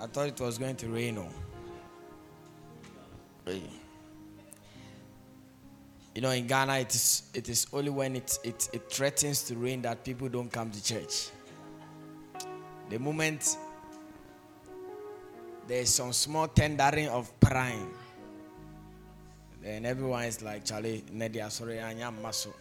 [0.00, 1.18] I thought it was going to rain.
[1.18, 1.28] Oh.
[6.14, 9.56] You know, in Ghana, it is, it is only when it, it, it threatens to
[9.56, 11.30] rain that people don't come to church.
[12.88, 13.56] The moment
[15.66, 17.90] there's some small tendering of prime,
[19.62, 22.54] then everyone is like, Charlie, Nedia, sorry, I am muscle.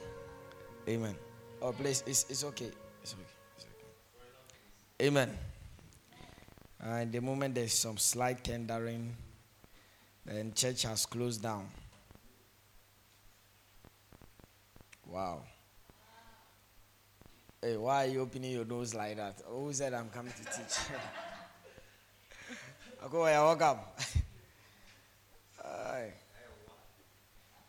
[0.88, 1.16] Amen.
[1.62, 2.72] Oh, please, it's, it's okay.
[3.02, 3.24] It's okay.
[3.56, 5.08] It's okay.
[5.08, 5.38] Amen.
[6.80, 9.16] And the moment there's some slight tendering,
[10.28, 11.68] and church has closed down.
[15.06, 15.44] Wow.
[17.62, 19.42] Hey, why are you opening your nose like that?
[19.48, 20.78] Who said I'm coming to teach?
[23.04, 23.80] okay, welcome.
[25.64, 26.14] Hi.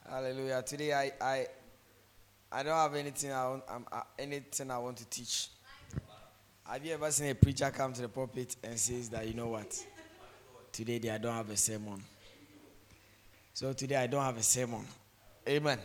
[0.09, 0.62] Hallelujah.
[0.62, 1.46] Today I, I
[2.51, 5.48] I don't have anything I want, uh, anything I want to teach.
[6.70, 9.48] Have you ever seen a preacher come to the pulpit and says that you know
[9.48, 9.82] what?
[10.70, 12.02] Today I don't have a sermon.
[13.54, 14.84] So today I don't have a sermon.
[15.48, 15.78] Amen.
[15.78, 15.80] Amen.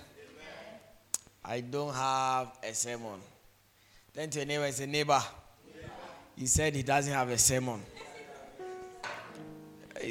[1.45, 3.21] I don't have a sermon.
[4.13, 5.23] Then to your neighbor, say neighbor.
[6.35, 7.81] He said he doesn't have a sermon.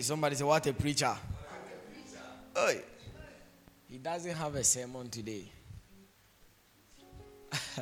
[0.00, 1.14] Somebody said, What a preacher.
[3.90, 5.52] He doesn't have a sermon today.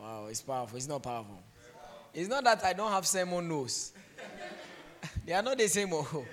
[0.00, 0.78] wow, it's powerful.
[0.78, 1.38] It's not powerful.
[2.12, 3.92] It's not that I don't have sermon notes.
[5.26, 5.90] they are not the same.
[5.92, 6.24] Oh.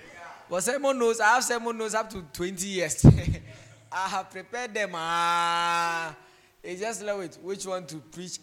[0.50, 3.04] But sermon notes, I have sermon notes up to 20 years.
[3.92, 4.90] I have prepared them.
[4.94, 6.14] Ah,
[6.62, 8.38] it's just like it, which one to preach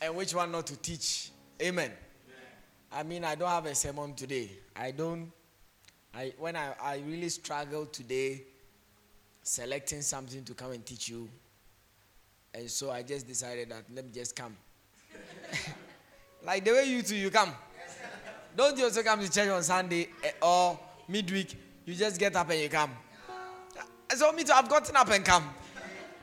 [0.00, 1.30] and which one not to teach.
[1.60, 1.92] Amen.
[2.92, 4.50] I mean, I don't have a sermon today.
[4.74, 5.30] I don't.
[6.14, 8.42] I when I, I really struggle today
[9.42, 11.28] selecting something to come and teach you
[12.54, 14.56] and so I just decided that let me just come.
[16.44, 17.52] like the way you two, you come.
[18.56, 20.78] Don't you also come to church on Sunday eh, or
[21.08, 21.56] midweek?
[21.84, 22.90] You just get up and you come.
[24.10, 25.48] So me too, I've gotten up and come.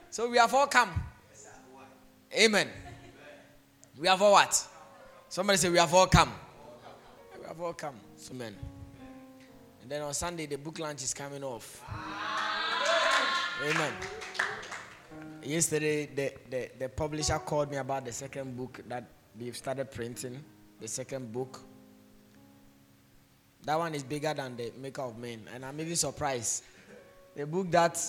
[0.09, 0.89] So we have all come.
[2.33, 2.69] Amen.
[3.97, 4.67] We have all what?
[5.27, 6.31] Somebody say we have all come.
[7.39, 7.95] We have all come.
[8.31, 8.55] Amen.
[9.81, 11.83] And then on Sunday the book launch is coming off.
[13.63, 13.93] Amen
[15.43, 19.03] yesterday the, the, the publisher called me about the second book that
[19.35, 20.43] they've started printing
[20.79, 21.59] the second book.
[23.63, 26.63] That one is bigger than the maker of men and i'm even surprised.
[27.35, 27.99] The book that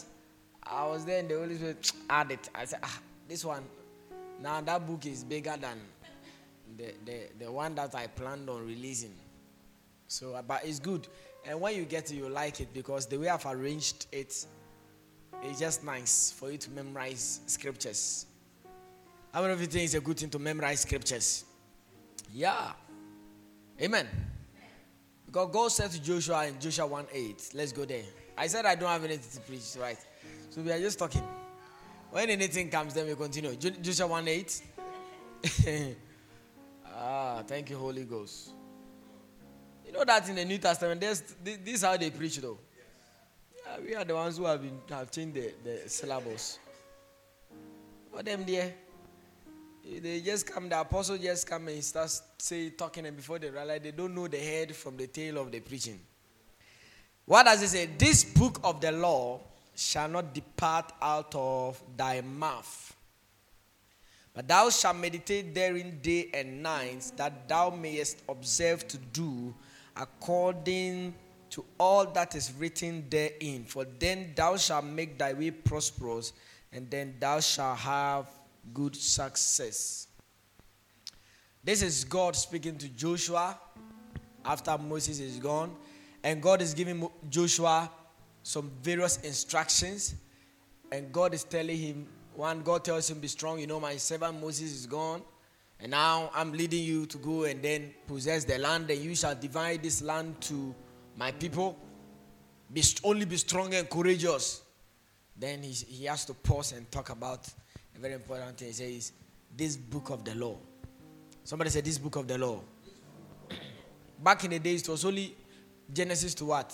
[0.64, 3.64] i was there in the holy spirit added i said ah this one
[4.40, 5.78] now that book is bigger than
[6.76, 9.14] the, the, the one that i planned on releasing.
[10.06, 11.08] So but it's good.
[11.46, 14.46] And when you get it you like it because the way i've arranged it
[15.42, 18.26] it's just nice for you to memorize scriptures.
[19.32, 21.44] How many of you think it's a good thing to memorize scriptures?
[22.34, 22.72] Yeah.
[23.80, 24.06] Amen.
[25.24, 28.02] Because God said to Joshua in Joshua 1 8, let's go there.
[28.36, 29.96] I said I don't have anything to preach, right?
[30.50, 31.22] So we are just talking.
[32.10, 33.56] When anything comes, then we continue.
[33.56, 34.62] Joshua 1 8.
[36.94, 38.50] ah, thank you, Holy Ghost.
[39.86, 42.58] You know that in the New Testament, this is how they preach, though.
[43.66, 46.58] Uh, we are the ones who have been have changed the, the syllables.
[48.12, 48.74] For them there,
[50.00, 53.80] they just come, the apostle just come and start say talking, and before they realize
[53.82, 56.00] they don't know the head from the tail of the preaching.
[57.24, 57.86] What does it say?
[57.86, 59.40] This book of the law
[59.74, 62.94] shall not depart out of thy mouth,
[64.34, 69.54] but thou shalt meditate therein day and night, that thou mayest observe to do
[69.96, 71.14] according
[71.50, 73.64] to all that is written therein.
[73.64, 76.32] For then thou shalt make thy way prosperous,
[76.72, 78.26] and then thou shalt have
[78.72, 80.08] good success.
[81.64, 83.58] This is God speaking to Joshua
[84.44, 85.74] after Moses is gone.
[86.24, 87.90] And God is giving Joshua
[88.42, 90.14] some various instructions.
[90.90, 93.58] And God is telling him, one, God tells him, Be strong.
[93.58, 95.22] You know, my servant Moses is gone.
[95.80, 99.34] And now I'm leading you to go and then possess the land, and you shall
[99.34, 100.72] divide this land to
[101.16, 101.76] my people,
[102.72, 104.62] be, only be strong and courageous.
[105.36, 107.48] Then he, he has to pause and talk about
[107.96, 108.68] a very important thing.
[108.68, 109.12] He says,
[109.56, 110.56] This book of the law.
[111.44, 112.60] Somebody said, This book of the law.
[114.22, 115.36] Back in the days, it was only
[115.92, 116.72] Genesis to what?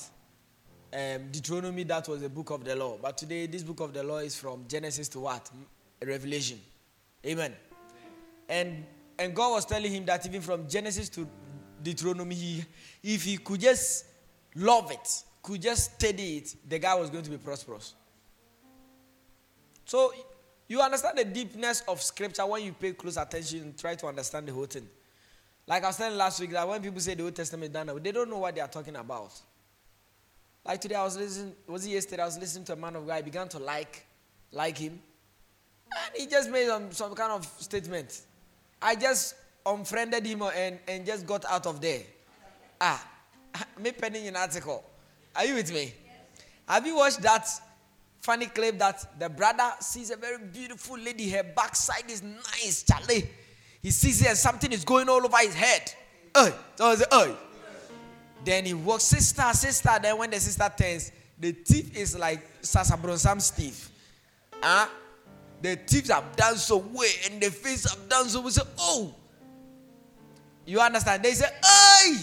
[0.93, 2.99] Um, Deuteronomy, that was the book of the law.
[3.01, 5.51] But today, this book of the law is from Genesis to what?
[6.03, 6.61] Revelation.
[7.27, 7.55] Amen.
[8.49, 8.85] And
[9.19, 11.27] and God was telling him that even from Genesis to
[11.83, 12.65] Deuteronomy, he,
[13.03, 14.07] if he could just
[14.55, 17.95] love it, could just study it, the guy was going to be prosperous.
[19.85, 20.13] So
[20.69, 24.47] you understand the deepness of scripture when you pay close attention and try to understand
[24.47, 24.87] the whole thing.
[25.67, 28.13] Like I was saying last week, that when people say the Old Testament done, they
[28.13, 29.33] don't know what they are talking about.
[30.65, 31.55] Like today, I was listening.
[31.67, 32.23] Was it yesterday?
[32.23, 33.15] I was listening to a man of God.
[33.15, 34.05] I began to like,
[34.53, 35.01] like him,
[35.91, 38.23] and he just made some, some kind of statement.
[38.81, 39.35] I just
[39.65, 42.03] unfriended him and, and just got out of there.
[42.81, 43.07] Ah,
[43.79, 44.85] me penning an article.
[45.35, 45.85] Are you with me?
[45.85, 45.95] Yes.
[46.69, 47.49] Have you watched that
[48.21, 53.29] funny clip that the brother sees a very beautiful lady, her backside is nice, Charlie.
[53.83, 55.93] He sees it and something is going all over his head.
[56.35, 57.35] Hey, so say.
[58.45, 59.91] Then he walks, sister, sister.
[60.01, 63.91] Then when the sister turns, the thief is like Sasabonsam thief.
[64.55, 64.87] Huh?
[64.87, 64.91] Ah?
[65.61, 68.41] The thieves have done so way and the face have so.
[68.41, 69.15] We say, oh.
[70.65, 71.23] You understand?
[71.23, 72.15] They say, hey.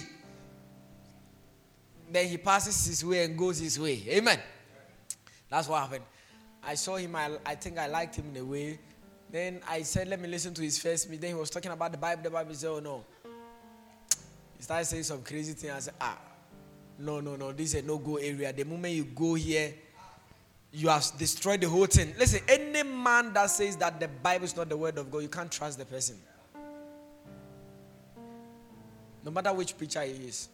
[2.12, 4.04] Then he passes his way and goes his way.
[4.08, 4.40] Amen.
[5.50, 6.06] That's what happened.
[6.64, 8.80] I saw him, I, I think I liked him in a way.
[9.32, 11.22] Then I said, let me listen to his first meeting.
[11.22, 12.24] Then he was talking about the Bible.
[12.24, 13.04] The Bible said, oh no.
[14.58, 15.72] He started saying some crazy thing.
[15.72, 16.18] I said, ah,
[16.98, 17.52] no, no, no.
[17.52, 18.54] This is a no-go area.
[18.54, 19.74] The moment you go here,
[20.72, 22.14] you have destroyed the whole thing.
[22.18, 25.30] Listen, any man that says that the Bible is not the word of God, you
[25.30, 26.18] can't trust the person.
[29.24, 30.50] No matter which preacher he is,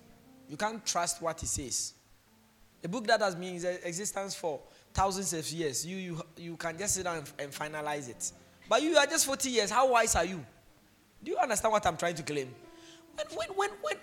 [0.49, 1.93] you can't trust what he says.
[2.83, 4.59] A book that has been in existence for
[4.93, 8.31] thousands of years, you, you, you can just sit down and, and finalize it.
[8.69, 9.69] But you are just 40 years.
[9.69, 10.43] How wise are you?
[11.23, 12.53] Do you understand what I'm trying to claim?
[13.15, 13.95] When, when, when, when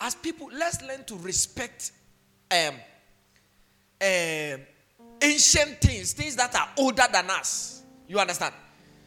[0.00, 1.92] as people, let's learn to respect
[2.50, 2.74] um,
[4.00, 4.60] um,
[5.20, 7.82] ancient things, things that are older than us.
[8.06, 8.54] You understand?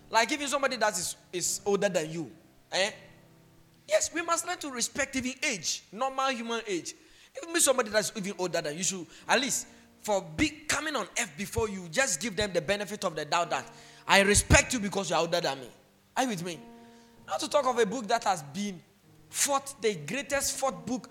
[0.09, 2.29] Like even somebody that is, is older than you.
[2.71, 2.91] Eh?
[3.87, 6.93] Yes, we must learn to respect even age, normal human age.
[7.41, 9.67] Even somebody that's even older than you should, at least
[10.01, 13.49] for be, coming on earth before you, just give them the benefit of the doubt
[13.51, 13.65] that
[14.07, 15.69] I respect you because you're older than me.
[16.17, 16.59] Are you with me?
[17.27, 18.81] Not to talk of a book that has been
[19.29, 21.09] fought, the greatest fought book.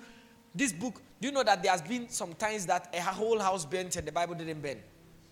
[0.54, 3.64] This book, do you know that there has been some times that a whole house
[3.64, 4.78] burnt and the Bible didn't burn?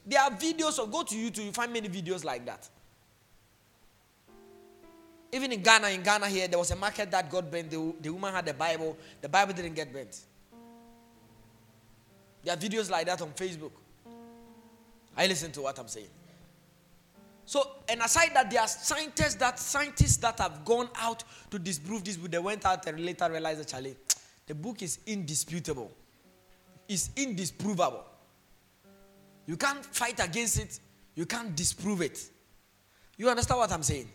[0.06, 2.68] There are videos, of go to YouTube, you find many videos like that.
[5.32, 7.70] Even in Ghana, in Ghana here, there was a market that got burnt.
[7.70, 10.18] The, the woman had the Bible, the Bible didn't get burnt.
[12.48, 13.72] There are videos like that on Facebook.
[15.14, 16.08] I listen to what I'm saying.
[17.44, 22.04] So, and aside that, there are scientists that scientists that have gone out to disprove
[22.04, 23.96] this, but they went out and later realized actually
[24.46, 25.92] the book is indisputable.
[26.88, 28.06] It's indisprovable.
[29.44, 30.80] You can't fight against it.
[31.16, 32.30] You can't disprove it.
[33.18, 34.08] You understand what I'm saying?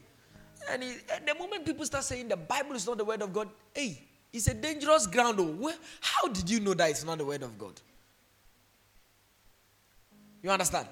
[0.72, 3.32] And, it, and the moment people start saying the Bible is not the word of
[3.32, 4.02] God, hey,
[4.32, 5.38] it's a dangerous ground.
[5.40, 5.72] Oh.
[6.02, 7.80] How did you know that it's not the word of God?
[10.44, 10.88] You understand?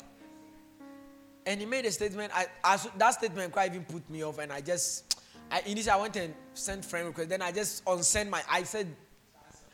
[1.46, 2.32] And he made a statement.
[2.34, 5.22] I, I, that statement quite even put me off, and I just,
[5.52, 7.30] I initially I went and sent friend request.
[7.30, 8.42] Then I just unsend my.
[8.50, 8.88] I said,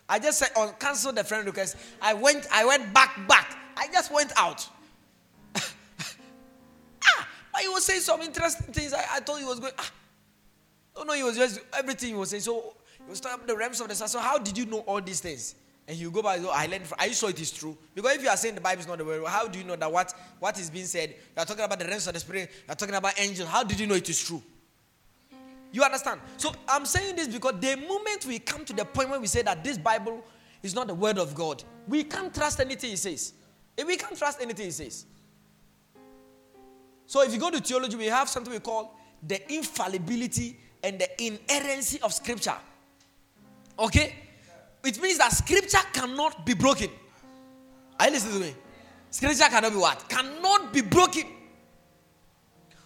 [0.10, 1.78] I just said on cancel the friend request.
[2.02, 3.56] I went, I went back, back.
[3.78, 4.68] I just went out.
[5.56, 8.94] ah, but he was saying some interesting things.
[8.94, 9.74] I, I thought he was going.
[9.78, 9.92] Ah,
[10.98, 12.42] no, no, he was just everything he was saying.
[12.42, 12.74] So
[13.04, 14.08] he was talking about the realms of the sun.
[14.08, 15.54] So how did you know all these things?
[15.88, 17.78] And you go back, oh, I learned from, are you sure it is true?
[17.96, 19.78] Because if you are saying the Bible is not the word, how do you know
[19.78, 21.12] that what, what is being said?
[21.12, 23.48] You are talking about the realms of the spirit, you are talking about angels.
[23.48, 24.44] How did you know it is true?
[25.72, 26.20] You understand?
[26.36, 29.44] So I'm saying this because the moment we come to the point where we say
[29.44, 30.24] that this Bible
[30.62, 33.34] is not the word of God, we can't trust anything he says.
[33.78, 35.06] If we can't trust anything he says.
[37.06, 41.24] So if you go to theology, we have something we call the infallibility and the
[41.24, 42.56] inerrancy of scripture.
[43.80, 44.14] Okay?
[44.88, 46.88] It means that scripture cannot be broken.
[48.00, 48.56] Are you listening to me?
[49.12, 50.08] Scripture cannot be what?
[50.08, 51.24] Cannot be broken.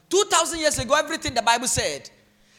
[0.10, 2.10] 2000 years ago, everything the Bible said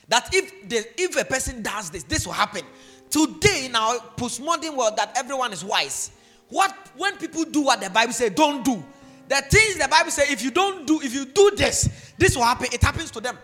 [0.06, 2.62] that if the, if a person does this, this will happen.
[3.10, 6.12] Today, in our postmodern world, that everyone is wise.
[6.48, 8.84] What when people do what the Bible says, don't do.
[9.28, 12.44] The things the Bible says, if you don't do, if you do this, this will
[12.44, 12.68] happen.
[12.72, 13.36] It happens to them.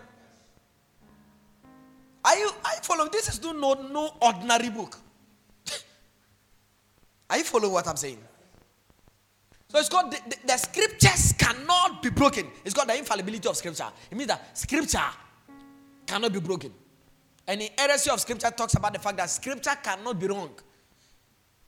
[2.23, 2.51] Are you?
[2.63, 3.09] I follow.
[3.09, 4.97] This is no no ordinary book.
[7.29, 8.17] Are you following what I'm saying?
[9.69, 12.47] So it's called the, the, the, scriptures cannot be broken.
[12.65, 13.85] It's called the infallibility of scripture.
[14.09, 14.99] It means that scripture
[16.07, 16.73] cannot be broken.
[17.47, 20.49] And the inerrancy of scripture talks about the fact that scripture cannot be wrong.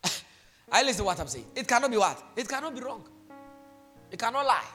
[0.71, 1.45] I listen to what I'm saying.
[1.55, 2.23] It cannot be what?
[2.35, 3.07] It cannot be wrong.
[4.09, 4.65] It cannot lie.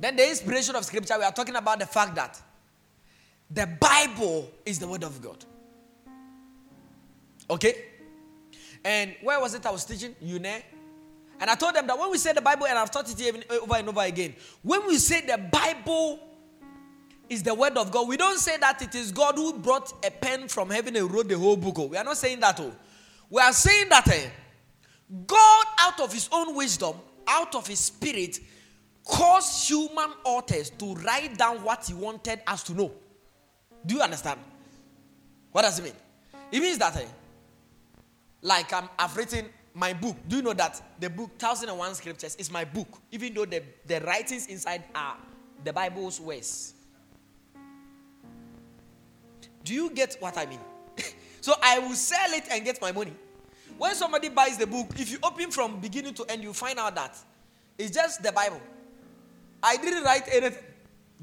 [0.00, 2.40] Then the inspiration of scripture, we are talking about the fact that
[3.48, 5.44] the Bible is the word of God.
[7.48, 7.93] Okay?
[8.84, 10.14] And where was it I was teaching?
[10.20, 10.58] You know?
[11.40, 13.76] And I told them that when we say the Bible, and I've taught it over
[13.76, 16.20] and over again, when we say the Bible
[17.28, 18.08] is the word of God.
[18.08, 21.28] We don't say that it is God who brought a pen from heaven and wrote
[21.28, 21.78] the whole book.
[21.90, 22.58] We are not saying that.
[22.60, 22.72] Oh.
[23.30, 24.28] We are saying that eh,
[25.26, 28.38] God, out of his own wisdom, out of his spirit,
[29.04, 32.92] caused human authors to write down what he wanted us to know.
[33.84, 34.40] Do you understand?
[35.52, 35.94] What does it mean?
[36.52, 37.06] It means that, eh,
[38.44, 40.16] like i have written my book.
[40.28, 44.00] Do you know that the book 1001 Scriptures is my book, even though the, the
[44.02, 45.16] writings inside are
[45.64, 46.74] the Bible's words?
[49.64, 50.60] Do you get what I mean?
[51.40, 53.12] so I will sell it and get my money.
[53.76, 56.94] When somebody buys the book, if you open from beginning to end, you find out
[56.94, 57.18] that
[57.76, 58.60] it's just the Bible.
[59.60, 60.62] I didn't write anything.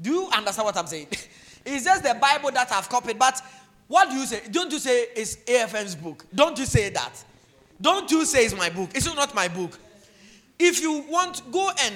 [0.00, 1.06] Do you understand what I'm saying?
[1.64, 3.18] it's just the Bible that I've copied.
[3.18, 3.40] But
[3.88, 4.42] what do you say?
[4.50, 6.24] Don't you say it's AFM's book?
[6.34, 7.24] Don't you say that?
[7.80, 8.90] Don't you say it's my book?
[8.94, 9.78] It's not my book.
[10.58, 11.94] If you want, go and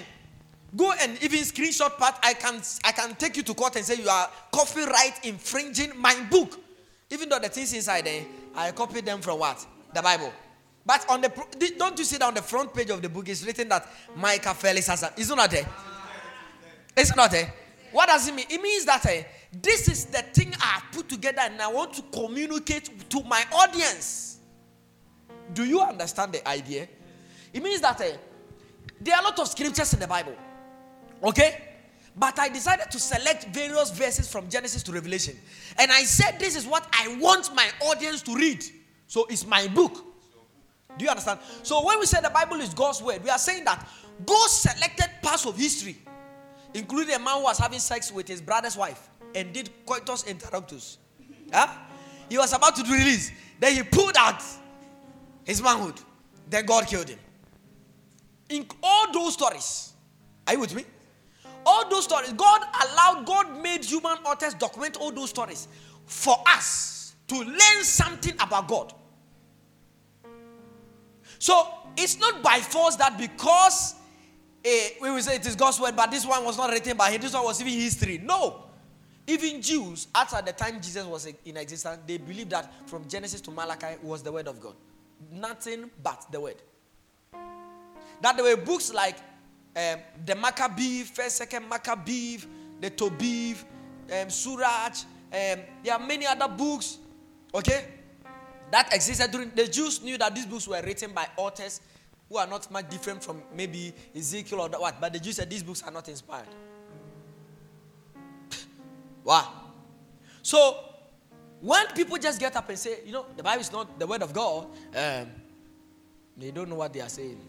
[0.76, 2.16] go and even screenshot part.
[2.22, 6.14] I can I can take you to court and say you are copyright infringing my
[6.30, 6.58] book.
[7.10, 8.24] Even though the things inside there,
[8.54, 9.64] I copied them from what?
[9.94, 10.32] The Bible.
[10.84, 13.44] But on the don't you see that on the front page of the book is
[13.46, 15.10] written that Micah Felix Hassan.
[15.16, 15.62] Is not there?
[15.64, 15.66] Eh?
[16.96, 17.46] It's not there.
[17.46, 17.50] Eh?
[17.92, 18.46] What does it mean?
[18.48, 19.22] It means that uh,
[19.62, 24.38] this is the thing I put together and I want to communicate to my audience.
[25.54, 26.88] Do you understand the idea?
[27.52, 28.04] It means that uh,
[29.00, 30.34] there are a lot of scriptures in the Bible.
[31.22, 31.62] Okay?
[32.16, 35.36] But I decided to select various verses from Genesis to Revelation.
[35.78, 38.64] And I said, This is what I want my audience to read.
[39.06, 40.02] So it's my book.
[40.98, 41.40] Do you understand?
[41.62, 43.86] So when we say the Bible is God's word, we are saying that
[44.24, 45.98] God selected parts of history,
[46.72, 50.96] including a man who was having sex with his brother's wife and did coitus interruptus.
[51.52, 51.68] Huh?
[52.28, 53.30] He was about to do release.
[53.60, 54.42] Then he pulled out
[55.44, 56.00] his manhood.
[56.48, 57.18] Then God killed him.
[58.48, 59.92] In all those stories,
[60.46, 60.84] are you with me?
[61.64, 65.68] All those stories, God allowed, God made human authors document all those stories
[66.06, 68.94] for us to learn something about God.
[71.38, 73.96] So it's not by force that because
[74.64, 74.70] uh,
[75.02, 77.20] we will say it is God's word, but this one was not written by him,
[77.20, 78.18] this one was even history.
[78.18, 78.65] No.
[79.26, 83.50] Even Jews, at the time Jesus was in existence, they believed that from Genesis to
[83.50, 84.74] Malachi was the word of God.
[85.32, 86.62] Nothing but the word.
[88.20, 89.16] That there were books like
[89.76, 92.38] um, the Maccabee, First, Second Maccabee,
[92.80, 93.56] the Tobit,
[94.12, 94.96] um, Sirach.
[95.32, 96.98] Um, there are many other books.
[97.54, 97.84] Okay,
[98.70, 101.80] that existed during the Jews knew that these books were written by authors
[102.28, 105.62] who are not much different from maybe Ezekiel or what, but the Jews said these
[105.62, 106.48] books are not inspired.
[109.26, 109.52] Wow.
[110.42, 110.78] So
[111.60, 114.22] when people just get up and say, you know, the Bible is not the word
[114.22, 115.26] of God, um,
[116.36, 117.40] they don't know what they are saying.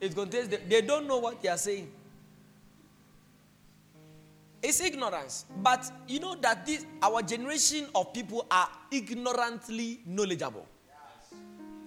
[0.00, 1.90] It contains, the, they don't know what they are saying.
[4.60, 5.44] It's ignorance.
[5.62, 10.66] But you know that this our generation of people are ignorantly knowledgeable.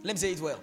[0.04, 0.60] Let me say it well.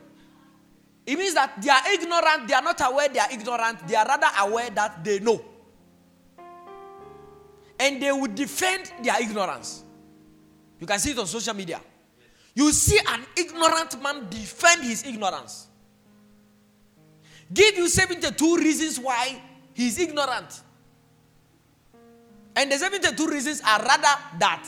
[1.05, 4.07] It means that they are ignorant, they are not aware they are ignorant, they are
[4.07, 5.43] rather aware that they know.
[7.83, 9.83] And they would defend their ignorance.
[10.79, 11.81] You can see it on social media.
[12.55, 15.67] You see an ignorant man defend his ignorance.
[17.53, 19.43] Give you 72 reasons why
[19.75, 20.63] he's ignorant.
[22.55, 24.65] And the 72 reasons are rather that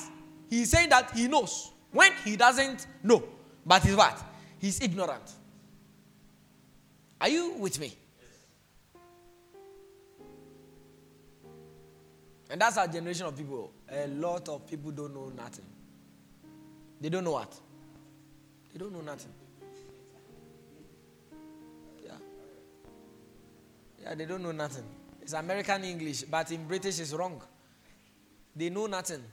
[0.50, 3.23] he's saying that he knows when he doesn't know.
[3.64, 4.21] But he's what?
[4.59, 5.30] He's ignorant.
[7.21, 7.92] Are you with me?
[12.54, 13.73] And that's our generation of people.
[13.90, 15.64] A lot of people don't know nothing.
[17.00, 17.52] They don't know what?
[18.73, 19.32] They don't know nothing.
[22.04, 22.12] Yeah.
[24.04, 24.84] Yeah, they don't know nothing.
[25.20, 27.42] It's American English, but in British it's wrong
[28.54, 29.25] they know nothing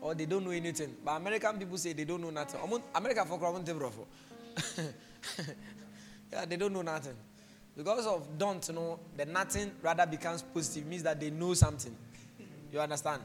[0.00, 0.94] or they don't know anything.
[1.04, 2.60] But American people say they don't know nothing.
[2.94, 3.36] America for
[6.32, 7.16] Yeah, they don't know nothing.
[7.76, 11.96] Because of don't know, the nothing rather becomes positive, means that they know something.
[12.72, 13.22] You understand?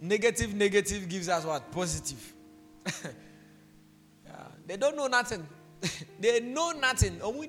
[0.00, 1.70] Negative, negative gives us what?
[1.72, 2.34] Positive.
[4.24, 4.32] yeah,
[4.66, 5.46] they don't know nothing.
[6.20, 7.18] they know nothing.
[7.22, 7.44] Oh,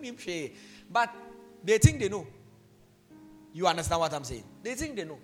[0.89, 1.13] but
[1.63, 2.25] they think they know.
[3.53, 4.43] You understand what I'm saying?
[4.63, 5.17] They think they know.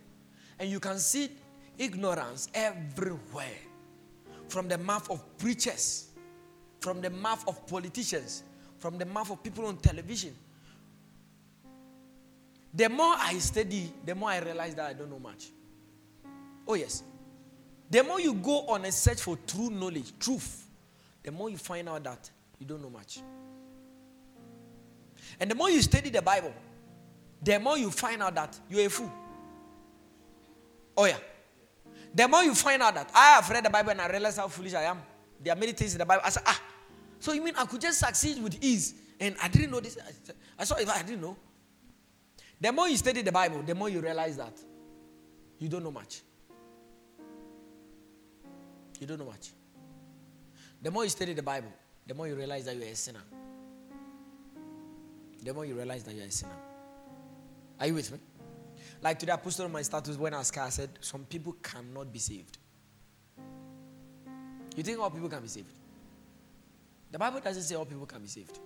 [0.60, 1.30] And you can see
[1.78, 3.58] Ignorance everywhere.
[4.48, 6.10] From the mouth of preachers,
[6.80, 8.44] from the mouth of politicians,
[8.78, 10.36] from the mouth of people on television.
[12.74, 15.48] The more I study, the more I realize that I don't know much.
[16.68, 17.04] Oh, yes.
[17.90, 20.66] The more you go on a search for true knowledge, truth,
[21.22, 22.30] the more you find out that
[22.60, 23.20] you don't know much.
[25.40, 26.54] And the more you study the Bible,
[27.42, 29.12] the more you find out that you're a fool.
[30.96, 31.18] Oh, yeah.
[32.16, 34.48] The more you find out that I have read the Bible and I realize how
[34.48, 35.02] foolish I am.
[35.42, 36.22] There are many things in the Bible.
[36.26, 36.62] I said, ah,
[37.20, 38.94] so you mean I could just succeed with ease?
[39.20, 39.98] And I didn't know this.
[40.58, 41.36] I saw it, I didn't know.
[42.62, 44.54] The more you study the Bible, the more you realize that
[45.60, 46.22] you don't know much.
[49.04, 49.50] You don't know much.
[50.82, 51.74] The more you study the Bible,
[52.08, 53.20] the more you realize that you're a sinner.
[55.44, 56.56] The more you realize that you're a sinner.
[57.82, 58.20] Are you with me?
[59.02, 62.14] Like today, I posted on my status when I asked, I said, Some people cannot
[62.14, 62.58] be saved.
[64.78, 65.74] You think all people can be saved?
[67.12, 68.58] The Bible doesn't say all people can be saved.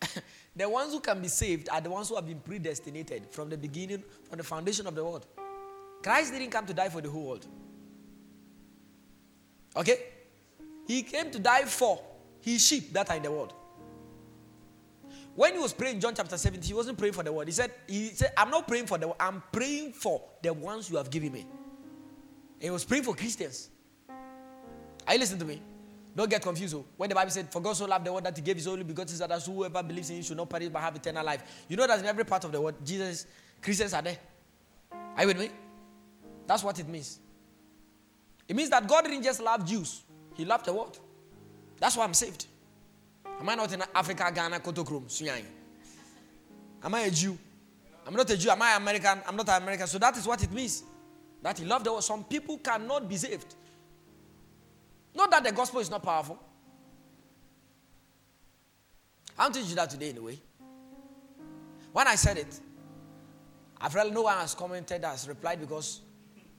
[0.54, 3.58] the ones who can be saved are the ones who have been predestinated from the
[3.58, 5.26] beginning, from the foundation of the world.
[6.02, 7.46] Christ didn't come to die for the whole world.
[9.76, 9.98] Okay?
[10.86, 12.00] He came to die for
[12.40, 13.52] his sheep that are in the world.
[15.34, 17.46] When he was praying John chapter 17, he wasn't praying for the world.
[17.46, 20.90] He said, he said, I'm not praying for the world, I'm praying for the ones
[20.90, 21.40] you have given me.
[21.40, 23.70] And he was praying for Christians.
[25.06, 25.62] Are you listening to me?
[26.16, 26.74] Don't get confused.
[26.74, 26.84] Oh.
[26.96, 28.82] When the Bible said, For God so loved the world that he gave his only
[28.82, 31.64] begotten son, that whoever believes in him should not perish but have eternal life.
[31.68, 33.26] You know that in every part of the world, Jesus,
[33.62, 34.18] Christians are there.
[34.90, 35.50] Are you with me?
[36.48, 37.20] That's what it means.
[38.48, 40.02] It means that God didn't just love Jews,
[40.34, 40.98] He loved the world.
[41.78, 42.46] That's why I'm saved.
[43.38, 45.44] Am I not in Africa, Ghana, Kotokrom, Sunyani?
[46.82, 47.38] Am I a Jew?
[48.06, 48.48] I'm not a Jew.
[48.50, 49.20] Am I American?
[49.28, 49.86] I'm not American.
[49.86, 50.82] So that is what it means.
[51.42, 52.02] That He loved the world.
[52.02, 53.54] Some people cannot be saved.
[55.14, 56.38] Not that the gospel is not powerful.
[59.38, 60.38] I'm teaching you that today anyway.
[61.92, 62.58] When I said it,
[63.80, 66.00] I've really no one has commented, has replied because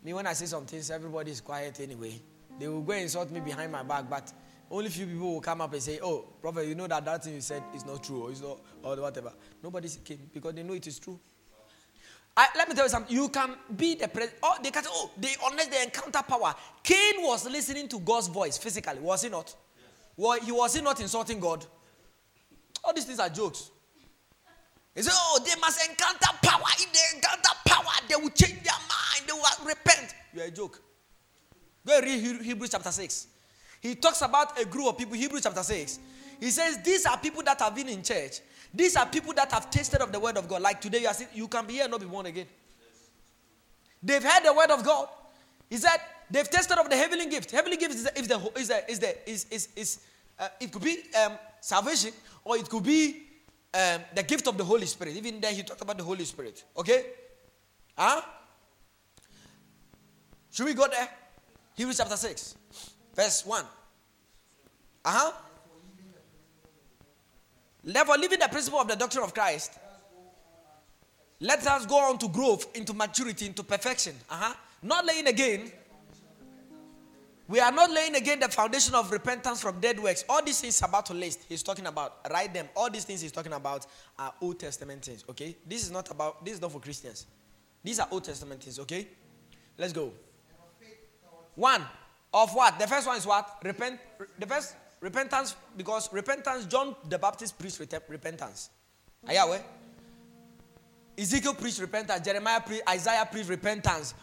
[0.03, 2.21] me, when I say some things, everybody is quiet anyway.
[2.57, 4.31] They will go and insult me behind my back, but
[4.71, 7.33] only few people will come up and say, "Oh, prophet, you know that that thing
[7.35, 10.73] you said is not true, or it's not, or whatever." Nobody came because they know
[10.73, 11.19] it is true.
[12.37, 13.13] I, let me tell you something.
[13.13, 14.39] You can be the president.
[14.43, 16.53] Oh, they can say, "Oh, they unless they encounter power."
[16.83, 19.45] Cain was listening to God's voice physically, was he not?
[19.47, 19.55] Yes.
[20.15, 21.65] Well, he was he not insulting God?
[22.83, 23.71] All these things are jokes.
[24.99, 26.65] He said, Oh, they must encounter power.
[26.77, 29.25] If they encounter power, they will change their mind.
[29.25, 30.13] They will repent.
[30.33, 30.81] You are a joke.
[31.87, 33.27] Go read Hebrews chapter 6.
[33.79, 35.99] He talks about a group of people, Hebrews chapter 6.
[36.41, 38.41] He says, These are people that have been in church.
[38.73, 40.61] These are people that have tasted of the word of God.
[40.61, 42.47] Like today, you, are you can be here and not be born again.
[44.03, 45.07] They've heard the word of God.
[45.69, 45.95] He said,
[46.29, 47.51] They've tasted of the heavenly gift.
[47.51, 49.99] Heavenly gift is the, is the, is the, is the, is, is, is
[50.37, 52.11] uh, it could be um, salvation
[52.43, 53.28] or it could be
[53.73, 55.15] um, the gift of the Holy Spirit.
[55.15, 56.63] Even there, he talked about the Holy Spirit.
[56.75, 57.05] Okay?
[57.97, 58.21] Huh?
[60.51, 61.07] Should we go there?
[61.75, 62.55] Hebrews chapter 6,
[63.15, 63.63] verse 1.
[65.05, 65.31] Uh huh.
[67.83, 69.79] Therefore, living the principle of the doctrine of Christ,
[71.39, 74.15] let us go on to growth, into maturity, into perfection.
[74.29, 74.53] Uh huh.
[74.81, 75.71] Not laying again
[77.49, 80.23] we are not laying again the foundation of repentance from dead works.
[80.29, 82.19] All these things about to list, he's talking about.
[82.29, 82.69] Write them.
[82.75, 83.87] All these things he's talking about
[84.19, 85.25] are Old Testament things.
[85.27, 85.57] Okay?
[85.65, 87.25] This is not about this is not for Christians.
[87.83, 89.07] These are Old Testament things, okay?
[89.79, 90.11] Let's go.
[91.55, 91.81] One
[92.33, 92.77] of what?
[92.77, 93.57] The first one is what?
[93.63, 93.99] Repent
[94.37, 98.69] the first repentance, because repentance, John the Baptist preached repentance.
[99.25, 99.63] Are you aware?
[101.17, 104.13] Ezekiel preached repentance, Jeremiah preached, Isaiah preached repentance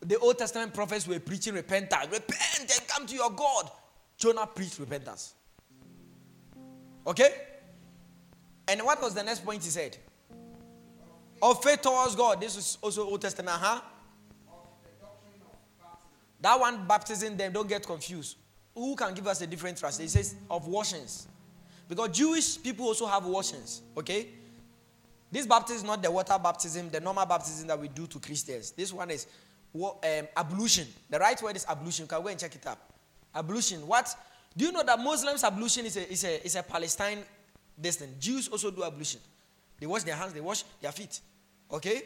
[0.00, 2.06] the Old Testament prophets were preaching repentance.
[2.10, 3.70] Repent and come to your God.
[4.16, 5.34] Jonah preached repentance.
[7.06, 7.34] Okay?
[8.68, 9.96] And what was the next point he said?
[11.42, 12.40] Of faith towards God.
[12.40, 13.80] This is also Old Testament, huh?
[16.40, 18.36] That one baptism, them don't get confused.
[18.74, 20.06] Who can give us a different translation?
[20.06, 21.26] It says of washings.
[21.88, 24.28] Because Jewish people also have washings, okay?
[25.30, 28.70] This baptism is not the water baptism, the normal baptism that we do to Christians.
[28.70, 29.26] This one is
[29.74, 30.86] um, ablution.
[31.08, 32.04] The right word is ablution.
[32.04, 32.92] You can go and check it up.
[33.34, 33.86] Ablution.
[33.86, 34.14] What?
[34.56, 37.18] Do you know that Muslims ablution is a, is a, is a Palestine
[37.80, 38.12] distance?
[38.18, 39.20] Jews also do ablution.
[39.78, 41.20] They wash their hands, they wash their feet.
[41.72, 42.02] Okay?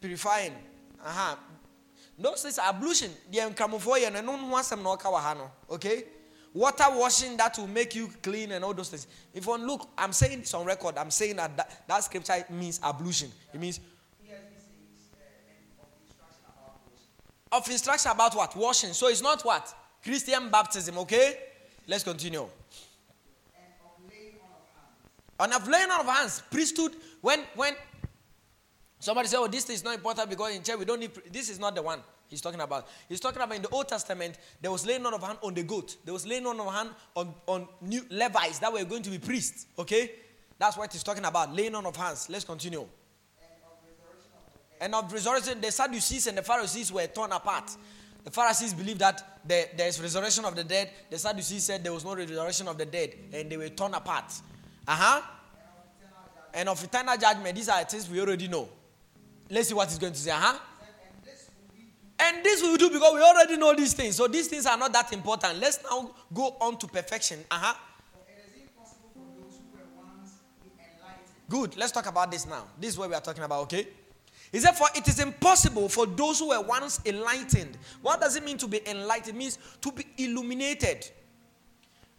[0.00, 0.52] Purifying.
[1.04, 1.36] Uh-huh.
[2.18, 3.10] Those things are ablution.
[3.30, 6.04] They are no one wants no Okay?
[6.54, 9.06] Water washing that will make you clean and all those things.
[9.34, 12.80] If one look, I'm saying this on record, I'm saying that that, that scripture means
[12.82, 13.30] ablution.
[13.52, 13.78] It means
[17.52, 18.56] of instruction about what?
[18.56, 18.92] Washing.
[18.92, 19.74] So it's not what?
[20.02, 21.38] Christian baptism, okay?
[21.86, 22.46] Let's continue.
[25.38, 27.74] And of laying on of hands, priesthood, when when
[28.98, 31.58] somebody say, Oh, this is not important because in church we don't need this is
[31.58, 32.88] not the one he's talking about.
[33.08, 35.62] He's talking about in the Old Testament, there was laying on of hand on the
[35.62, 39.10] goat, there was laying on of hand on, on new Levites that were going to
[39.10, 39.66] be priests.
[39.78, 40.12] Okay?
[40.58, 41.54] That's what he's talking about.
[41.54, 42.28] Laying on of hands.
[42.30, 42.86] Let's continue.
[44.80, 47.70] And of resurrection, the Sadducees and the Pharisees were torn apart.
[48.24, 50.90] The Pharisees believed that there, there's resurrection of the dead.
[51.08, 54.32] The Sadducees said there was no resurrection of the dead, and they were torn apart.
[54.86, 55.22] Uh huh.
[56.52, 58.68] And of eternal judgment, these are things we already know.
[59.48, 60.30] Let's see what he's going to say.
[60.30, 60.58] Uh huh.
[62.18, 64.16] And this we will do because we already know these things.
[64.16, 65.60] So these things are not that important.
[65.60, 67.44] Let's now go on to perfection.
[67.50, 67.74] Uh huh.
[71.48, 71.76] Good.
[71.76, 72.64] Let's talk about this now.
[72.80, 73.86] This is what we are talking about, okay?
[74.52, 77.78] He said, For it is impossible for those who were once enlightened.
[78.02, 79.36] What does it mean to be enlightened?
[79.36, 81.10] It means to be illuminated.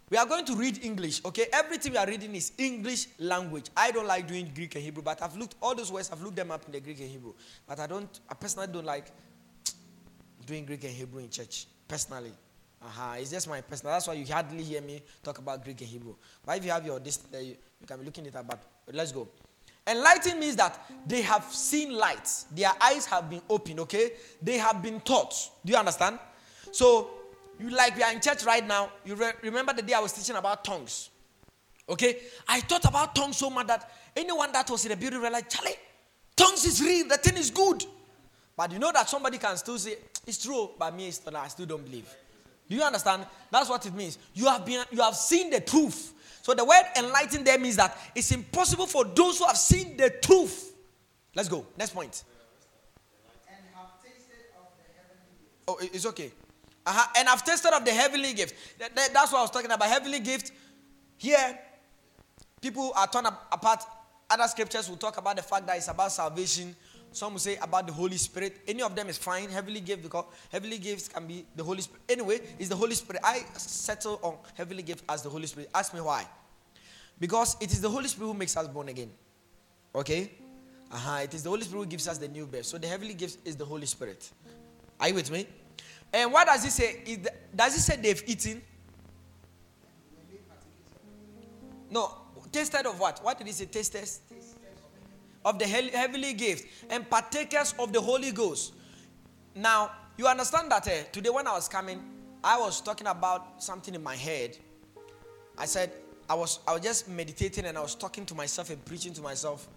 [0.09, 1.47] We are going to read English, okay?
[1.51, 3.69] Everything we are reading is English language.
[3.75, 6.37] I don't like doing Greek and Hebrew, but I've looked all those words, I've looked
[6.37, 7.33] them up in the Greek and Hebrew.
[7.67, 9.11] But I don't, I personally don't like
[10.45, 11.67] doing Greek and Hebrew in church.
[11.87, 12.31] Personally.
[12.81, 13.15] Uh-huh.
[13.17, 13.93] It's just my personal.
[13.93, 16.15] That's why you hardly hear me talk about Greek and Hebrew.
[16.45, 18.47] But if you have your this, uh, you, you can be looking it up.
[18.47, 18.63] But
[18.93, 19.27] let's go.
[19.87, 22.29] Enlightened means that they have seen light.
[22.53, 24.11] Their eyes have been opened, okay?
[24.41, 25.33] They have been taught.
[25.65, 26.19] Do you understand?
[26.71, 27.09] So,
[27.59, 28.91] you like we are in church right now.
[29.05, 31.09] You re- remember the day I was teaching about tongues.
[31.89, 32.17] Okay?
[32.47, 35.75] I thought about tongues so much that anyone that was in the building realized, Charlie,
[36.35, 37.85] tongues is real, the thing is good.
[38.57, 39.95] But you know that somebody can still say,
[40.25, 42.13] it's true, but me, I still don't believe.
[42.69, 43.25] Do you understand?
[43.49, 44.17] That's what it means.
[44.33, 46.13] You have been you have seen the truth.
[46.47, 50.09] So the word enlighten there means that it's impossible for those who have seen the
[50.09, 50.73] truth.
[51.35, 51.65] Let's go.
[51.77, 52.23] Next point.
[55.67, 56.31] Oh, it's okay.
[56.85, 57.05] Uh-huh.
[57.17, 58.79] And I've tasted of the heavenly gift.
[58.79, 59.89] That, that, that's what I was talking about.
[59.89, 60.53] Heavenly gift.
[61.17, 61.59] Here,
[62.61, 63.83] people are torn apart.
[64.29, 66.73] Other scriptures will talk about the fact that it's about salvation.
[67.11, 68.57] Some will say about the Holy Spirit.
[68.67, 69.49] Any of them is fine.
[69.49, 72.01] Heavenly gift because heavenly gifts can be the Holy Spirit.
[72.09, 73.21] Anyway, it's the Holy Spirit.
[73.23, 75.69] I settle on heavenly gift as the Holy Spirit.
[75.73, 76.27] Ask me why.
[77.19, 79.09] Because it is the Holy Spirit who makes us born again.
[79.95, 80.31] Okay?
[80.91, 81.21] Uh-huh.
[81.23, 82.65] It is the Holy Spirit who gives us the new birth.
[82.65, 84.29] So the heavenly gift is the Holy Spirit.
[84.99, 85.47] Are you with me?
[86.13, 87.19] And what does he say?
[87.55, 88.61] does he say they've eaten?
[91.89, 92.11] No.
[92.51, 93.23] Tasted of what?
[93.23, 93.65] What did he say?
[93.65, 94.09] Tasted?
[95.47, 98.73] Of the heavenly gift and partakers of the Holy Ghost.
[99.55, 102.03] Now, you understand that uh, today when I was coming,
[102.43, 104.57] I was talking about something in my head.
[105.57, 105.93] I said,
[106.29, 109.21] I was I was just meditating and I was talking to myself and preaching to
[109.21, 109.69] myself,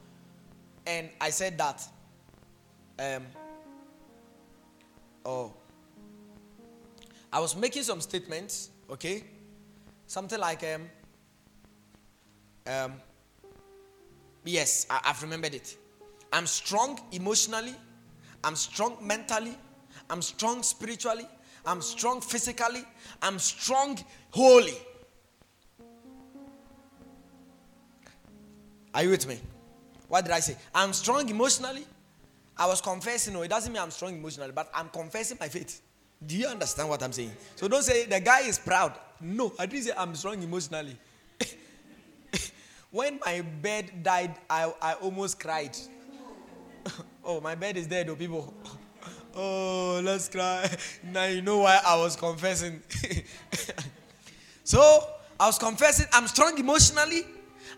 [0.88, 1.86] and I said that.
[2.98, 3.22] Um,
[5.24, 5.54] oh,
[7.32, 9.22] I was making some statements, okay,
[10.08, 10.82] something like um,
[12.66, 12.92] um,
[14.44, 15.76] yes, I, I've remembered it.
[16.32, 17.74] I'm strong emotionally,
[18.44, 19.56] I'm strong mentally,
[20.08, 21.26] I'm strong spiritually,
[21.66, 22.84] I'm strong physically,
[23.20, 23.98] I'm strong
[24.30, 24.78] holy.
[28.94, 29.38] Are you with me?
[30.08, 30.56] What did I say?
[30.74, 31.86] I'm strong emotionally.
[32.56, 33.34] I was confessing.
[33.34, 35.80] No, it doesn't mean I'm strong emotionally, but I'm confessing my faith.
[36.26, 37.32] Do you understand what I'm saying?
[37.56, 38.92] So don't say the guy is proud.
[39.20, 40.96] No, I didn't say I'm strong emotionally.
[42.90, 45.76] When my bed died, I, I almost cried.
[47.24, 48.54] oh, my bed is dead, oh, people.
[49.36, 50.68] oh, let's cry.
[51.04, 52.82] Now you know why I was confessing.
[54.64, 57.24] so I was confessing I'm strong emotionally,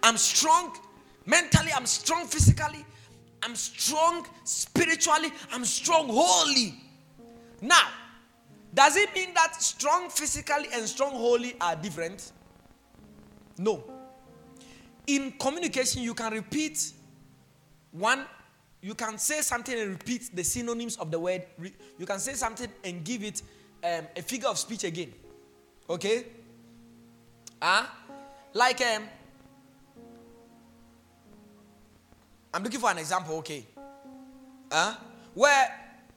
[0.02, 0.76] I'm strong
[1.26, 2.84] Mentally, I'm strong physically.
[3.42, 5.32] I'm strong spiritually.
[5.52, 6.74] I'm strong holy.
[7.60, 7.88] Now,
[8.74, 12.32] does it mean that strong physically and strong holy are different?
[13.58, 13.84] No.
[15.06, 16.92] In communication, you can repeat
[17.90, 18.24] one,
[18.80, 21.44] you can say something and repeat the synonyms of the word.
[21.98, 23.42] You can say something and give it
[23.84, 25.12] um, a figure of speech again.
[25.88, 26.26] Okay?
[27.60, 28.12] Ah, uh,
[28.54, 29.04] like um,
[32.52, 33.64] I'm looking for an example, okay?
[34.70, 34.96] Huh?
[35.34, 35.68] Where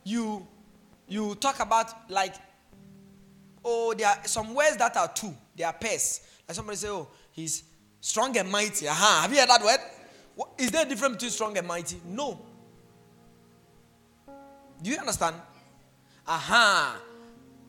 [0.03, 0.45] you
[1.07, 2.35] you talk about like
[3.63, 6.21] oh there are some words that are two, they are pairs.
[6.47, 7.63] Like somebody say, oh, he's
[8.05, 8.87] strong and mighty.
[8.87, 9.21] Uh-huh.
[9.21, 9.79] Have you heard that word?
[10.35, 11.97] What, is there a difference between strong and mighty?
[12.05, 12.39] No.
[14.81, 15.35] Do you understand?
[16.27, 17.01] Aha.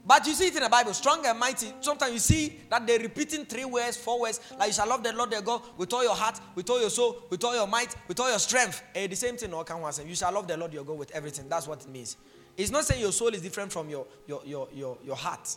[0.05, 1.73] But you see it in the Bible, strong and mighty.
[1.81, 5.13] Sometimes you see that they're repeating three words, four words, like you shall love the
[5.15, 7.97] Lord their God with all your heart, with all your soul, with all your might,
[8.07, 8.83] with all your strength.
[8.95, 9.83] Eh, the same thing, no can.
[10.07, 11.49] You shall love the Lord your God with everything.
[11.49, 12.19] That's what it means.
[12.57, 15.57] It's not saying your soul is different from your, your, your, your, your heart.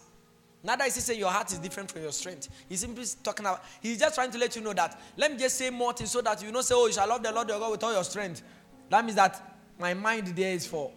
[0.61, 2.49] Neither is he saying your heart is different from your strength.
[2.67, 5.57] He's simply talking about, he's just trying to let you know that, let me just
[5.57, 7.59] say more things so that you don't say, oh, you shall love the Lord your
[7.59, 8.41] God with all your strength.
[8.89, 10.91] That means that my mind there is for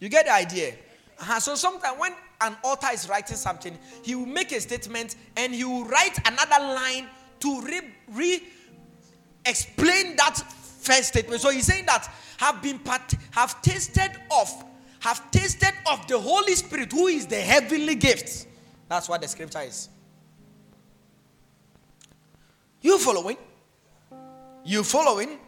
[0.00, 0.74] you get the idea?
[1.20, 1.38] Uh-huh.
[1.38, 5.64] So sometimes when an author is writing something, he will make a statement and he
[5.64, 7.06] will write another line
[7.40, 8.42] to re, re
[9.44, 10.36] explain that
[10.80, 11.40] first statement.
[11.42, 14.64] So he's saying that have been part, have tasted of,
[15.00, 18.46] have tasted of the Holy Spirit, who is the heavenly gift.
[18.88, 19.88] That's what the scripture is.
[22.80, 23.36] You following?
[24.64, 25.38] You following?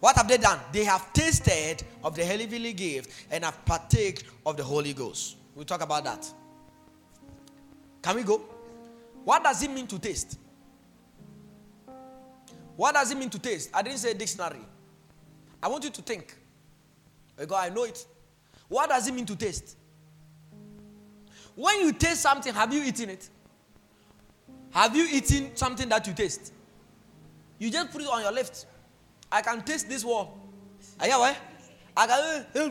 [0.00, 0.58] What have they done?
[0.72, 5.36] They have tasted of the heavenly gift and have partake of the Holy Ghost.
[5.54, 6.30] We'll talk about that.
[8.02, 8.42] Can we go?
[9.24, 10.38] What does it mean to taste?
[12.76, 13.70] What does it mean to taste?
[13.72, 14.60] I didn't say dictionary.
[15.62, 16.34] I want you to think.
[17.36, 18.04] Because I know it.
[18.68, 19.76] What does it mean to taste?
[21.54, 23.28] When you taste something, have you eaten it?
[24.70, 26.52] Have you eaten something that you taste?
[27.58, 28.66] You just put it on your lips.
[29.30, 30.38] I can taste this wall.
[30.98, 31.36] Are you aware?
[31.96, 32.70] I can, uh, uh,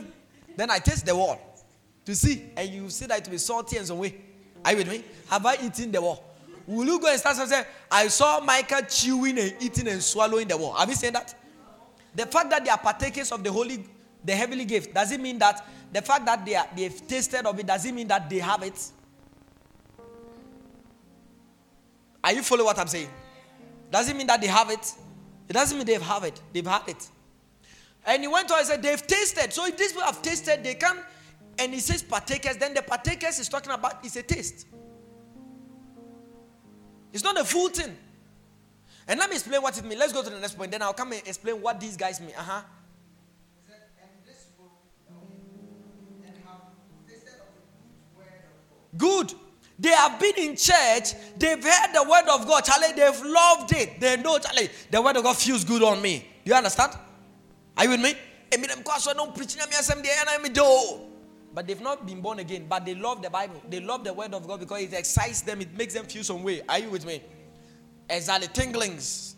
[0.56, 1.40] then I taste the wall
[2.04, 4.14] to see, and you see that it will be salty and some way.
[4.64, 5.04] Are you with me?
[5.30, 6.22] Have I eaten the wall?
[6.66, 10.48] Will you go and start and say, I saw Michael chewing and eating and swallowing
[10.48, 10.72] the wall?
[10.74, 11.34] Have you seen that?
[12.14, 13.84] The fact that they are partakers of the holy,
[14.24, 17.56] the heavenly gift, does it mean that the fact that they are, they've tasted of
[17.56, 18.90] it, doesn't mean that they have it?
[22.24, 23.08] Are you following what I'm saying?
[23.92, 24.92] Doesn't mean that they have it?
[25.48, 26.40] It doesn't mean they've have it.
[26.52, 27.08] They've had it.
[28.04, 29.52] And he went on and said, they've tasted.
[29.52, 30.98] So if these people have tasted, they can.
[31.60, 32.56] And he says partakers.
[32.56, 34.66] Then the partakers is talking about is a taste.
[37.12, 37.96] It's not a full thing.
[39.06, 40.00] And let me explain what it means.
[40.00, 40.72] Let's go to the next point.
[40.72, 42.34] Then I'll come and explain what these guys mean.
[42.36, 42.62] Uh huh.
[48.96, 49.34] Good.
[49.78, 53.98] They have been in church, they've heard the word of God, Charlie, they've loved it.
[53.98, 56.24] They know, Charlie, the word of God feels good on me.
[56.44, 56.92] Do you understand?
[57.76, 58.14] Are you with me?
[61.52, 63.60] But they've not been born again, but they love the Bible.
[63.68, 66.44] They love the word of God because it excites them, it makes them feel some
[66.44, 66.62] way.
[66.68, 67.20] Are you with me?
[68.08, 69.34] Exactly, tinglings.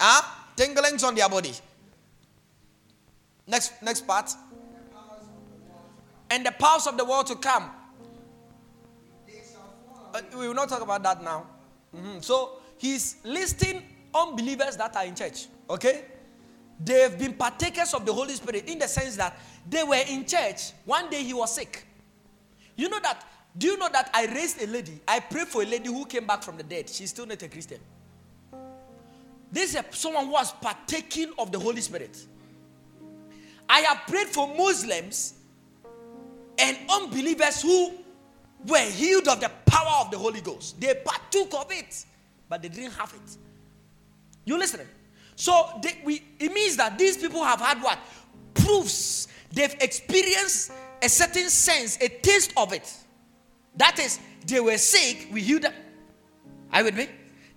[0.00, 0.22] Huh?
[0.56, 1.52] Tinglings on their body.
[3.46, 4.32] Next, next part.
[6.30, 7.70] And the powers of the world to come
[10.18, 11.46] uh, we will not talk about that now.
[11.94, 12.20] Mm-hmm.
[12.20, 13.82] So he's listing
[14.14, 15.46] unbelievers that are in church.
[15.68, 16.04] Okay?
[16.80, 20.72] They've been partakers of the Holy Spirit in the sense that they were in church.
[20.84, 21.84] One day he was sick.
[22.76, 23.24] You know that?
[23.56, 25.00] Do you know that I raised a lady?
[25.06, 26.88] I prayed for a lady who came back from the dead.
[26.88, 27.80] She's still not a Christian.
[29.50, 32.16] This is someone who was partaking of the Holy Spirit.
[33.68, 35.34] I have prayed for Muslims
[36.58, 37.92] and unbelievers who
[38.66, 40.80] were healed of the power of the Holy Ghost.
[40.80, 42.04] They partook of it,
[42.48, 43.36] but they didn't have it.
[44.44, 44.88] You listening?
[45.36, 47.98] So they, we, it means that these people have had what?
[48.54, 49.28] Proofs.
[49.52, 52.92] They've experienced a certain sense, a taste of it.
[53.76, 55.74] That is, they were sick, we healed them.
[56.72, 57.08] Are you with me?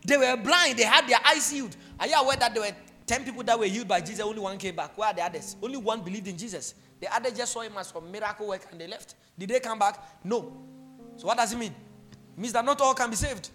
[0.06, 1.76] They were blind, they had their eyes healed.
[2.00, 4.58] Are you aware that there were 10 people that were healed by Jesus, only one
[4.58, 4.98] came back?
[4.98, 5.56] Where are the others?
[5.62, 6.76] Only one believed in Jesus.
[7.00, 9.16] The other just saw him as some miracle work and they left.
[9.38, 10.24] Did they come back?
[10.24, 10.52] No.
[11.18, 11.74] So what does it mean?
[12.12, 13.50] It means that not all can be saved.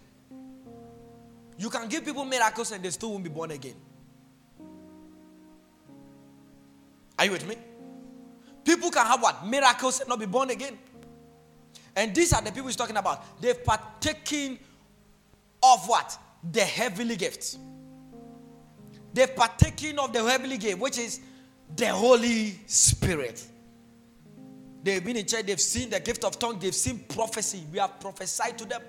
[1.58, 3.74] You can give people miracles and they still won't be born again.
[7.18, 7.56] Are you with me?
[8.64, 9.46] People can have what?
[9.46, 10.78] Miracles and not be born again.
[11.94, 13.40] And these are the people he's talking about.
[13.40, 14.58] They've partaken
[15.62, 16.18] of what?
[16.52, 17.58] The heavenly gifts.
[19.14, 21.20] They've partaken of the heavenly gift, which is
[21.74, 23.46] the Holy Spirit.
[24.86, 27.66] They've been in church, they've seen the gift of tongue, they've seen prophecy.
[27.72, 28.80] We have prophesied to them.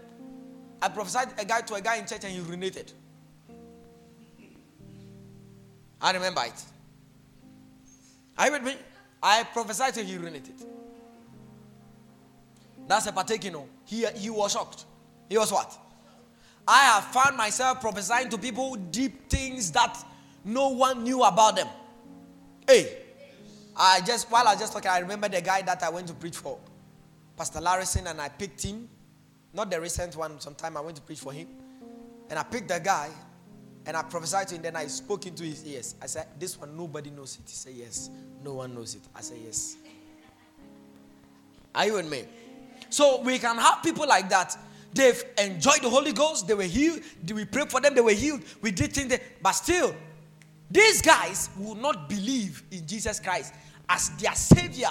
[0.79, 2.93] I prophesied a guy to a guy in church and he urinated.
[5.99, 6.63] I remember it.
[8.37, 8.75] Are you with me?
[9.23, 10.63] I prophesied to him, he urinated.
[12.87, 13.55] That's a partaking.
[13.85, 14.85] He, he was shocked.
[15.27, 15.75] He was what?
[16.67, 19.97] I have found myself prophesying to people deep things that
[20.45, 21.67] no one knew about them.
[22.67, 23.06] Hey,
[23.77, 26.13] I just while I was just talking, I remember the guy that I went to
[26.13, 26.57] preach for,
[27.35, 28.89] Pastor Larrison, and I picked him.
[29.53, 31.47] Not the recent one, sometime I went to preach for him.
[32.29, 33.09] And I picked the guy
[33.85, 35.95] and I prophesied to him, then I spoke into his ears.
[36.01, 37.49] I said, This one nobody knows it.
[37.49, 38.09] He said, Yes.
[38.43, 39.01] No one knows it.
[39.15, 39.77] I said, Yes.
[41.73, 42.25] Are you with me?
[42.89, 44.57] So we can have people like that.
[44.93, 47.01] They've enjoyed the Holy Ghost, they were healed.
[47.31, 48.41] We prayed for them, they were healed.
[48.61, 49.93] We did things, but still,
[50.71, 53.53] these guys will not believe in Jesus Christ
[53.89, 54.89] as their savior,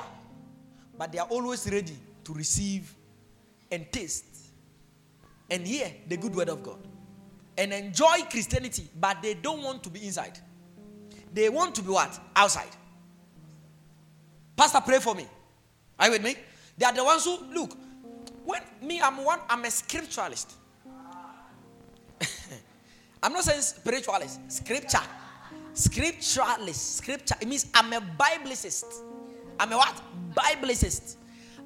[0.97, 2.95] but they are always ready to receive
[3.71, 4.25] and taste
[5.51, 6.79] and hear the good word of God
[7.59, 10.39] and enjoy Christianity, but they don't want to be inside.
[11.33, 12.19] They want to be what?
[12.35, 12.71] Outside.
[14.57, 15.27] Pastor, pray for me.
[15.99, 16.37] Are you with me?
[16.79, 17.77] They are the ones who look.
[18.45, 20.55] When me, I'm one, I'm a scripturalist.
[23.23, 25.01] I'm not saying spiritualist, scripture.
[25.77, 26.97] Scripturalist.
[26.97, 27.35] Scripture.
[27.41, 29.03] It means I'm a Biblicist.
[29.61, 30.01] I'm a what?
[30.35, 31.17] Biblicist.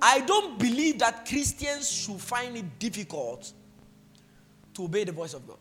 [0.03, 3.53] I don't believe that Christians should find it difficult
[4.75, 5.59] to obey the voice of God.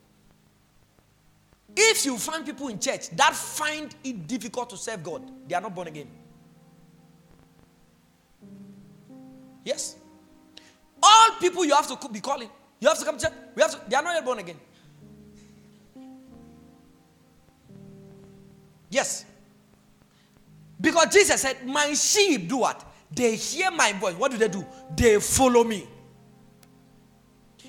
[1.76, 5.62] If you find people in church that find it difficult to serve God, they are
[5.62, 6.10] not born again.
[9.64, 9.98] Yes.
[11.02, 13.34] All people you have to be calling, you have to come to church.
[13.56, 14.58] We have to, they are not yet born again.
[18.89, 19.25] Yes.
[20.80, 22.86] Because Jesus said, My sheep do what?
[23.12, 24.15] They hear my voice.
[24.15, 24.65] What do they do?
[24.95, 25.88] They follow me.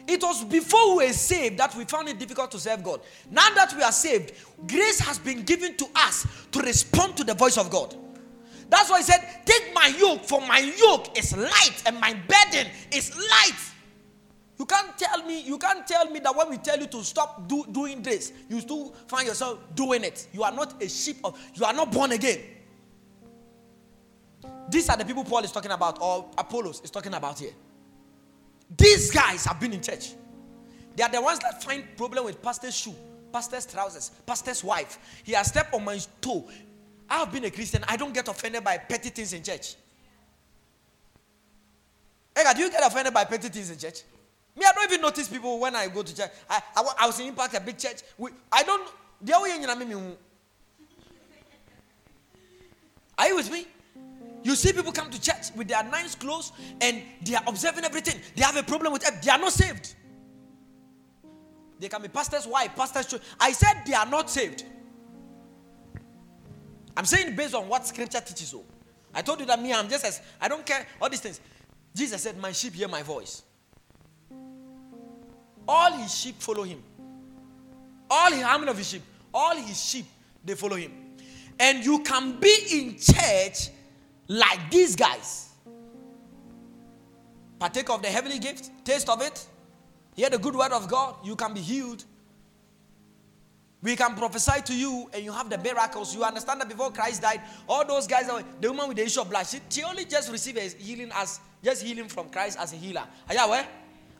[0.06, 3.00] It was before we were saved that we found it difficult to serve God.
[3.30, 4.32] Now that we are saved,
[4.66, 7.94] grace has been given to us to respond to the voice of God.
[8.68, 12.70] That's why he said, Take my yoke, for my yoke is light and my burden
[12.92, 13.69] is light.
[14.60, 17.48] You can't tell me, you can't tell me that when we tell you to stop
[17.48, 20.28] do, doing this, you still find yourself doing it.
[20.34, 22.40] You are not a sheep of, you are not born again.
[24.68, 27.52] These are the people Paul is talking about, or Apollos is talking about here.
[28.76, 30.12] These guys have been in church.
[30.94, 32.94] They are the ones that find problem with pastor's shoe,
[33.32, 34.98] pastor's trousers, pastor's wife.
[35.24, 36.46] He has stepped on my toe.
[37.08, 37.82] I have been a Christian.
[37.88, 39.76] I don't get offended by petty things in church.
[42.38, 44.02] Ega, do you get offended by petty things in church?
[44.60, 46.30] Me, I don't even notice people when I go to church.
[46.48, 48.02] I, I, I was in Impact, a big church.
[48.18, 48.86] We, I don't.
[53.18, 53.66] Are you with me?
[54.42, 58.20] You see people come to church with their nice clothes and they are observing everything.
[58.36, 59.22] They have a problem with it.
[59.22, 59.94] They are not saved.
[61.78, 62.68] They can be pastor's Why?
[62.68, 63.18] pastor's.
[63.38, 64.64] I said they are not saved.
[66.96, 68.48] I'm saying based on what scripture teaches.
[68.48, 68.62] So
[69.14, 71.40] I told you that me, I'm just as I don't care all these things.
[71.94, 73.42] Jesus said, My sheep hear my voice.
[75.72, 76.82] All his sheep follow him.
[78.10, 79.02] All how many of his sheep?
[79.32, 80.04] All his sheep,
[80.44, 80.90] they follow him.
[81.60, 83.68] And you can be in church
[84.26, 85.50] like these guys.
[87.60, 89.46] Partake of the heavenly gift, taste of it,
[90.16, 92.04] hear the good word of God, you can be healed.
[93.80, 96.12] We can prophesy to you and you have the miracles.
[96.12, 98.28] You understand that before Christ died, all those guys,
[98.60, 101.38] the woman with the issue of blood, she, she only just received a healing as
[101.62, 103.04] just healing from Christ as a healer.
[103.28, 103.68] Are you aware?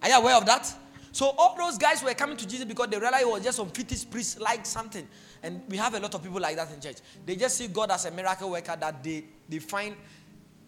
[0.01, 0.73] Are you aware of that?
[1.13, 3.69] So all those guys were coming to Jesus because they realized he was just some
[3.69, 5.07] fetish priest like something.
[5.43, 6.99] And we have a lot of people like that in church.
[7.27, 9.97] They just see God as a miracle worker that they, they find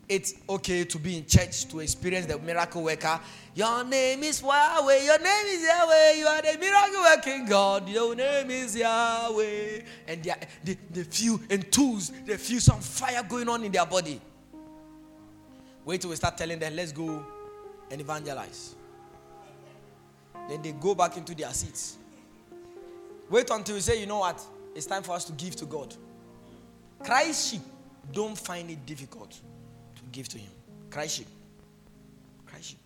[0.08, 3.20] it's okay to be in church to experience the miracle worker.
[3.54, 5.04] Your name is Yahweh.
[5.04, 6.12] Your name is Yahweh.
[6.12, 7.88] You are the miracle working God.
[7.88, 9.80] Your name is Yahweh.
[10.08, 12.26] And they, they, they feel enthused.
[12.26, 14.20] They feel some fire going on in their body.
[15.84, 17.24] Wait till we start telling them, let's go
[17.90, 18.74] and evangelize.
[20.48, 21.96] Then they go back into their seats.
[23.30, 24.44] Wait until you say, you know what?
[24.74, 25.94] It's time for us to give to God.
[27.02, 27.62] Christ sheep
[28.12, 30.50] don't find it difficult to give to Him.
[30.90, 31.28] Christ sheep.
[32.46, 32.78] Christ sheep.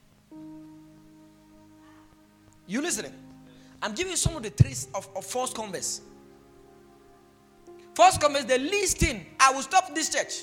[2.67, 3.13] You listening?
[3.83, 6.01] I'm giving you some of the traits of, of false converts.
[7.95, 10.35] False converts, the least thing, I will stop this church.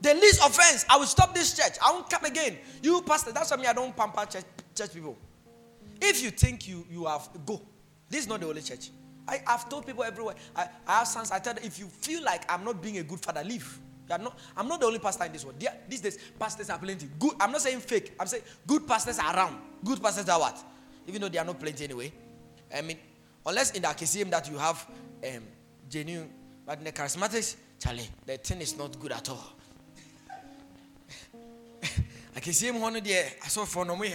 [0.00, 1.76] The least offense, I will stop this church.
[1.84, 2.58] I won't come again.
[2.82, 4.44] You pastor, that's why me I don't pamper church,
[4.78, 5.16] church people.
[6.00, 7.60] If you think you you have go,
[8.08, 8.90] this is not the only church.
[9.26, 10.36] I, have told people everywhere.
[10.56, 11.30] I, I, have sons.
[11.30, 13.78] I tell them if you feel like I'm not being a good father, leave.
[14.08, 15.62] Not, I'm not the only pastor in this world.
[15.62, 17.10] Are, these days, pastors are plenty.
[17.18, 17.34] Good.
[17.38, 18.14] I'm not saying fake.
[18.18, 19.58] I'm saying good pastors are around.
[19.84, 20.58] Good pastors are what?
[21.06, 22.10] Even though they are not plenty anyway.
[22.74, 22.96] I mean,
[23.44, 24.86] unless in the KCM that you have
[25.24, 25.42] um,
[25.90, 26.30] genuine,
[26.64, 29.52] but in the charismatics, Charlie, the thing is not good at all.
[32.36, 33.32] I can see him one day.
[33.44, 34.06] I saw for no more.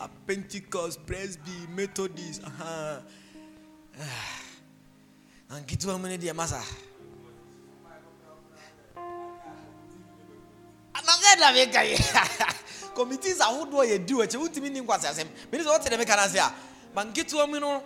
[0.00, 2.42] A Pentecost, Presby, Methodist.
[2.44, 3.00] Uh-huh.
[5.50, 6.62] And get one minute, dear massa.
[12.94, 16.22] committees ahodoɔ yɛ di wɔkyɛ wotumi ni nkwasi asɛm mene sɛ wɔte dɛ meka no
[16.22, 16.54] ase a
[16.94, 17.82] ma nketewa mu no.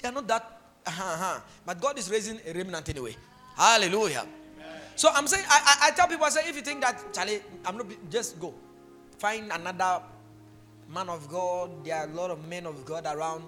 [0.00, 3.16] They are not that uh-huh, but god is raising a remnant anyway.
[3.56, 4.26] Hallelujah.
[4.96, 7.40] So i'm saying i, I, I tell people i say if you think that charlie
[7.66, 8.54] i'm not just go.
[9.18, 10.00] Find another
[10.88, 11.84] man of God.
[11.84, 13.44] There are a lot of men of God around.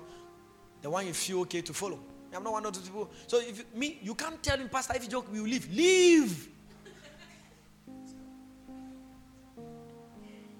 [0.82, 1.98] The one you feel okay to follow.
[2.34, 3.10] I'm not one of those people.
[3.26, 5.68] So if you, me, you can't tell him, Pastor, if you joke, we will leave.
[5.72, 6.48] Leave.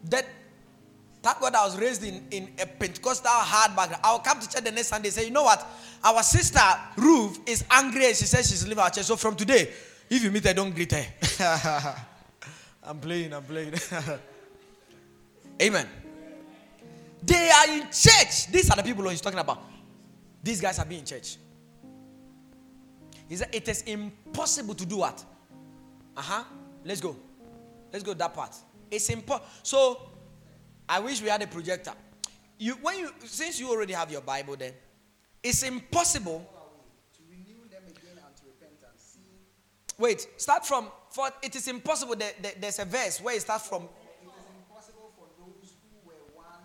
[0.04, 0.26] that
[1.22, 4.02] thank God I was raised in, in a Pentecostal hard background.
[4.04, 5.66] I'll come to church the next Sunday say, you know what?
[6.02, 6.60] Our sister
[6.96, 9.04] Ruth is angry and she says she's leaving our church.
[9.04, 9.70] So from today,
[10.08, 11.94] if you meet her, don't greet her.
[12.82, 13.74] I'm playing, I'm playing.
[15.62, 15.86] Amen.
[17.22, 18.46] They are in church.
[18.50, 19.62] These are the people he's talking about.
[20.42, 21.36] These guys have been in church.
[23.28, 25.24] He said, It is impossible to do what?
[26.16, 26.44] Uh huh.
[26.84, 27.16] Let's go.
[27.92, 28.54] Let's go that part.
[28.90, 29.46] It's impossible.
[29.62, 30.10] So,
[30.88, 31.92] I wish we had a projector.
[32.58, 34.72] You, when you, since you already have your Bible, then
[35.42, 36.46] it's impossible.
[37.16, 37.22] to
[39.98, 40.88] Wait, start from.
[41.10, 42.16] For it is impossible.
[42.60, 43.88] there's a verse where it starts from.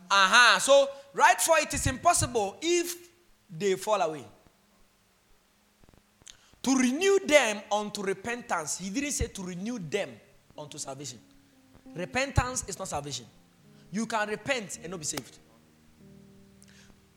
[0.09, 0.59] Uh huh.
[0.59, 2.95] So, right for it is impossible if
[3.49, 4.25] they fall away
[6.65, 8.79] to renew them unto repentance.
[8.79, 10.09] He didn't say to renew them
[10.57, 11.19] unto salvation.
[11.95, 13.27] Repentance is not salvation.
[13.91, 15.37] You can repent and not be saved.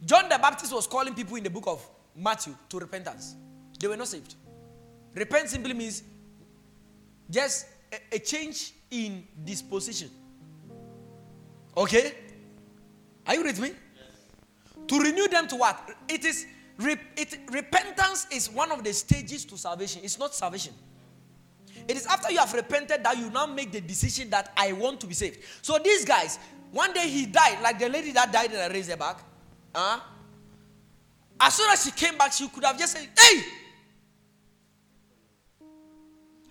[0.05, 3.37] John the Baptist was calling people in the book of Matthew to repentance.
[3.81, 4.35] They were not saved.
[5.15, 6.03] Repent simply means
[7.31, 10.11] just a, a change in disposition.
[11.75, 12.13] Okay?
[13.29, 13.73] Are you with me?
[14.89, 15.91] To renew them to what?
[16.09, 16.47] It is
[16.81, 20.01] it, repentance is one of the stages to salvation.
[20.05, 20.73] It's not salvation.
[21.87, 25.01] It is after you have repented that you now make the decision that I want
[25.01, 25.41] to be saved.
[25.61, 26.39] So these guys,
[26.71, 29.23] one day he died, like the lady that died and I raised her back.
[29.75, 30.01] Huh?
[31.41, 33.43] As soon as she came back, she could have just said, Hey,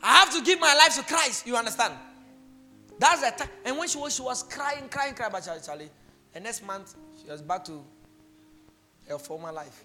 [0.04, 1.48] I have to give my life to Christ.
[1.48, 1.94] You understand?
[3.00, 3.50] That's the time.
[3.66, 5.90] And when she was, she was crying, crying, crying, but Charlie,
[6.38, 7.84] the next month she was back to
[9.10, 9.84] her former life.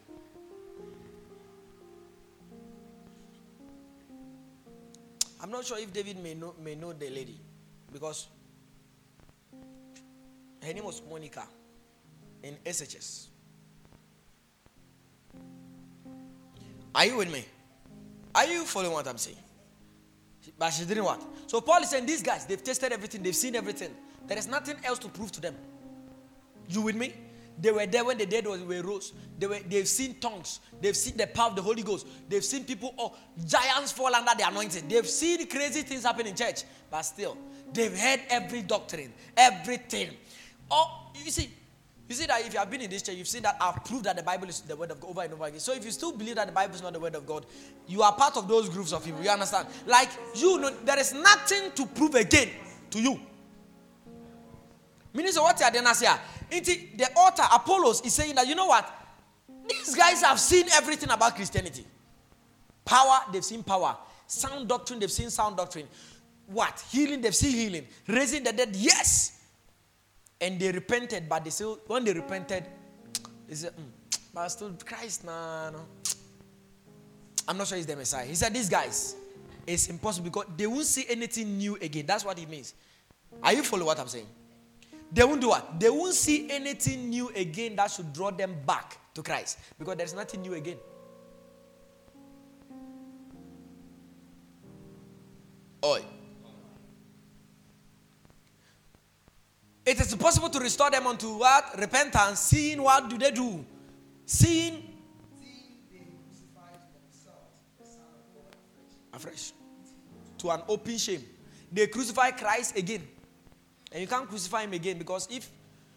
[5.42, 7.40] I'm not sure if David may know, may know the lady
[7.90, 8.28] because
[10.62, 11.44] her name was Monica
[12.42, 13.28] in SHS.
[16.94, 17.46] Are you with me?
[18.34, 19.38] Are you following what I'm saying?
[20.58, 21.22] But she didn't what?
[21.46, 23.94] So Paul is saying these guys, they've tested everything, they've seen everything.
[24.26, 25.54] There is nothing else to prove to them.
[26.68, 27.14] You with me?
[27.60, 29.12] They were there when the dead was, were rose.
[29.38, 30.60] They were, they've seen tongues.
[30.80, 32.06] They've seen the power of the Holy Ghost.
[32.28, 33.14] They've seen people, oh,
[33.46, 34.88] giants fall under the anointing.
[34.88, 36.64] They've seen crazy things happen in church.
[36.90, 37.36] But still,
[37.72, 40.10] they've heard every doctrine, everything.
[40.70, 41.50] Oh, you see,
[42.08, 44.04] you see that if you have been in this church, you've seen that I've proved
[44.04, 45.60] that the Bible is the word of God over and over again.
[45.60, 47.46] So if you still believe that the Bible is not the word of God,
[47.86, 49.22] you are part of those groups of people.
[49.22, 49.68] You understand?
[49.86, 52.48] Like you know, there is nothing to prove again
[52.90, 53.20] to you.
[55.14, 56.18] So what are doing here?
[56.96, 58.90] The author, Apollos, is saying that, you know what?
[59.68, 61.84] These guys have seen everything about Christianity.
[62.84, 63.96] Power, they've seen power.
[64.26, 65.86] Sound doctrine, they've seen sound doctrine.
[66.46, 66.82] What?
[66.90, 67.86] Healing, they've seen healing.
[68.06, 69.40] Raising the dead, yes.
[70.40, 72.64] And they repented, but they still, when they repented,
[73.46, 73.84] they said, mm,
[74.34, 75.80] but still Christ, nah, no.
[77.46, 78.26] I'm not sure he's the Messiah.
[78.26, 79.14] He said, these guys,
[79.66, 82.06] it's impossible because they won't see anything new again.
[82.06, 82.74] That's what it means.
[83.42, 84.26] Are you following what I'm saying?
[85.12, 85.78] They won't do what?
[85.78, 90.14] They won't see anything new again that should draw them back to Christ because there's
[90.14, 90.78] nothing new again.
[95.84, 96.02] Oi.
[99.84, 101.78] It is possible to restore them unto what?
[101.78, 102.40] Repentance.
[102.40, 103.62] Seeing what do they do?
[104.24, 104.88] Seeing.
[109.12, 109.52] Afresh.
[110.38, 111.22] To an open shame.
[111.70, 113.06] They crucify Christ again.
[113.92, 115.50] And you can't crucify him again because if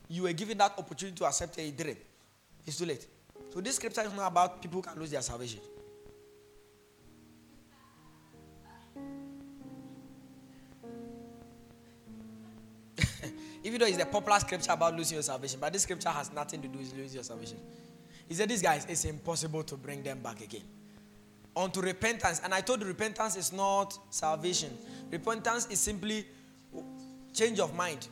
[0.10, 1.98] you were given that opportunity to accept it, he didn't.
[2.68, 3.08] It's too late.
[3.54, 5.62] So this scripture is not about people who can lose their salvation.
[13.64, 16.62] Even though it's the popular scripture about losing your salvation, but this scripture has nothing
[16.62, 17.58] to do with losing your salvation.
[18.28, 20.64] He said, These guys, it's impossible to bring them back again.
[21.56, 22.42] Unto repentance.
[22.44, 24.78] And I told you, repentance is not salvation.
[25.10, 26.26] Repentance is simply
[27.36, 28.08] change of mind.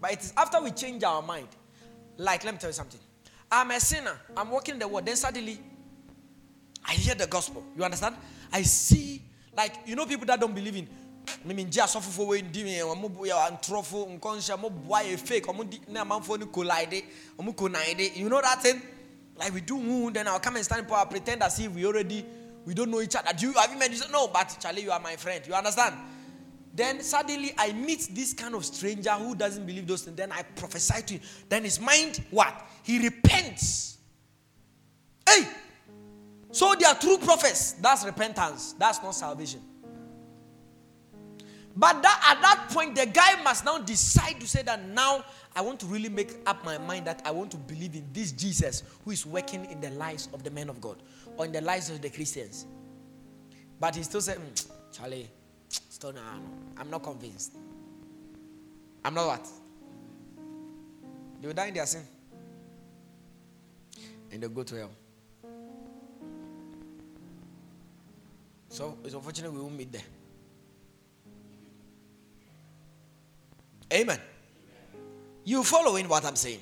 [0.00, 1.48] But it is after we change our mind.
[2.16, 3.00] Like, let me tell you something.
[3.50, 4.16] I'm a sinner.
[4.36, 5.06] I'm walking in the world.
[5.06, 5.58] Then suddenly,
[6.86, 7.64] I hear the gospel.
[7.76, 8.16] You understand?
[8.52, 9.22] I see,
[9.56, 10.88] like, you know, people that don't believe in.
[11.48, 15.46] I mean, just suffer for when doing a mobile and trophy, unconscious, boy, a fake,
[15.48, 17.02] or man for collide,
[17.36, 18.16] or collide.
[18.16, 18.80] You know that thing?
[19.36, 22.24] Like we do, then I'll come and stand up, pretend as if we already
[22.64, 23.30] we don't know each other.
[23.36, 23.92] Do you have you met?
[23.92, 25.42] You no, but Charlie, you are my friend.
[25.46, 25.94] You understand?
[26.74, 30.16] Then suddenly I meet this kind of stranger who doesn't believe those things.
[30.16, 31.20] Then I prophesy to him.
[31.48, 32.66] Then his mind, what?
[32.82, 33.98] He repents.
[35.28, 35.48] Hey!
[36.50, 37.72] So they are true prophets.
[37.72, 38.74] That's repentance.
[38.78, 39.60] That's not salvation.
[41.76, 45.60] But that, at that point, the guy must now decide to say that now I
[45.60, 48.82] want to really make up my mind that I want to believe in this Jesus
[49.04, 50.96] who is working in the lives of the men of God
[51.36, 52.66] or in the lives of the Christians.
[53.78, 55.30] But he still said, mm, Charlie,
[56.04, 57.54] I'm not convinced.
[59.04, 59.48] I'm not what?
[61.40, 62.04] They will die in their sin.
[64.30, 64.90] and they go to hell.
[68.68, 70.02] So it's unfortunate we won't meet there.
[73.92, 74.20] Amen.
[75.44, 76.60] You following what I'm saying?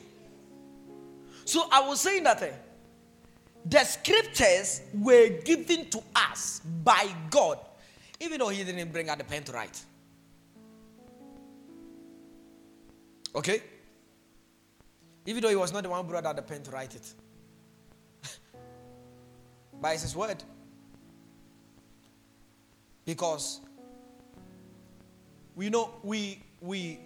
[1.45, 2.47] So I was saying that uh,
[3.65, 7.59] the scriptures were given to us by God,
[8.21, 9.81] even though He didn't bring out the pen to write.
[13.35, 13.63] Okay?
[15.27, 17.15] Even though He was not the one who brought out the pen to write it.
[19.81, 20.43] by His word.
[23.05, 23.61] Because
[25.55, 26.99] we know we we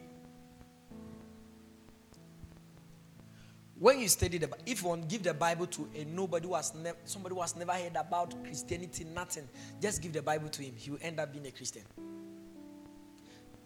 [3.80, 6.74] when you study the if you want give the bible to a nobody who has
[6.74, 9.48] never somebody who has never heard about christianity nothing
[9.80, 11.82] just give the bible to him he will end up being a christian.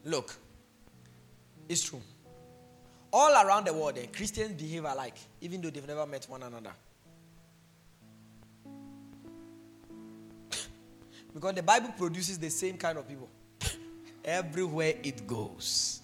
[0.04, 0.34] Look
[1.68, 2.00] it's true.
[3.12, 6.72] All around the world eh, christians behave alike even though they've never met one another.
[11.34, 13.28] Because the bible produces the same kind of people.
[14.24, 16.02] Everywhere it goes.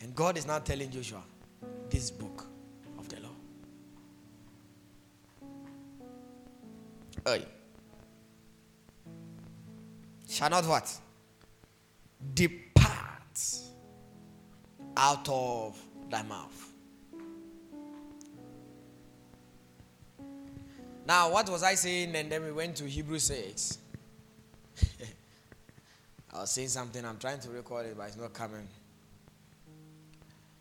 [0.00, 1.22] And god is now telling joshua
[1.90, 2.46] this book
[7.24, 7.46] Hey.
[10.28, 10.92] Shall not what?
[12.34, 13.48] Depart
[14.96, 16.72] out of thy mouth.
[21.06, 22.14] Now, what was I saying?
[22.14, 23.78] And then we went to Hebrew 6.
[26.32, 27.04] I was saying something.
[27.04, 28.66] I'm trying to record it, but it's not coming.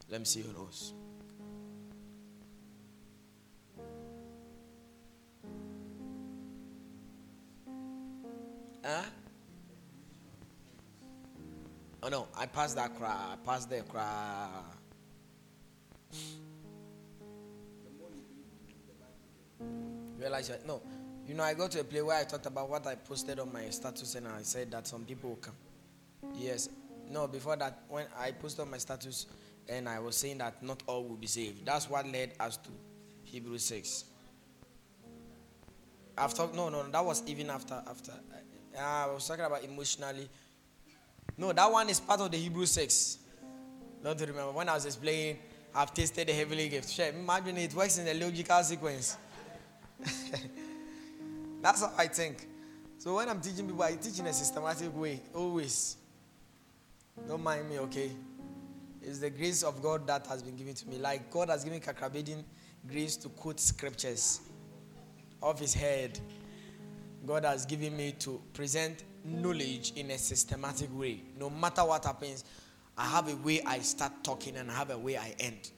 [0.09, 0.93] Let me see who knows.
[8.91, 9.03] Huh?
[12.03, 13.09] Oh no, I passed that cry.
[13.33, 14.49] I passed the cry.
[20.19, 20.81] Realize no.
[21.25, 23.53] You know, I go to a place where I talked about what I posted on
[23.53, 25.55] my status and I said that some people will come.
[26.35, 26.67] Yes.
[27.09, 29.27] No, before that, when I posted my status
[29.69, 31.65] and I was saying that not all will be saved.
[31.65, 32.69] That's what led us to
[33.23, 34.05] Hebrews 6.
[36.17, 40.29] After no, no, that was even after after I Ah, was talking about emotionally.
[41.37, 43.17] No, that one is part of the Hebrew 6.
[44.03, 44.51] Don't remember.
[44.51, 45.39] When I was explaining,
[45.73, 46.97] I've tasted the heavenly gift.
[46.99, 49.17] Imagine it works in a logical sequence.
[51.61, 52.47] That's how I think.
[52.97, 55.97] So when I'm teaching people, I teach in a systematic way, always.
[57.27, 58.11] Don't mind me, okay?
[59.01, 60.97] It's the grace of God that has been given to me.
[60.97, 62.43] Like God has given Kakrabedin
[62.87, 64.41] grace to quote scriptures
[65.41, 66.19] off his head
[67.25, 71.21] God has given me to present knowledge in a systematic way.
[71.37, 72.43] No matter what happens,
[72.97, 75.71] I have a way I start talking and I have a way I end.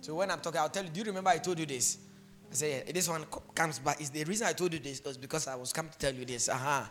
[0.00, 1.98] So when I'm talking, I'll tell you, do you remember I told you this?
[2.50, 3.24] I say, yeah, this one
[3.54, 4.00] comes back.
[4.00, 6.24] Is the reason I told you this was because I was come to tell you
[6.24, 6.48] this.
[6.48, 6.84] Uh-huh.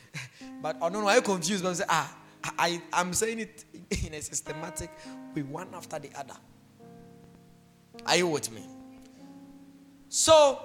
[0.62, 1.62] but oh no, no, I'm confused.
[1.62, 2.16] But I say, ah,
[2.58, 3.64] I, I'm saying it
[4.04, 4.90] in a systematic
[5.34, 6.34] way, one after the other.
[8.04, 8.64] Are you with me?
[10.08, 10.58] So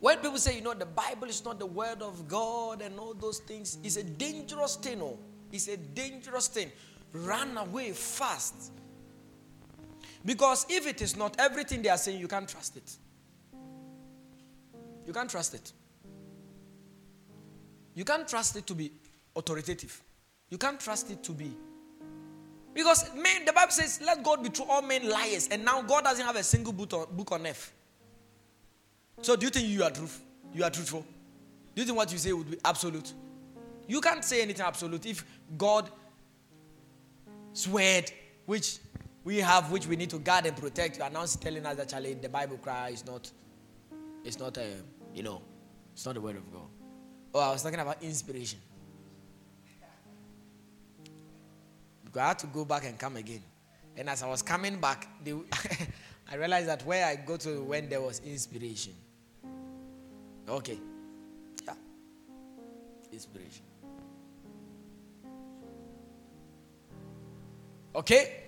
[0.00, 3.14] when people say, you know, the Bible is not the word of God and all
[3.14, 5.02] those things, it's a dangerous thing.
[5.02, 5.18] Oh,
[5.52, 6.70] it's a dangerous thing.
[7.12, 8.72] Run away fast.
[10.24, 12.96] Because if it is not everything they are saying, you can't trust it.
[15.06, 15.72] You can't trust it.
[17.94, 18.92] You can't trust it to be
[19.34, 20.00] authoritative.
[20.50, 21.50] You can't trust it to be.
[22.74, 25.48] Because men, the Bible says, let God be true, all men liars.
[25.50, 27.72] And now God doesn't have a single book on, book on earth.
[29.22, 30.20] So do you think you are truth?
[30.54, 31.04] You are truthful?
[31.74, 33.12] Do you think what you say would be absolute?
[33.86, 35.24] You can't say anything absolute if
[35.56, 35.90] God
[37.52, 38.02] swear,
[38.46, 38.78] which
[39.24, 40.98] we have, which we need to guard and protect.
[40.98, 43.30] You are now telling us that Charlie, the Bible cry is not,
[44.24, 44.82] it's not a, um,
[45.14, 45.42] you know,
[45.92, 46.68] it's not the word of God.
[47.34, 48.58] Oh, I was talking about inspiration.
[52.04, 53.42] Because I had to go back and come again.
[53.96, 55.32] And as I was coming back, they,
[56.30, 58.94] I realized that where I go to when there was inspiration.
[60.48, 60.78] Okay.
[61.66, 61.74] Yeah.
[63.12, 63.64] Inspiration.
[67.94, 68.44] Okay?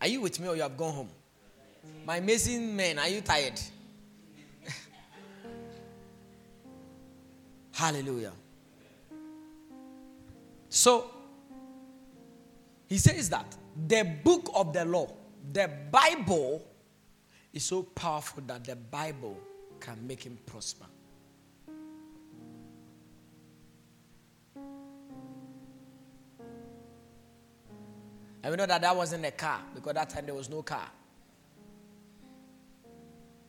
[0.00, 1.08] Are you with me or you have gone home?
[2.04, 3.60] My amazing men, are you tired?
[7.72, 8.32] Hallelujah.
[10.68, 11.10] So,
[12.88, 15.12] he says that the book of the law,
[15.52, 16.62] the Bible,
[17.52, 19.38] is so powerful that the Bible
[19.82, 20.86] can make him prosper.
[28.44, 30.88] And we know that that wasn't a car because that time there was no car.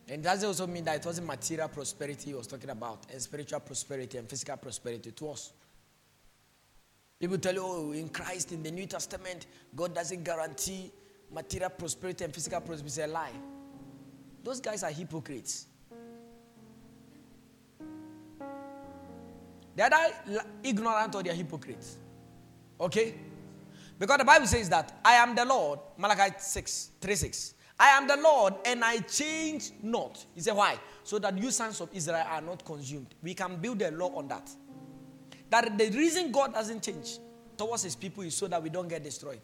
[0.09, 3.61] And doesn't also mean that it wasn't material prosperity he was talking about, and spiritual
[3.61, 5.09] prosperity and physical prosperity.
[5.09, 5.53] It was.
[7.19, 10.91] People tell you, oh, in Christ, in the New Testament, God doesn't guarantee
[11.31, 12.87] material prosperity and physical prosperity.
[12.87, 13.31] It's a lie.
[14.43, 15.67] Those guys are hypocrites.
[19.75, 19.91] They are
[20.63, 21.97] ignorant or they are hypocrites.
[22.79, 23.15] Okay?
[23.97, 27.53] Because the Bible says that I am the Lord, Malachi 6, 3 6.
[27.79, 30.23] I am the Lord and I change not.
[30.35, 30.77] He said, Why?
[31.03, 33.15] So that you sons of Israel are not consumed.
[33.21, 34.49] We can build a law on that.
[35.49, 37.17] That the reason God doesn't change
[37.57, 39.41] towards his people is so that we don't get destroyed.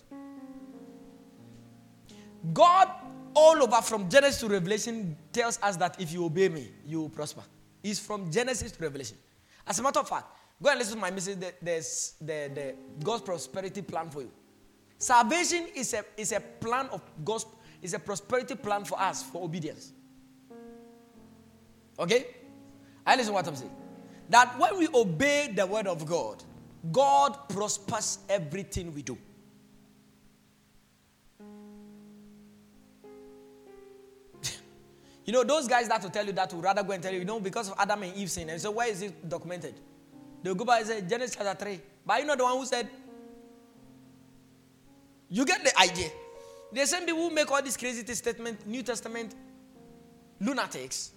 [2.53, 2.89] God,
[3.33, 7.09] all over from Genesis to Revelation, tells us that if you obey me, you will
[7.09, 7.43] prosper.
[7.83, 9.17] It's from Genesis to Revelation.
[9.69, 10.25] As a matter of fact,
[10.61, 11.37] go and listen to my message.
[11.61, 14.31] There's the, the God's prosperity plan for you.
[14.97, 17.45] Salvation is a, is a plan of God's,
[17.81, 19.93] is a prosperity plan for us for obedience.
[21.99, 22.25] Okay?
[23.05, 23.71] I listen to what I'm saying.
[24.29, 26.43] That when we obey the word of God,
[26.91, 29.17] God prospers everything we do.
[35.29, 37.19] You know, those guys that will tell you that will rather go and tell you,
[37.19, 38.49] you know, because of Adam and Eve sin.
[38.49, 39.75] And so, where is it documented?
[40.41, 41.79] They'll go by and say, Genesis chapter 3.
[42.03, 42.89] But you know the one who said,
[45.29, 46.09] you get the idea.
[46.73, 49.35] The same people who make all these crazy statements, New Testament
[50.41, 51.11] lunatics,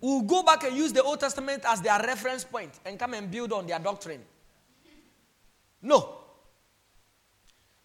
[0.00, 3.30] will go back and use the Old Testament as their reference point and come and
[3.30, 4.22] build on their doctrine.
[5.80, 6.16] No.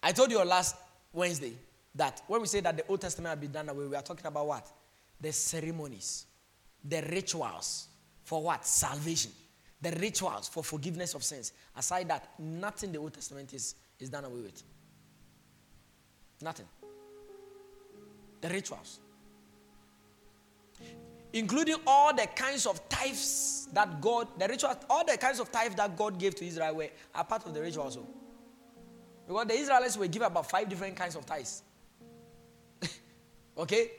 [0.01, 0.75] I told you last
[1.13, 1.53] Wednesday
[1.93, 4.25] that when we say that the Old Testament has been done away, we are talking
[4.25, 4.71] about what?
[5.19, 6.25] The ceremonies,
[6.83, 7.87] the rituals
[8.25, 8.65] for what?
[8.65, 9.31] Salvation.
[9.81, 11.53] The rituals for forgiveness of sins.
[11.75, 14.63] Aside that, nothing the Old Testament is, is done away with.
[16.41, 16.65] Nothing.
[18.41, 18.99] The rituals.
[21.33, 25.75] Including all the kinds of tithes that God, the rituals, all the kinds of tithes
[25.75, 28.07] that God gave to Israel were are part of the ritual also.
[29.27, 31.61] Because the Israelites were given about five different kinds of tithes.
[33.57, 33.91] okay?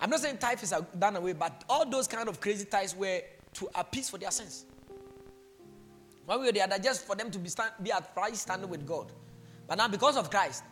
[0.00, 3.20] I'm not saying tithes are done away, but all those kind of crazy tithes were
[3.54, 4.66] to appease for their sins.
[6.26, 8.68] One way or the other, just for them to be, stand, be at right standing
[8.68, 9.12] with God.
[9.66, 10.64] But now, because of Christ,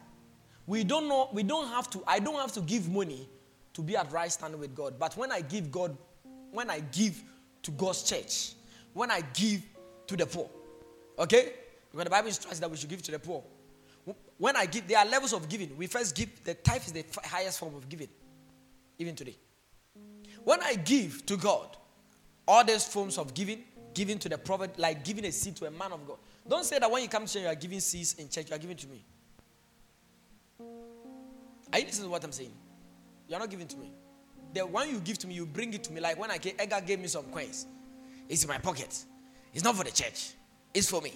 [0.67, 3.29] we don't know, we don't have to, I don't have to give money
[3.75, 4.99] to be at right standing with God.
[4.99, 5.97] But when I give God,
[6.51, 7.23] when I give
[7.63, 8.55] to God's church,
[8.93, 9.63] when I give
[10.07, 10.49] to the poor,
[11.19, 11.53] okay?
[11.91, 13.43] Because the Bible instructs that we should give to the poor.
[14.39, 15.77] When I give, there are levels of giving.
[15.77, 18.09] We first give, the tithe is the highest form of giving,
[19.03, 19.37] even today.
[20.45, 21.77] When I give to God,
[22.49, 23.63] all these forms of giving,
[23.95, 26.17] giving to the prophet, like giving a seed to a man of God.
[26.49, 28.57] Don't say that when you come to church, you are giving seeds in church, you
[28.57, 29.05] are giving to me.
[31.73, 32.53] Are you listening to what I'm saying?
[33.29, 33.93] You're not giving to me.
[34.55, 36.01] The one you give to me, you bring it to me.
[36.01, 37.67] Like when I gave, Edgar gave me some coins,
[38.29, 39.05] it's in my pocket.
[39.55, 40.33] It's not for the church,
[40.75, 41.13] it's for me.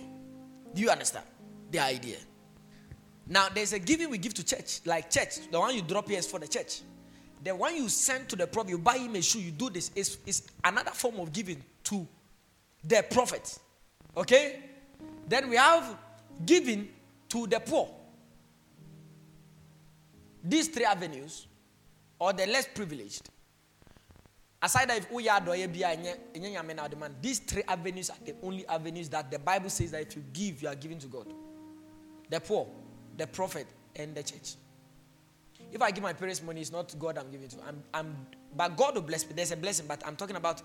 [0.75, 1.27] Do you understand
[1.71, 2.17] the idea?
[3.29, 5.51] Now, there's a giving we give to church, like church.
[5.51, 6.83] The one you drop here is for the church.
[7.43, 9.91] The one you send to the prophet, you buy him a shoe, you do this,
[9.95, 12.07] is, is another form of giving to
[12.83, 13.59] the prophet.
[14.17, 14.61] Okay?
[15.29, 15.97] Then we have
[16.45, 16.89] giving
[17.29, 17.89] to the poor.
[20.43, 21.47] These three avenues,
[22.19, 23.29] or the less privileged,
[24.63, 29.71] aside if we are demand, these three avenues are the only avenues that the Bible
[29.71, 31.27] says that if you give, you are giving to God.
[32.31, 32.69] The poor,
[33.17, 34.55] the prophet, and the church.
[35.77, 37.57] If I give my parents money, it's not God I'm giving to.
[37.69, 38.17] I'm, I'm,
[38.57, 39.35] but God will bless me.
[39.37, 40.63] There's a blessing, but I'm talking about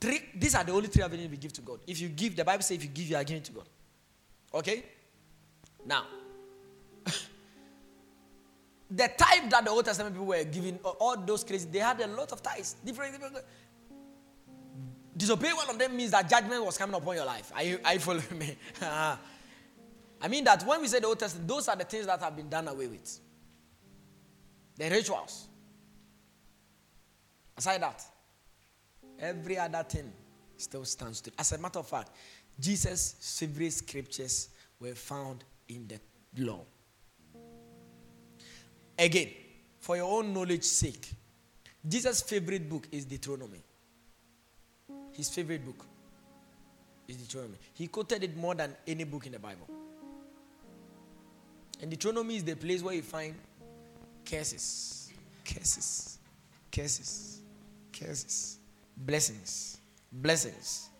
[0.00, 0.22] three.
[0.34, 1.80] These are the only three avenues we give to God.
[1.86, 3.68] If you give, the Bible says if you give, you are giving to God.
[4.54, 4.84] Okay?
[5.84, 6.06] Now,
[8.90, 12.06] the type that the Old Testament people were giving, all those crazy, they had a
[12.06, 12.76] lot of ties.
[12.82, 13.36] Different, different.
[15.14, 17.52] Disobey one of them means that judgment was coming upon your life.
[17.54, 18.56] Are you, are you following me?
[18.80, 19.18] I
[20.26, 22.48] mean that when we say the Old Testament, those are the things that have been
[22.48, 23.20] done away with.
[24.82, 25.46] The rituals.
[27.56, 28.02] Aside that,
[29.16, 30.12] every other thing
[30.56, 31.30] still stands to.
[31.38, 32.10] As a matter of fact,
[32.58, 34.48] Jesus' favorite scriptures
[34.80, 36.00] were found in the
[36.44, 36.64] law.
[38.98, 39.28] Again,
[39.78, 41.12] for your own knowledge sake,
[41.88, 43.62] Jesus' favorite book is Deuteronomy.
[45.12, 45.86] His favorite book
[47.06, 47.58] is Deuteronomy.
[47.72, 49.68] He quoted it more than any book in the Bible.
[51.80, 53.36] And Deuteronomy is the place where you find
[54.24, 55.12] curses,
[55.44, 56.18] curses,
[56.70, 57.40] curses,
[57.92, 58.58] curses,
[58.96, 59.78] blessings,
[60.12, 60.90] blessings,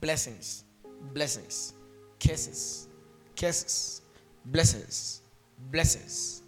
[0.00, 0.64] blessings,
[1.12, 1.74] blessings,
[2.20, 2.88] curses,
[3.36, 4.02] curses,
[4.46, 5.22] blessings,
[5.70, 6.42] blessings.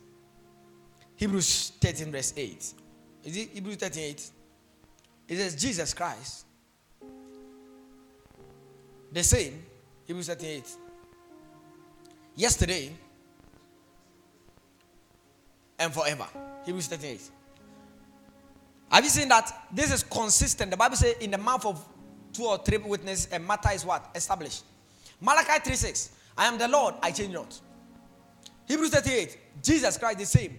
[1.16, 2.74] Hebrews 13, verse 8.
[3.24, 4.30] Is it Hebrews 38?
[5.28, 6.46] It says Jesus Christ.
[9.12, 9.62] The same,
[10.06, 10.64] Hebrews 38.
[12.36, 12.90] Yesterday
[15.78, 16.26] and forever.
[16.64, 17.20] Hebrews 38.
[18.90, 19.66] Have you seen that?
[19.72, 20.70] This is consistent.
[20.70, 21.84] The Bible says, in the mouth of
[22.32, 24.10] two or three witnesses, a matter is what?
[24.14, 24.64] Established.
[25.20, 26.10] Malachi 3 6.
[26.36, 27.60] I am the Lord, I change not.
[28.66, 29.38] Hebrews 38.
[29.62, 30.58] Jesus Christ the same.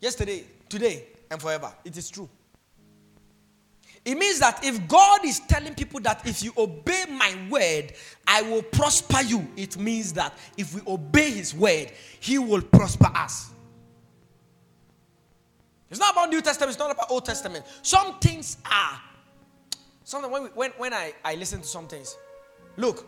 [0.00, 1.72] Yesterday, today, and forever.
[1.84, 2.28] It is true.
[4.04, 7.92] It means that if God is telling people that if you obey my word,
[8.26, 13.10] I will prosper you, it means that if we obey his word, he will prosper
[13.14, 13.50] us.
[15.90, 17.64] It's not about New Testament, it's not about Old Testament.
[17.82, 19.00] Some things are.
[20.04, 22.16] Something when, we, when, when I, I listen to some things,
[22.76, 23.06] look,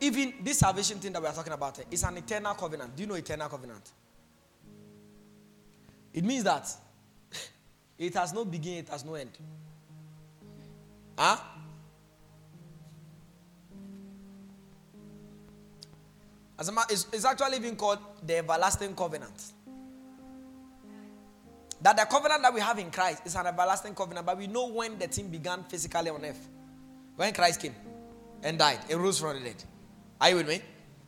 [0.00, 2.96] even this salvation thing that we are talking about eh, is an eternal covenant.
[2.96, 3.90] Do you know eternal covenant?
[6.12, 6.68] It means that
[7.98, 9.30] it has no beginning, it has no end.
[11.16, 11.36] Huh?
[16.58, 19.52] As a it's, it's actually even called the everlasting covenant.
[21.82, 24.68] That the covenant that we have in Christ is an everlasting covenant, but we know
[24.68, 26.48] when the thing began physically on earth.
[27.16, 27.74] When Christ came
[28.42, 29.62] and died and rose from the dead.
[30.20, 30.62] Are you with me?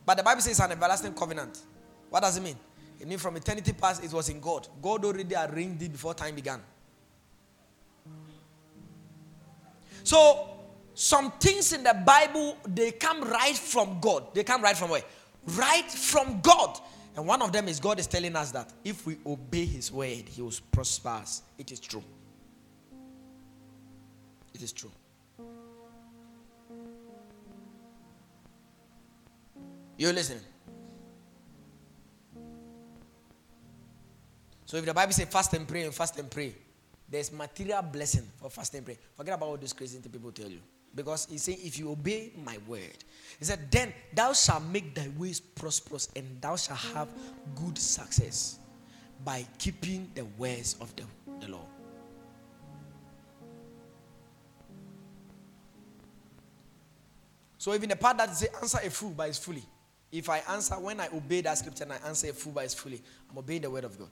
[0.05, 1.59] But the Bible says an everlasting covenant.
[2.09, 2.57] What does it mean?
[2.99, 4.67] It means from eternity past, it was in God.
[4.81, 6.61] God already arranged it before time began.
[10.03, 10.49] So,
[10.93, 14.33] some things in the Bible, they come right from God.
[14.33, 15.03] They come right from where?
[15.47, 16.79] Right from God.
[17.15, 20.23] And one of them is God is telling us that if we obey His word,
[20.27, 21.43] He will prosper us.
[21.57, 22.03] It is true.
[24.53, 24.91] It is true.
[29.97, 30.43] You're listening?
[34.65, 36.53] So if the Bible says fast and pray and fast and pray,
[37.07, 38.97] there's material blessing for fasting and pray.
[39.15, 40.59] Forget about all these crazy things people tell you.
[40.95, 43.03] Because he's saying, if you obey my word,
[43.37, 47.09] he said, then thou shalt make thy ways prosperous and thou shalt have
[47.55, 48.59] good success
[49.23, 51.03] by keeping the words of the,
[51.41, 51.65] the law.
[57.57, 59.63] So even the part that say answer a fool by his fully.
[60.11, 62.75] If I answer when I obey that scripture and I answer a fool by his
[62.75, 64.09] fully, I'm obeying the word of God.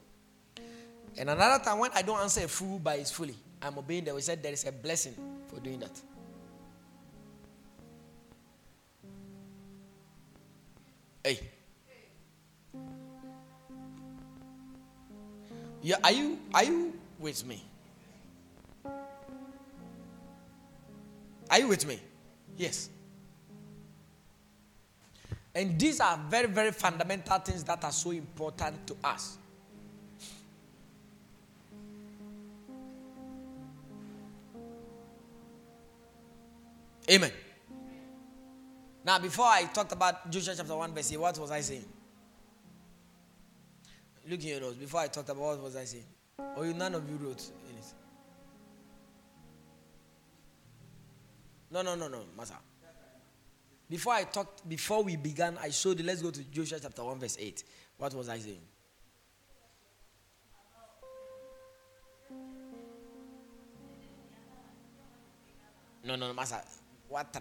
[1.16, 4.14] And another time when I don't answer a fool by his fully, I'm obeying the
[4.14, 5.14] We said there is a blessing
[5.48, 5.92] for doing that.
[11.24, 11.40] Hey.
[15.80, 17.62] Yeah, are you are you with me?
[21.50, 21.98] Are you with me?
[22.58, 22.90] Yes.
[25.54, 29.38] And these are very, very fundamental things that are so important to us.
[37.08, 37.30] Amen.
[39.04, 41.84] Now, before I talked about Joshua chapter 1, verse 8, what was I saying?
[44.26, 44.76] Look in your notes.
[44.76, 46.04] Before I talked about what was I saying?
[46.56, 47.84] Oh, you, none of you wrote in it.
[51.70, 52.54] No, no, no, no, Master.
[53.90, 56.06] Before I talked, before we began, I showed you.
[56.06, 57.62] Let's go to Joshua chapter 1, verse 8.
[57.98, 58.60] What was I saying?
[66.02, 66.62] No, no, no, Master.
[67.08, 67.32] What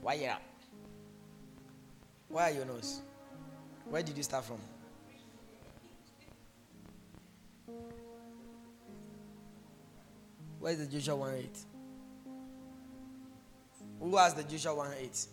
[0.00, 0.36] Why yeah?
[2.28, 3.00] Why are your nose?
[3.88, 4.58] Where did you start from?
[10.58, 11.58] Where's the Joshua 1 8?
[14.00, 15.26] Who has the Joshua 1 8?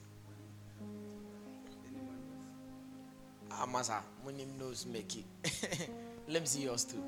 [3.61, 5.25] Amasa, him nose make it.
[6.27, 7.03] Let me see yours too.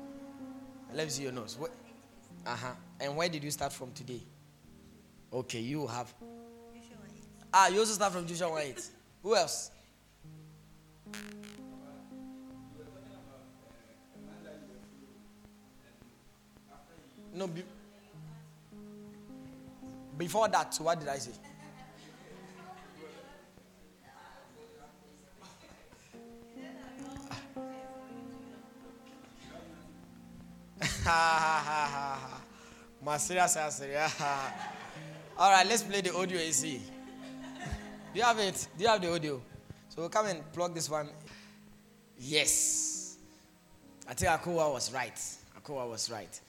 [0.94, 1.58] Let me see your nose.
[2.46, 2.72] Uh huh.
[3.00, 4.22] And where did you start from today?
[5.32, 6.12] Okay, you have.
[7.58, 8.82] Ah, you also start from Joshua 1 8.
[9.22, 9.70] Who else?
[17.32, 17.62] No, be,
[20.18, 21.30] before that, what did I say?
[31.04, 32.42] Ha.
[33.02, 33.70] Masira sa
[35.38, 36.82] all right, let's play the audio see.
[38.16, 38.68] Do you have it?
[38.78, 39.42] Do you have the audio?
[39.90, 41.10] So we'll come and plug this one.
[42.18, 43.18] Yes.
[44.08, 45.20] I think Akowa was right.
[45.60, 46.40] Akowa was right.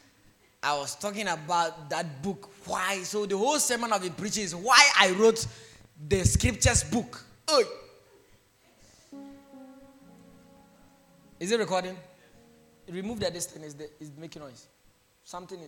[0.64, 2.50] I was talking about that book.
[2.66, 3.04] Why?
[3.04, 5.46] So the whole sermon of the preaching is why I wrote
[6.08, 7.26] the scriptures book.
[7.54, 7.64] Oi.
[11.38, 11.98] Is it recording?
[12.88, 13.66] Remove that distance.
[13.66, 14.68] Is, the, is making noise.
[15.26, 15.60] something.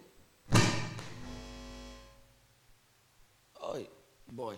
[3.62, 3.86] Oh,
[4.32, 4.56] boy.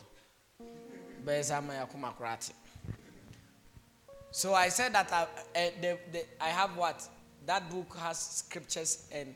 [4.32, 5.28] So I said that I, uh,
[5.82, 7.08] the, the, I have what?
[7.46, 9.36] That book has scriptures and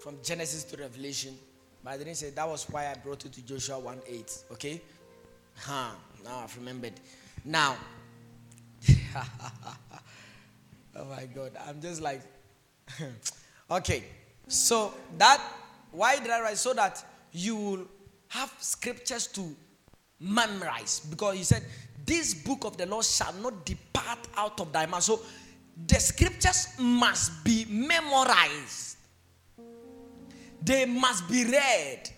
[0.00, 1.36] from Genesis to Revelation.
[1.84, 4.38] But I didn't say that was why I brought it to Joshua 1 8.
[4.52, 4.80] Okay?
[5.58, 5.90] Huh.
[6.24, 6.94] Now I've remembered.
[7.44, 7.76] Now,
[10.96, 11.52] oh my God.
[11.66, 12.22] I'm just like,
[13.70, 14.04] okay.
[14.48, 15.40] So that,
[15.92, 16.58] why did I write?
[16.58, 17.86] So that you will
[18.28, 19.54] have scriptures to
[20.20, 21.00] memorize.
[21.00, 21.64] Because he said,
[22.04, 25.02] this book of the law shall not depart out of thy mouth.
[25.02, 25.20] So
[25.86, 28.96] the scriptures must be memorized,
[30.62, 32.10] they must be read.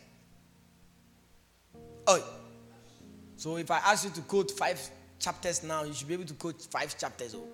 [2.07, 2.25] Oh,
[3.37, 4.81] so if I ask you to quote five
[5.19, 7.35] chapters now, you should be able to quote five chapters.
[7.35, 7.45] Oh.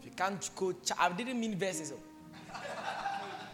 [0.00, 1.92] If you can't quote, I didn't mean verses.
[1.92, 2.60] Oh.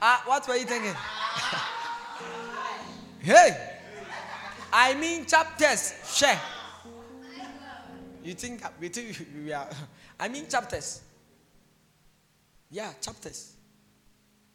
[0.00, 0.94] ah, what were you thinking?
[3.20, 3.77] hey,
[4.72, 5.94] I mean chapters.
[6.14, 6.40] Share.
[8.22, 9.68] You think we think we are?
[10.20, 11.00] I mean chapters.
[12.70, 13.54] Yeah, chapters.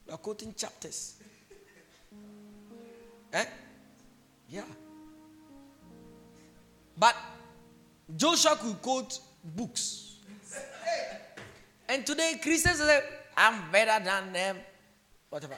[0.06, 1.16] We are quoting chapters.
[3.34, 3.46] eh?
[4.50, 4.64] Yeah.
[6.98, 7.16] But
[8.16, 10.18] Joshua could quote books.
[11.90, 13.02] And today Christians say,
[13.36, 14.58] I'm better than them.
[15.30, 15.56] Whatever.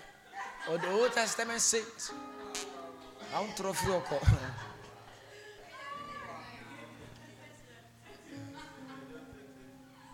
[0.70, 2.12] Or the Old Testament says,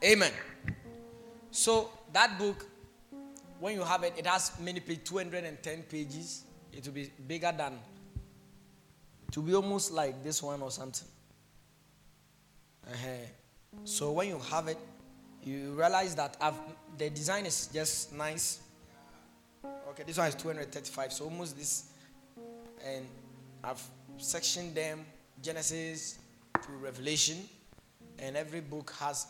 [0.04, 0.32] Amen.
[1.52, 2.66] So that book,
[3.60, 6.46] when you have it, it has many pages, 210 pages.
[6.74, 7.78] It will be bigger than,
[9.32, 11.08] to be almost like this one or something.
[12.88, 13.08] Uh-huh.
[13.84, 14.80] So when you have it,
[15.44, 16.56] you realize that I've,
[16.98, 18.62] the design is just nice.
[19.90, 21.91] Okay, this one is 235, so almost this.
[22.86, 23.06] And
[23.64, 23.84] I've
[24.18, 25.06] sectioned them
[25.42, 26.20] Genesis
[26.54, 27.38] to Revelation,
[28.20, 29.28] and every book has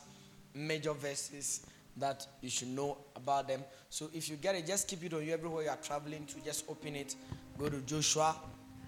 [0.54, 1.66] major verses
[1.98, 3.64] that you should know about them.
[3.90, 6.44] So if you get it, just keep it on you everywhere you are traveling to.
[6.44, 7.16] Just open it,
[7.58, 8.36] go to Joshua,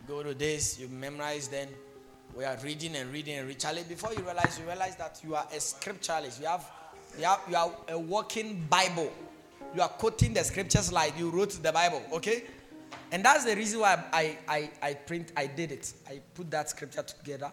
[0.07, 1.67] go to this, you memorize then.
[2.35, 3.83] We are reading and reading and reading.
[3.87, 6.39] Before you realize, you realize that you are a scripturalist.
[6.39, 6.71] You have,
[7.17, 9.11] you have, you are a walking Bible.
[9.75, 12.01] You are quoting the scriptures like you wrote the Bible.
[12.11, 12.43] Okay,
[13.11, 15.93] and that's the reason why I, I, I print, I did it.
[16.07, 17.51] I put that scripture together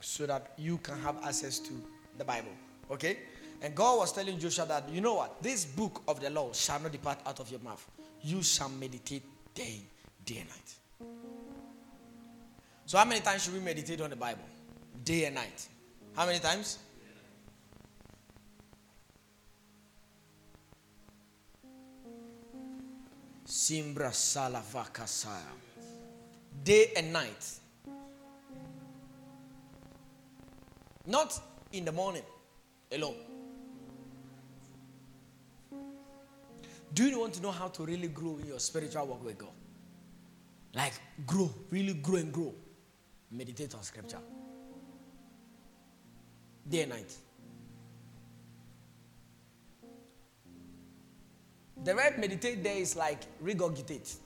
[0.00, 1.72] so that you can have access to
[2.16, 2.52] the Bible.
[2.90, 3.18] Okay?
[3.60, 5.42] And God was telling Joshua that, you know what?
[5.42, 7.84] This book of the law shall not depart out of your mouth.
[8.22, 9.80] You shall meditate day,
[10.24, 10.74] day and night.
[12.86, 14.44] So, how many times should we meditate on the Bible?
[15.04, 15.68] Day and night.
[16.14, 16.78] How many times?
[23.48, 25.40] Simbra Salavakasaya.
[26.62, 27.58] Day and night.
[31.06, 31.40] Not
[31.72, 32.22] in the morning
[32.92, 33.16] alone.
[36.92, 39.52] Do you want to know how to really grow in your spiritual walk with God?
[40.74, 40.92] Like
[41.26, 42.54] grow, really grow and grow.
[43.30, 44.20] Meditate on scripture.
[46.68, 47.14] Day and night.
[51.84, 54.16] The word meditate there is like regurgitate.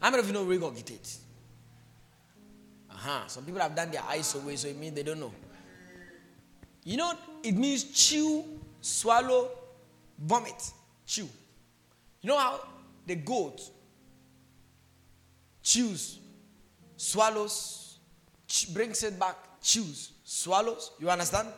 [0.00, 1.18] How many of you know regurgitate?
[2.90, 3.26] Uh-huh.
[3.26, 5.32] Some people have done their eyes away, so it means they don't know.
[6.84, 8.44] You know, it means chew,
[8.80, 9.50] swallow,
[10.18, 10.70] vomit,
[11.06, 11.28] chew.
[12.20, 12.60] You know how
[13.06, 13.60] the goat
[15.62, 16.18] chews,
[16.96, 17.98] swallows,
[18.72, 20.92] brings it back, chews, swallows.
[21.00, 21.48] You understand?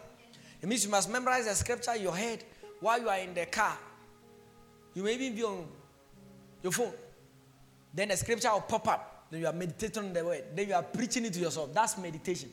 [0.63, 2.45] It means you must memorize the scripture in your head
[2.81, 3.77] while you are in the car.
[4.97, 5.69] You may even be on
[6.63, 6.91] your phone.
[7.93, 9.27] Then the scripture will pop up.
[9.31, 10.45] Then you are meditating on the word.
[10.55, 11.75] Then you are preaching it to yourself.
[11.75, 12.51] That's meditation.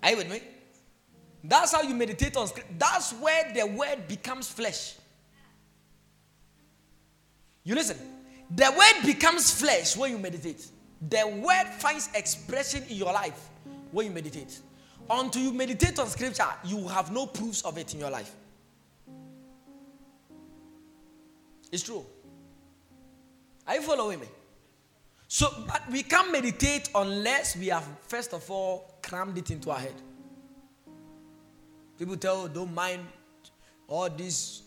[0.00, 0.40] Are you with me?
[1.42, 2.72] That's how you meditate on scripture.
[2.78, 4.94] That's where the word becomes flesh.
[7.64, 7.98] You listen.
[8.54, 10.68] The word becomes flesh when you meditate.
[11.08, 13.48] The word finds expression in your life
[13.90, 14.60] when you meditate.
[15.10, 18.36] Until you meditate on scripture, you have no proofs of it in your life.
[21.70, 22.04] It's true.
[23.66, 24.26] Are you following me?
[25.26, 29.78] So, but we can't meditate unless we have, first of all, crammed it into our
[29.78, 29.94] head.
[31.98, 33.02] People tell, don't mind
[33.86, 34.62] all this.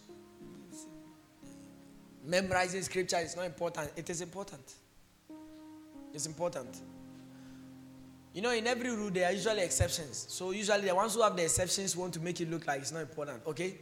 [2.24, 3.92] Memorizing scripture is not important.
[3.96, 4.76] It is important.
[6.14, 6.82] It's important.
[8.34, 10.28] You know, in every rule, there are usually exceptions.
[10.30, 12.92] So, usually, the ones who have the exceptions want to make it look like it's
[12.92, 13.42] not important.
[13.48, 13.78] Okay?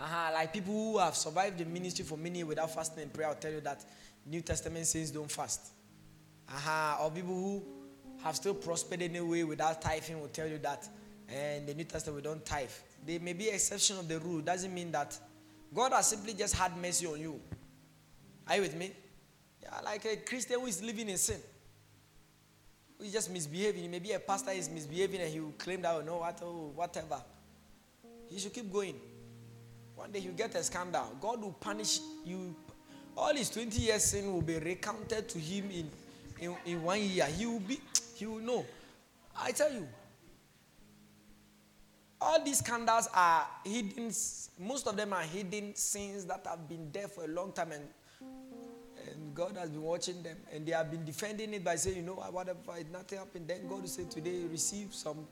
[0.00, 3.34] Uh-huh, like people who have survived the ministry for many without fasting and prayer I'll
[3.34, 3.84] tell you that
[4.24, 5.72] New Testament saints don't fast.
[6.48, 7.62] Uh-huh, or people who
[8.22, 10.88] have still prospered anyway without tithing will tell you that
[11.28, 12.70] and the New Testament don't tithe.
[13.04, 14.40] They may be exception of the rule.
[14.40, 15.18] Doesn't mean that
[15.74, 17.40] God has simply just had mercy on you.
[18.46, 18.92] Are you with me?
[19.62, 21.40] Yeah, like a Christian who is living in sin.
[22.96, 23.90] Who is just misbehaving.
[23.90, 27.22] Maybe a pastor is misbehaving and he will claim that, oh, no, what, oh, whatever.
[28.28, 28.94] He should keep going.
[29.98, 31.12] One day he'll get a scandal.
[31.20, 32.54] God will punish you.
[33.16, 35.90] All his 20 years sin will be recounted to him in,
[36.38, 37.26] in, in one year.
[37.26, 37.80] He will be,
[38.14, 38.64] he will know.
[39.36, 39.88] I tell you,
[42.20, 44.12] all these scandals are hidden,
[44.60, 47.84] most of them are hidden sins that have been there for a long time and,
[49.10, 52.02] and God has been watching them and they have been defending it by saying, you
[52.02, 52.58] know, whatever,
[52.92, 53.48] nothing happened.
[53.48, 55.26] Then God will say, today receive some.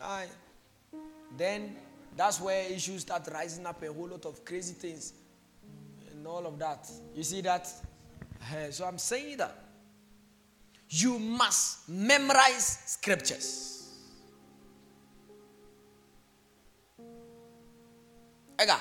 [0.00, 0.28] Aye.
[1.36, 1.76] Then
[2.16, 5.14] that's where issues start rising up, a whole lot of crazy things
[6.10, 6.88] and all of that.
[7.14, 7.68] You see that?
[8.54, 9.56] Eh, so I'm saying that
[10.88, 13.68] you must memorize scriptures.
[18.60, 18.76] Ega,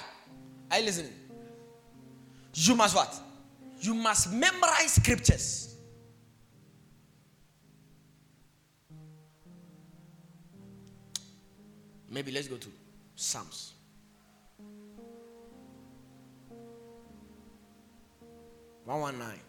[0.70, 1.14] are you listening?
[2.54, 3.20] You must what?
[3.80, 5.76] You must memorize scriptures.
[12.10, 12.68] Maybe let's go to
[13.22, 13.74] Psalms.
[18.86, 19.40] One one nine.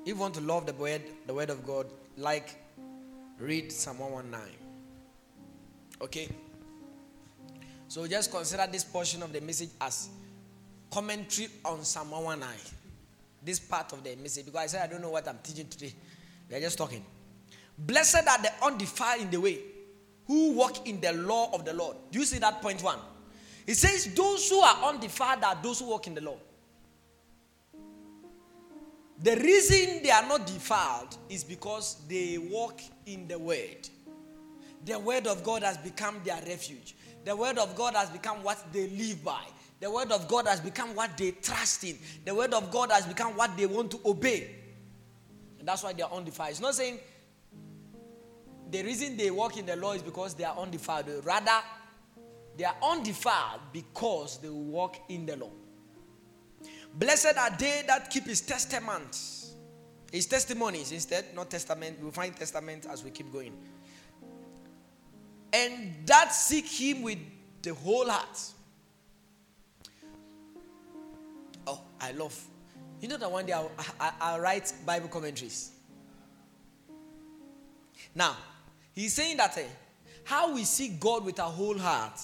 [0.00, 2.56] If you want to love the word, the word of God, like
[3.38, 4.56] read Psalm 119.
[6.00, 6.28] Okay?
[7.86, 10.08] So just consider this portion of the message as
[10.90, 12.58] commentary on Psalm 119.
[13.44, 15.94] This part of the message, because I said I don't know what I'm teaching today.
[16.50, 17.04] We are just talking.
[17.78, 19.58] Blessed are the undefiled in the way,
[20.26, 21.96] who walk in the law of the Lord.
[22.10, 22.98] Do you see that point one?
[23.66, 26.36] It says, Those who are undefiled are those who walk in the law.
[29.22, 33.88] The reason they are not defiled is because they walk in the word.
[34.84, 36.96] The word of God has become their refuge.
[37.24, 39.44] The word of God has become what they live by.
[39.78, 41.98] The word of God has become what they trust in.
[42.24, 44.56] The word of God has become what they want to obey.
[45.60, 46.50] And that's why they are undefiled.
[46.50, 46.98] It's not saying
[48.72, 51.24] the reason they walk in the law is because they are undefiled.
[51.24, 51.60] Rather,
[52.56, 55.50] they are undefiled because they walk in the law.
[56.94, 59.54] Blessed are they that keep his testaments,
[60.10, 61.98] his testimonies instead, not testament.
[62.00, 63.52] We'll find testament as we keep going
[65.52, 67.18] and that seek him with
[67.60, 68.40] the whole heart.
[71.66, 72.40] Oh, I love.
[73.00, 73.70] You know that one day I'll,
[74.00, 75.72] I, I'll write Bible commentaries.
[78.14, 78.36] Now,
[78.94, 79.62] he's saying that uh,
[80.24, 82.20] how we seek God with our whole heart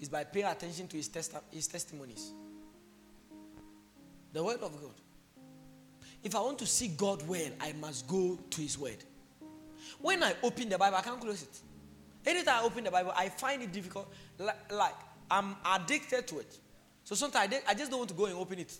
[0.00, 2.32] is by paying attention to his, testi- his testimonies.
[4.32, 4.94] The word of God.
[6.22, 8.96] If I want to seek God well, I must go to his word.
[10.00, 11.60] When I open the Bible, I can't close it.
[12.26, 14.12] Anytime I open the Bible, I find it difficult.
[14.38, 14.94] Like, like
[15.30, 16.58] I'm addicted to it.
[17.04, 18.72] So sometimes I, I just don't want to go and open it.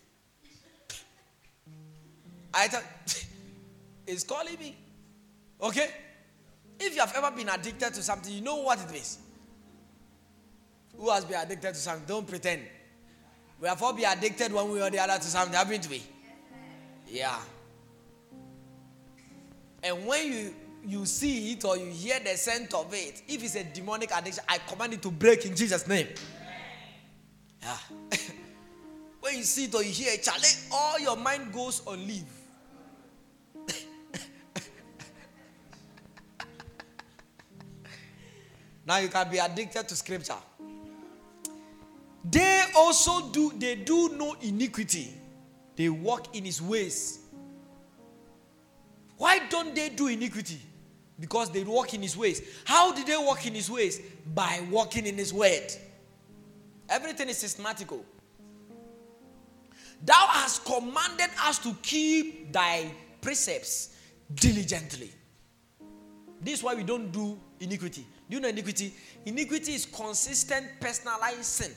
[2.52, 2.84] I thought
[4.06, 4.76] it's calling me.
[5.64, 5.88] Okay?
[6.78, 9.18] If you have ever been addicted to something, you know what it is.
[10.98, 12.04] Who has been addicted to something?
[12.06, 12.62] Don't pretend.
[13.60, 16.02] We have all been addicted one way or the other to something, haven't we?
[17.08, 17.38] Yeah.
[19.82, 20.54] And when you
[20.86, 24.44] you see it or you hear the scent of it, if it's a demonic addiction,
[24.46, 26.08] I command it to break in Jesus' name.
[27.62, 27.76] Yeah.
[29.20, 32.43] when you see it or you hear it, Charlie, all your mind goes on leave.
[38.86, 40.34] Now you can be addicted to scripture.
[42.24, 45.14] They also do, they do no iniquity.
[45.76, 47.20] They walk in his ways.
[49.16, 50.60] Why don't they do iniquity?
[51.18, 52.42] because they walk in his ways.
[52.64, 54.00] How did they walk in his ways?
[54.34, 55.72] By walking in his word.
[56.88, 58.04] Everything is systematical.
[60.04, 63.96] Thou hast commanded us to keep thy precepts
[64.34, 65.10] diligently.
[66.40, 68.06] This is why we don't do iniquity.
[68.28, 68.94] Do you know iniquity?
[69.26, 71.72] Iniquity is consistent personalized sin.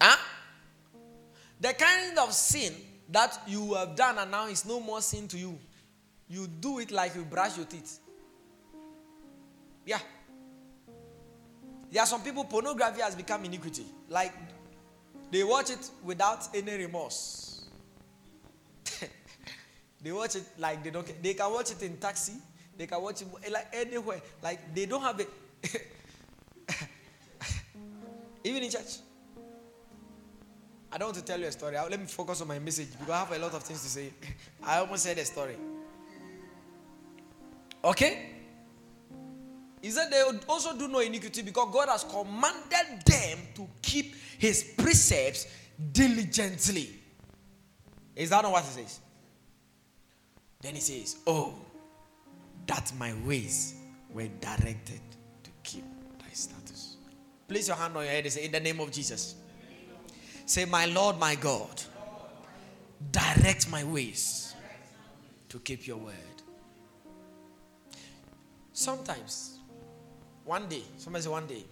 [0.00, 0.16] Huh?
[1.60, 2.72] The kind of sin
[3.10, 5.58] that you have done and now is no more sin to you
[6.32, 7.98] you do it like you brush your teeth.
[9.84, 9.98] Yeah.
[11.90, 13.84] There are some people, pornography has become iniquity.
[14.08, 14.32] Like
[15.30, 17.66] they watch it without any remorse.
[20.02, 22.32] they watch it like they don't They can watch it in taxi.
[22.76, 24.20] They can watch it like anywhere.
[24.42, 25.28] Like they don't have it.
[28.44, 28.98] Even in church.
[30.90, 31.76] I don't want to tell you a story.
[31.76, 34.12] Let me focus on my message because I have a lot of things to say.
[34.62, 35.56] I almost said a story.
[37.84, 38.30] Okay?
[39.80, 44.74] He said they also do no iniquity because God has commanded them to keep his
[44.76, 45.46] precepts
[45.92, 46.90] diligently.
[48.14, 49.00] Is that not what he says?
[50.60, 51.54] Then he says, Oh,
[52.66, 53.74] that my ways
[54.10, 55.00] were directed
[55.42, 55.84] to keep
[56.18, 56.96] thy status.
[57.48, 59.36] Place your hand on your head and say, In the name of Jesus.
[60.46, 61.82] Say, My Lord, my God,
[63.10, 64.54] direct my ways
[65.48, 66.14] to keep your word.
[68.72, 69.58] Sometimes,
[70.44, 71.64] one day, somebody say one day,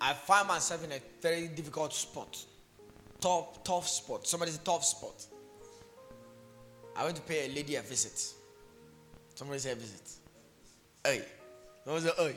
[0.00, 2.42] I find myself in a very difficult spot.
[3.20, 4.26] Tough, tough spot.
[4.26, 5.24] Somebody's a tough spot.
[6.96, 8.34] I went to pay a lady a visit.
[9.34, 10.10] Somebody said visit.
[11.04, 11.22] Hey.
[11.84, 12.34] Somebody said, hey.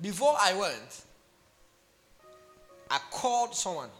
[0.00, 1.02] Before I went,
[2.90, 3.90] I called someone.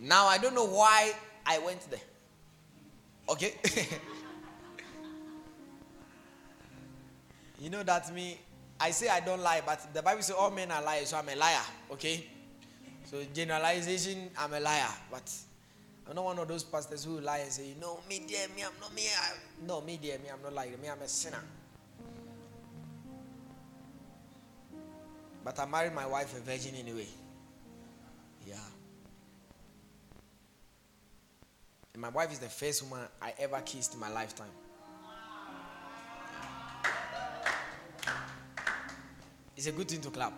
[0.00, 1.12] Now I don't know why
[1.44, 2.00] I went there.
[3.28, 3.54] Okay?
[7.60, 8.38] You know that me,
[8.80, 11.28] I say I don't lie, but the Bible says all men are liars, so I'm
[11.28, 11.62] a liar.
[11.92, 12.26] Okay?
[13.04, 14.88] So generalization, I'm a liar.
[15.10, 15.32] But
[16.08, 18.72] I'm not one of those pastors who lie and say, no, me dear, me, I'm
[18.80, 19.02] not me.
[19.02, 19.32] I,
[19.66, 20.80] no, me dear, me, I'm not lying.
[20.80, 21.42] Me, I'm a sinner.
[25.44, 27.06] But I married my wife a virgin anyway.
[28.46, 28.56] Yeah.
[31.94, 34.50] And my wife is the first woman I ever kissed in my lifetime.
[39.58, 40.32] It's a good thing to clap.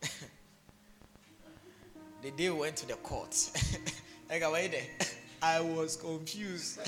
[0.00, 0.08] Yeah.
[2.22, 3.34] the day we went to the court,
[5.42, 6.78] I was confused.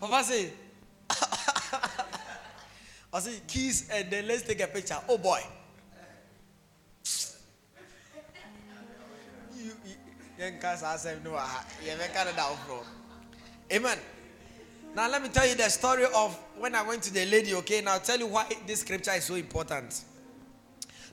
[0.00, 0.50] Papa said,
[3.12, 4.96] I said, kiss and then let's take a picture.
[5.06, 5.42] Oh boy.
[13.72, 13.96] Amen.
[14.96, 17.80] Now let me tell you the story of when I went to the lady, okay?
[17.80, 20.02] Now I'll tell you why this scripture is so important.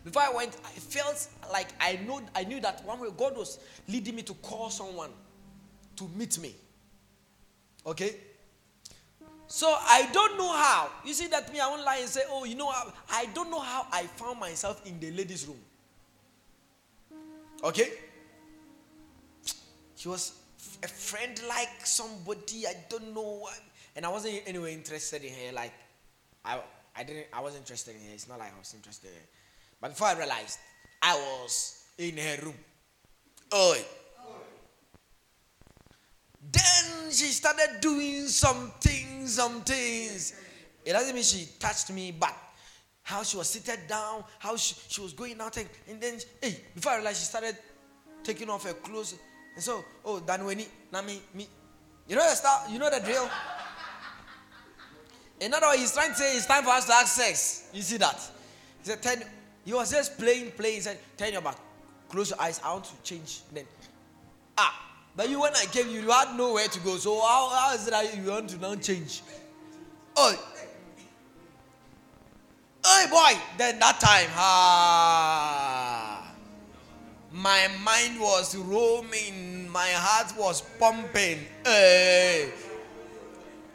[0.04, 3.60] Before I went, I felt like I know I knew that one way God was
[3.88, 5.12] leading me to call someone
[5.98, 6.56] to meet me.
[7.86, 8.16] Okay?
[9.48, 10.90] So I don't know how.
[11.06, 13.52] You see that me, I won't lie and say, oh, you know, I, I don't
[13.52, 15.60] know how I found myself in the ladies' room.
[17.64, 17.92] Okay?
[20.00, 20.32] She was
[20.82, 23.50] a friend like somebody, I don't know.
[23.98, 25.52] And I wasn't anyway interested in her.
[25.54, 25.74] Like,
[26.46, 26.62] I,
[26.96, 28.14] I didn't, I wasn't interested in her.
[28.14, 29.28] It's not like I was interested in her.
[29.82, 30.58] But before I realized,
[31.02, 32.56] I was in her room.
[33.52, 33.78] Oh.
[36.50, 40.34] Then she started doing some things, some things.
[40.86, 42.34] It doesn't mean she touched me, but
[43.04, 46.62] how she was seated down, how she, she was going out, and, and then, hey,
[46.74, 47.58] before I realized, she started
[48.24, 49.16] taking off her clothes
[49.60, 51.20] and so, oh, Danweni, na me.
[52.08, 53.30] You know the style, you know the drill.
[55.42, 57.68] In other words, he's trying to say it's time for us to have sex.
[57.74, 58.16] You see that?
[58.82, 59.22] He said, turn,
[59.66, 60.76] he was just playing, playing.
[60.76, 61.58] He said, turn your back,
[62.08, 62.62] close your eyes.
[62.64, 63.42] I want to change.
[63.54, 63.66] Then,
[64.58, 64.74] ah,
[65.14, 66.96] but you when I came, you had nowhere to go.
[66.96, 69.24] So how, how is it that you want to now change?
[70.16, 70.32] Oh,
[72.86, 73.42] hey boy.
[73.58, 76.09] Then that time, ah
[77.32, 81.46] my mind was roaming, my heart was pumping.
[81.64, 82.52] Hey.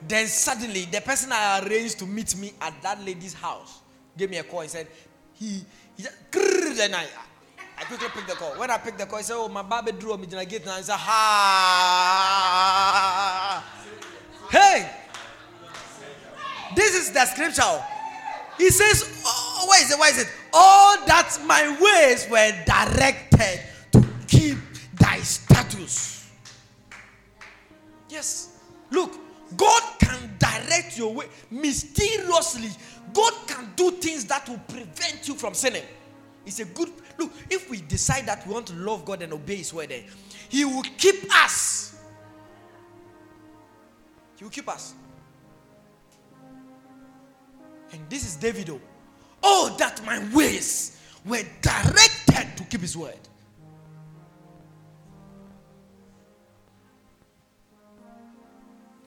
[0.06, 3.80] Then suddenly, the person I arranged to meet me at that lady's house
[4.16, 4.86] gave me a call and said,
[5.32, 5.64] he,
[5.96, 6.16] he just,
[6.76, 7.06] then I,
[7.78, 8.52] I quickly picked the call.
[8.58, 10.62] When I picked the call, he said, Oh, my baby drew me, then I get
[10.62, 12.24] and I said, Ha!
[14.50, 14.90] Hey!
[16.74, 17.82] This is the scripture.
[18.58, 19.98] He says, oh, is it?
[19.98, 20.28] Where is it?
[20.52, 23.60] All that my ways were directed
[23.92, 24.58] to keep
[24.94, 26.30] thy status.
[28.08, 28.60] Yes.
[28.90, 29.18] Look,
[29.56, 32.70] God can direct your way mysteriously.
[33.12, 35.84] God can do things that will prevent you from sinning.
[36.46, 37.32] It's a good look.
[37.50, 40.04] If we decide that we want to love God and obey His word, then
[40.48, 41.98] He will keep us.
[44.36, 44.94] He will keep us.
[47.92, 48.70] And this is David.
[48.70, 48.80] Oh,
[49.42, 53.18] oh that my ways were directed to keep his word.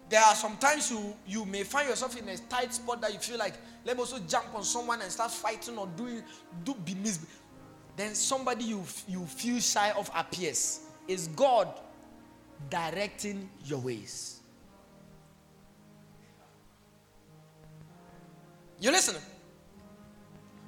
[0.10, 3.38] there are sometimes you you may find yourself in a tight spot that you feel
[3.38, 3.54] like
[3.86, 6.24] let me also jump on someone and start fighting or doing
[6.64, 7.20] do be mis
[7.96, 11.68] then somebody you you feel shy of appears is god
[12.70, 14.37] directing your ways
[18.80, 19.16] you listen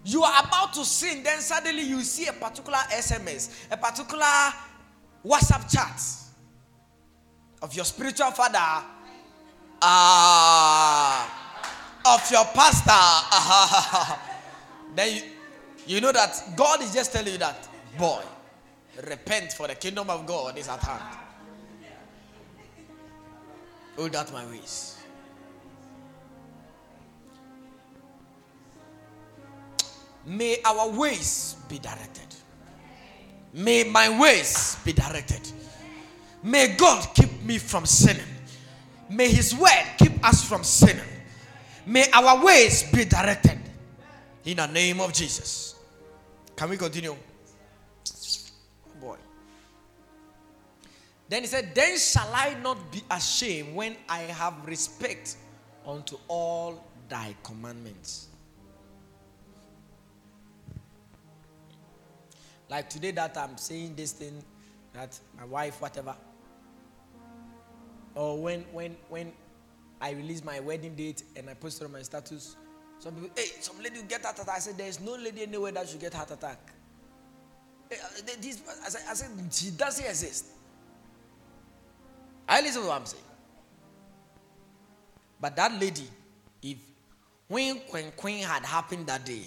[0.06, 4.26] you are about to sin then suddenly you see a particular sms a particular
[5.26, 6.02] whatsapp chat
[7.62, 8.86] of your spiritual father
[9.82, 11.28] uh,
[12.06, 14.18] of your pastor.
[14.96, 15.22] Then you,
[15.96, 17.68] you know that god is just telling you that
[17.98, 18.24] boy
[19.08, 21.18] repent for the kingdom of god is at hand.
[23.96, 24.99] Hold out my ways
[30.30, 32.28] may our ways be directed
[33.54, 35.42] may my ways be directed
[36.44, 38.24] may god keep me from sinning
[39.10, 41.04] May His word keep us from sinning.
[41.86, 43.60] May our ways be directed
[44.46, 45.76] in the name of Jesus.
[46.56, 47.16] Can we continue?
[47.16, 49.18] Oh boy.
[51.28, 55.38] Then he said, Then shall I not be ashamed when I have respect
[55.88, 58.28] unto all thy commandments.
[62.70, 64.44] Like today, that I'm saying this thing,
[64.94, 66.16] that my wife, whatever,
[68.16, 69.34] or when when when
[70.02, 72.56] I release my wedding date and I post it on my status,
[73.00, 74.56] some people, hey, some lady will get heart attack.
[74.56, 76.60] I said, there's no lady anywhere that should get heart attack.
[77.90, 80.46] Hey, uh, this, I, said, I said, she doesn't exist.
[82.48, 83.24] I listen to what I'm saying.
[85.42, 86.08] But that lady,
[86.62, 86.78] if
[87.48, 89.44] when Queen Queen had happened that day,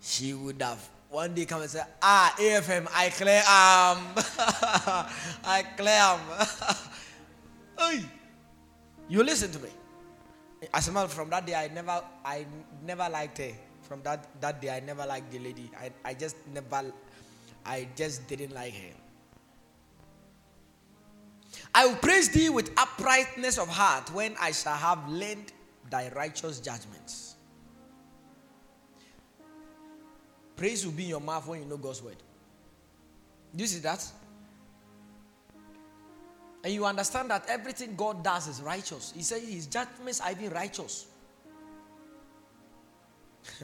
[0.00, 3.98] she would have one day come and say, Ah, AFM, I clear um
[5.44, 6.20] I clear um
[7.78, 8.04] hey,
[9.08, 9.70] you listen to me.
[10.72, 12.46] As a matter from that day, I never I
[12.84, 13.50] never liked her.
[13.82, 15.68] From that, that day I never liked the lady.
[15.76, 16.92] I, I just never
[17.66, 18.94] I just didn't like her.
[21.74, 25.52] I will praise thee with uprightness of heart when I shall have learned
[25.90, 27.29] thy righteous judgments.
[30.60, 32.16] Praise will be in your mouth when you know God's word.
[33.56, 34.04] You see that?
[36.62, 39.14] And you understand that everything God does is righteous.
[39.16, 41.06] He said his judgments are even righteous.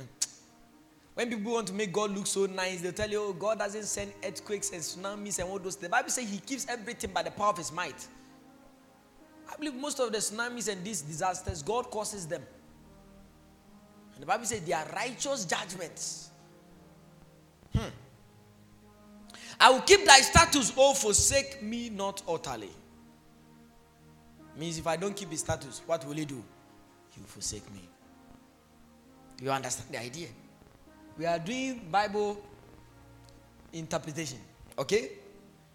[1.14, 3.84] when people want to make God look so nice, they tell you, oh, God doesn't
[3.84, 5.76] send earthquakes and tsunamis and all those.
[5.76, 8.06] The Bible says he keeps everything by the power of his might.
[9.52, 12.40] I believe most of the tsunamis and these disasters, God causes them.
[14.14, 16.25] And the Bible says they are righteous judgments.
[17.76, 17.88] Hmm.
[19.60, 22.70] I will keep thy status, oh, forsake me not utterly.
[24.56, 26.42] Means if I don't keep his status, what will he do?
[27.10, 27.80] He will forsake me.
[29.42, 30.28] You understand the idea?
[31.18, 32.42] We are doing Bible
[33.72, 34.38] interpretation.
[34.78, 35.10] Okay?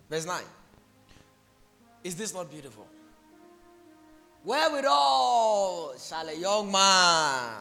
[0.10, 0.42] Verse 9.
[2.04, 2.88] Is this not beautiful?
[4.44, 7.58] Wherewithal shall a young man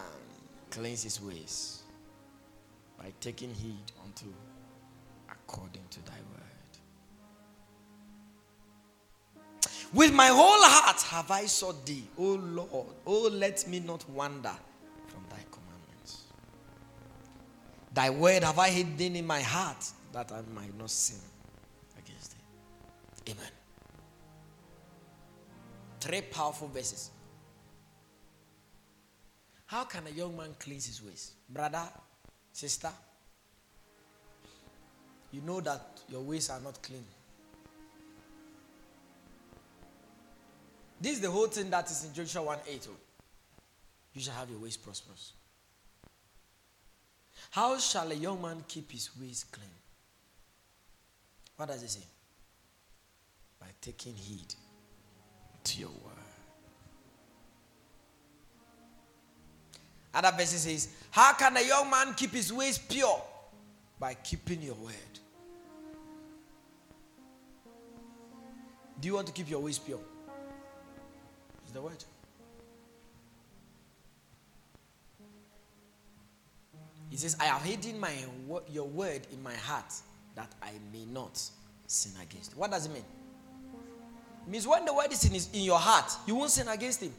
[0.70, 1.82] cleanse his ways
[2.98, 3.92] by taking heed
[9.92, 12.86] With my whole heart have I sought thee, O Lord.
[13.06, 14.54] Oh, let me not wander
[15.08, 16.24] from thy commandments.
[17.92, 21.18] Thy word have I hidden in my heart that I might not sin
[21.98, 23.32] against thee.
[23.32, 23.50] Amen.
[26.00, 27.10] Three powerful verses.
[29.66, 31.32] How can a young man cleanse his ways?
[31.48, 31.82] Brother,
[32.52, 32.90] sister,
[35.32, 37.04] you know that your ways are not clean.
[41.01, 42.89] This is the whole thing that is in Joshua 1 8.
[44.12, 45.32] You shall have your ways prosperous.
[47.51, 49.66] How shall a young man keep his ways clean?
[51.56, 52.05] What does it say?
[53.59, 54.55] By taking heed
[55.64, 56.20] to your word.
[60.12, 63.22] Other verses says, How can a young man keep his ways pure?
[63.98, 64.94] By keeping your word.
[69.01, 70.01] Do you want to keep your ways pure?
[71.70, 72.05] Is the word.
[77.10, 78.12] He says, I have hidden my
[78.72, 79.92] your word in my heart
[80.34, 81.40] that I may not
[81.86, 82.56] sin against.
[82.56, 83.05] What does it mean?
[84.47, 87.05] It means when the word is in, his, in your heart, you won't sin against
[87.05, 87.12] him.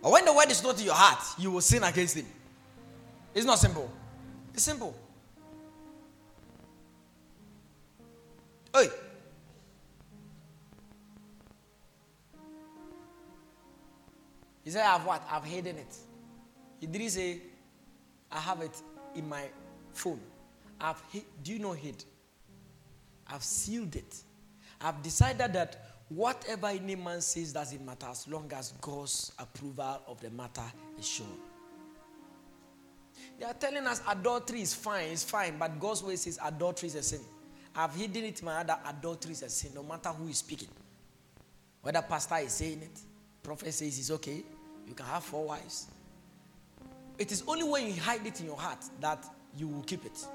[0.00, 2.26] But when the word is not in your heart, you will sin against him.
[3.34, 3.90] It's not simple.
[4.54, 4.94] It's simple.
[8.74, 8.88] Hey,
[14.70, 15.26] He said, I've what?
[15.28, 15.96] I've hidden it.
[16.78, 17.40] He didn't say,
[18.30, 18.80] I have it
[19.16, 19.48] in my
[19.92, 20.20] phone.
[20.80, 22.04] I've hid, do you know hid?
[23.26, 24.22] I've sealed it.
[24.80, 30.20] I've decided that whatever any man says doesn't matter as long as God's approval of
[30.20, 30.62] the matter
[30.96, 31.26] is shown.
[33.40, 36.94] They are telling us adultery is fine, it's fine, but God's way says adultery is
[36.94, 37.22] a sin.
[37.74, 40.68] I've hidden it in my other adultery is a sin, no matter who is speaking.
[41.82, 43.00] Whether pastor is saying it,
[43.42, 44.44] prophet says it's okay,
[44.90, 45.86] you can have four wives.
[47.16, 49.24] It is only when you hide it in your heart that
[49.56, 50.26] you will keep it.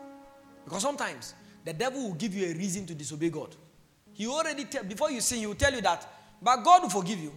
[0.64, 1.34] Because sometimes
[1.66, 3.54] the devil will give you a reason to disobey God.
[4.14, 6.08] He already tell before you sin, he will tell you that,
[6.42, 7.34] but God will forgive you.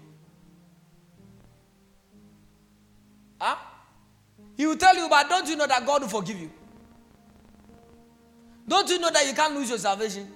[3.41, 3.57] Huh?
[4.57, 6.53] He will tell you, but don't you know that God will forgive you?
[8.69, 10.29] Don't you know that you can't lose your salvation?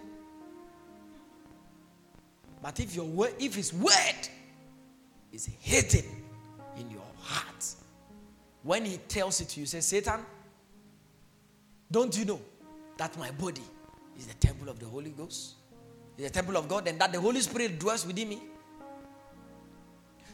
[2.60, 4.28] But if your word, if his word
[5.32, 6.02] is your
[7.32, 7.64] heart,
[8.62, 10.20] when he tells it to you, say, Satan,
[11.90, 12.40] don't you know
[12.96, 13.62] that my body
[14.16, 15.54] is the temple of the Holy Ghost?
[16.16, 18.42] Is the temple of God, and that the Holy Spirit dwells within me?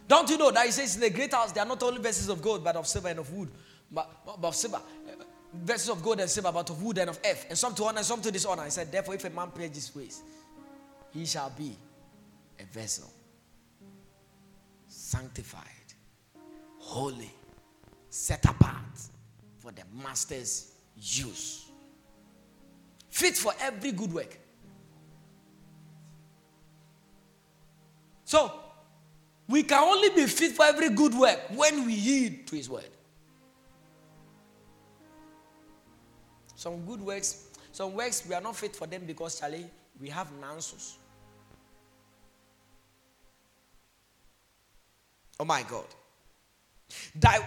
[0.07, 2.29] Don't you know that he says in the great house there are not only vessels
[2.31, 3.51] of gold, but of silver and of wood,
[3.91, 7.19] but, but of silver, uh, vessels of gold and silver, but of wood and of
[7.25, 8.65] earth, and some to honor and some to dishonor.
[8.65, 10.23] He said, Therefore, if a man pledge his ways,
[11.13, 11.77] he shall be
[12.59, 13.11] a vessel,
[14.89, 15.63] sanctified,
[16.89, 17.31] holy,
[18.09, 18.99] set apart
[19.59, 21.67] for the master's use,
[23.11, 24.39] fit for every good work.
[28.25, 28.53] So,
[29.47, 32.89] we can only be fit for every good work when we heed to his word.
[36.55, 39.67] Some good works, some works we are not fit for them because Charlie,
[40.01, 40.97] we have nonsense.
[45.39, 45.85] Oh my God.
[47.15, 47.39] Thy,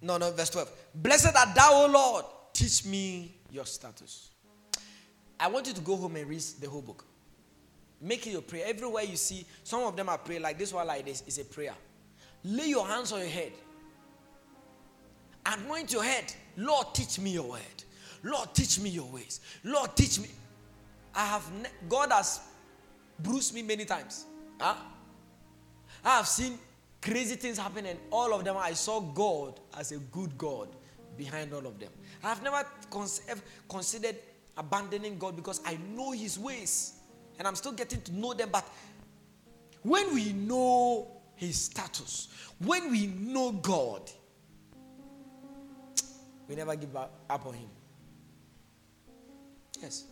[0.00, 0.70] no, no, verse 12.
[0.94, 4.30] Blessed art thou, O Lord, teach me your status.
[5.38, 7.04] I want you to go home and read the whole book.
[8.00, 8.64] Make it your prayer.
[8.66, 11.44] Everywhere you see, some of them are prayer, like this one, like this, is a
[11.44, 11.74] prayer.
[12.44, 13.52] Lay your hands on your head.
[15.46, 16.32] Anoint your head.
[16.56, 17.60] Lord, teach me your word.
[18.22, 19.40] Lord, teach me your ways.
[19.62, 20.28] Lord, teach me.
[21.14, 22.40] I have, ne- God has
[23.18, 24.26] bruised me many times.
[24.60, 24.74] Huh?
[26.04, 26.58] I have seen
[27.04, 30.68] crazy things happen, and all of them I saw God as a good God
[31.18, 31.90] behind all of them.
[32.22, 33.20] I have never cons-
[33.68, 34.16] considered
[34.56, 36.94] abandoning God because I know His ways
[37.38, 38.48] and I'm still getting to know them.
[38.50, 38.66] But
[39.82, 42.28] when we know His status,
[42.58, 44.10] when we know God,
[46.48, 47.68] we never give up on Him.
[49.82, 50.04] Yes.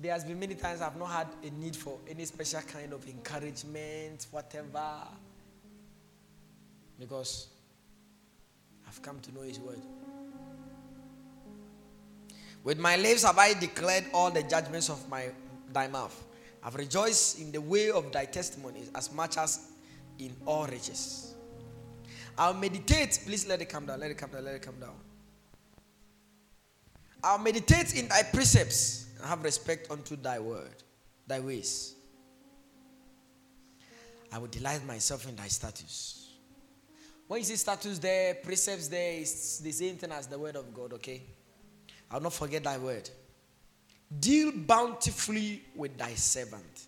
[0.00, 3.06] There has been many times I've not had a need for any special kind of
[3.08, 4.92] encouragement, whatever,
[7.00, 7.48] because
[8.86, 9.80] I've come to know His word.
[12.62, 15.30] With my lips have I declared all the judgments of my
[15.72, 16.24] thy mouth.
[16.62, 19.70] I've rejoiced in the way of thy testimonies as much as
[20.18, 21.34] in all riches.
[22.36, 23.20] I'll meditate.
[23.24, 24.00] Please let it come down.
[24.00, 24.44] Let it come down.
[24.44, 24.94] Let it come down.
[27.22, 30.82] I'll meditate in thy precepts have respect unto thy word,
[31.26, 31.94] thy ways.
[34.32, 36.30] I will delight myself in thy status.
[37.26, 40.72] When you see status there, precepts there, it's the same thing as the word of
[40.72, 41.22] God, okay?
[42.10, 43.08] I'll not forget thy word.
[44.18, 46.86] Deal bountifully with thy servant,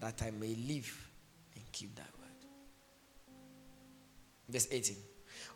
[0.00, 1.10] that I may live
[1.54, 2.46] and keep thy word.
[4.48, 4.96] Verse 18.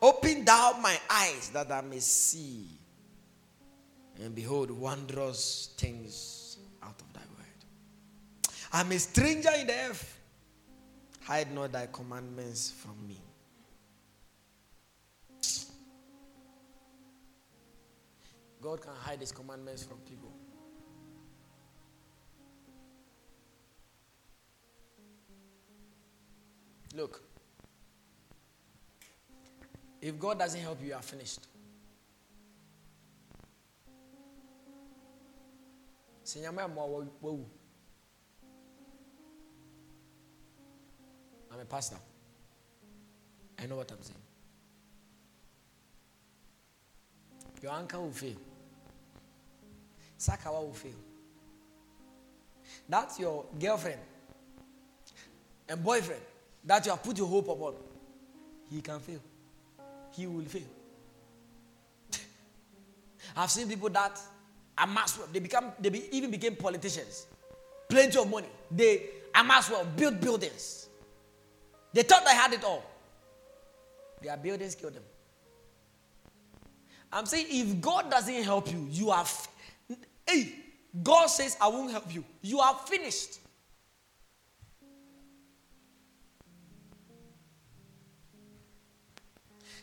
[0.02, 2.79] Open thou my eyes that I may see
[4.22, 8.54] and behold wondrous things out of thy word.
[8.72, 10.18] I'm a stranger in the earth.
[11.22, 13.22] Hide not thy commandments from me.
[18.60, 20.30] God can hide his commandments from people.
[26.94, 27.22] Look,
[30.02, 31.46] if God doesn't help you, you are finished.
[41.52, 41.96] I'm a pastor.
[43.58, 44.16] I know what I'm saying.
[47.62, 48.36] Your uncle will fail.
[50.18, 50.92] Sakawa will fail.
[52.88, 53.98] That's your girlfriend
[55.68, 56.20] and boyfriend
[56.64, 57.74] that you have put your hope upon.
[58.70, 59.20] He can fail.
[60.12, 60.62] He will fail.
[63.36, 64.20] I've seen people that
[64.82, 65.32] amass wealth.
[65.32, 67.26] They become they be, even became politicians.
[67.88, 68.48] Plenty of money.
[68.70, 70.88] They amass wealth, build buildings.
[71.92, 72.84] They thought they had it all.
[74.22, 75.02] Their buildings killed them.
[77.12, 79.22] I'm saying if God doesn't help you, you are.
[79.22, 79.48] F-
[80.26, 80.54] hey,
[81.02, 82.24] God says, I won't help you.
[82.42, 83.40] You are finished.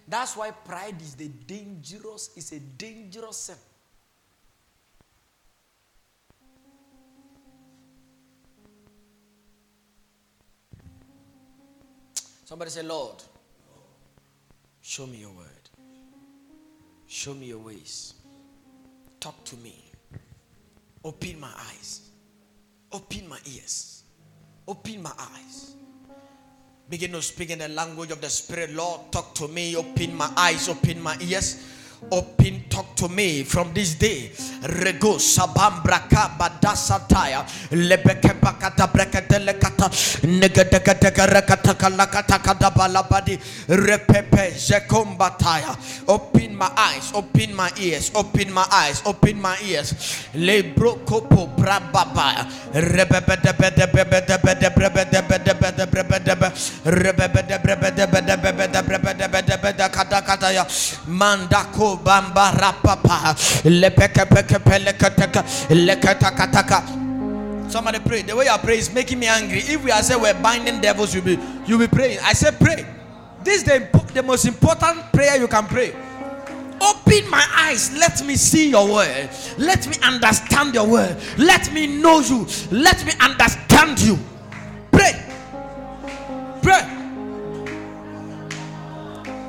[0.07, 3.55] That's why pride is the dangerous, it's a dangerous sin.
[12.47, 13.21] Somebody say, Lord,
[14.79, 15.69] show me your word.
[17.05, 18.13] Show me your ways.
[19.19, 19.91] Talk to me.
[21.03, 22.09] Open my eyes.
[22.93, 24.03] Open my ears.
[24.65, 25.75] Open my eyes.
[26.89, 28.73] Begin to speak in the language of the Spirit.
[28.73, 29.75] Lord, talk to me.
[29.75, 30.69] Open my eyes.
[30.69, 31.76] Open my ears
[32.11, 34.31] open talk to me from this day
[34.81, 39.87] rego sabam braka badasataya lebeke bakata kata
[40.27, 43.37] negadeka rekata kalakata kada balabadi
[43.67, 45.75] repepe jekombataya
[46.07, 49.93] open my eyes open my ears open my eyes open my ears
[50.33, 53.37] lebro kopo brababa rebebe
[61.95, 63.35] bamba rapapa
[67.69, 68.21] Somebody pray.
[68.21, 69.59] The way you pray is making me angry.
[69.59, 72.19] If we are saying we're binding devils, you'll be you'll be praying.
[72.23, 72.85] I say pray.
[73.43, 75.93] This is the, the most important prayer you can pray.
[76.79, 77.95] Open my eyes.
[77.97, 79.29] Let me see your word.
[79.57, 81.17] Let me understand your word.
[81.37, 82.47] Let me know you.
[82.71, 84.17] Let me understand you.
[84.91, 85.13] Pray.
[86.61, 86.96] Pray.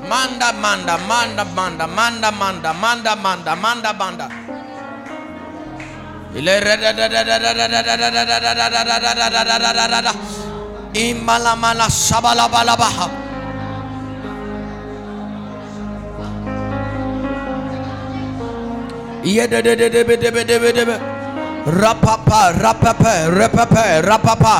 [0.09, 4.27] Manda, manda, manda, manda, manda, manda, manda, manda, manda, manda.
[10.95, 13.07] Imalamala sabalabalabaha.
[19.25, 20.97] Yededededededededede.
[21.69, 24.57] Rapapa, rapapa, rapapa, rapapa,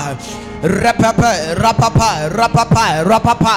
[0.61, 3.57] rapapa, rapapa, rapapa, rapapa.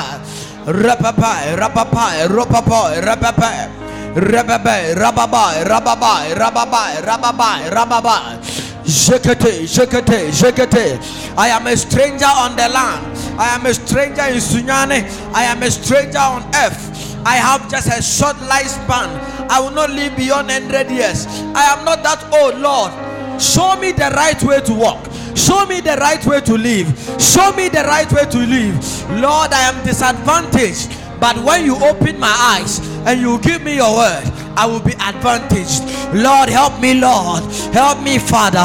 [0.66, 3.68] Rapapa, rapapa, rapapa, rapapa.
[4.14, 8.38] Rababa, rababa, rababa, rababa, rababa, rababa.
[8.86, 11.02] Jekete, jekete, jekete.
[11.36, 13.18] I am a stranger on the land.
[13.40, 15.02] I am a stranger in Sunyani.
[15.34, 16.90] I am a stranger on earth.
[17.26, 19.10] I have just a short lifespan.
[19.50, 21.26] I will not live beyond 100 years.
[21.56, 22.92] I am not that old, Lord.
[23.40, 25.06] Show me the right way to walk.
[25.36, 26.88] Show me the right way to live.
[27.20, 29.10] Show me the right way to live.
[29.22, 30.98] Lord, I am disadvantaged.
[31.20, 34.24] But when you open my eyes and you give me your word,
[34.58, 35.84] I will be advantaged.
[36.14, 37.44] Lord, help me, Lord.
[37.74, 38.60] Help me, Father.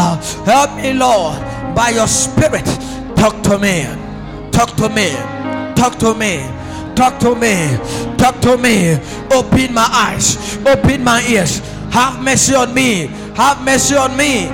[0.45, 1.39] Help me, Lord.
[1.75, 2.65] By your spirit,
[3.17, 3.85] talk to me.
[4.51, 5.13] Talk to me.
[5.77, 6.49] Talk to me.
[6.95, 7.77] Talk to me.
[8.17, 8.95] Talk to me.
[9.31, 10.57] Open my eyes.
[10.67, 11.61] Open my ears.
[11.91, 13.07] Have mercy on me.
[13.35, 14.49] Have mercy on me.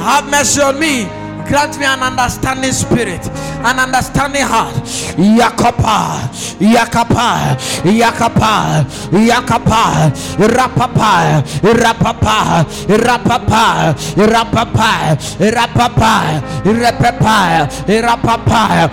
[0.00, 1.19] Have mercy on me.
[1.50, 3.26] Grant me an understanding spirit,
[3.66, 4.72] an understanding heart.
[5.18, 6.30] Yakapa,
[6.62, 15.02] Yakapa, Yakapa, Yakapa, Rapapa, Rapapa, Rapapa, Rapapa,
[15.42, 17.66] Rapapa, Rapapa, Rapapa,
[17.98, 18.86] Rapapa,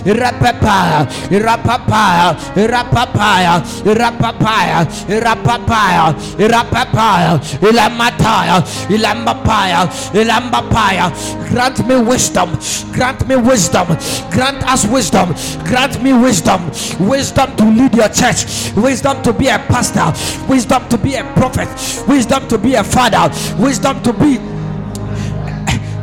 [0.07, 0.79] Rapapa,
[1.29, 2.07] Rapapa,
[2.55, 11.11] Rapapa, Rapapa, Rapapa, Rapapa, Ilamataya, Ilambapaya, Ilambapaya.
[11.49, 12.57] Grant me wisdom,
[12.91, 13.87] grant me wisdom,
[14.31, 15.33] grant us wisdom,
[15.65, 16.65] grant me wisdom,
[16.99, 20.11] wisdom to lead your church, wisdom to be a pastor,
[20.49, 21.69] wisdom to be a prophet,
[22.07, 23.29] wisdom to be a father,
[23.61, 24.39] wisdom to be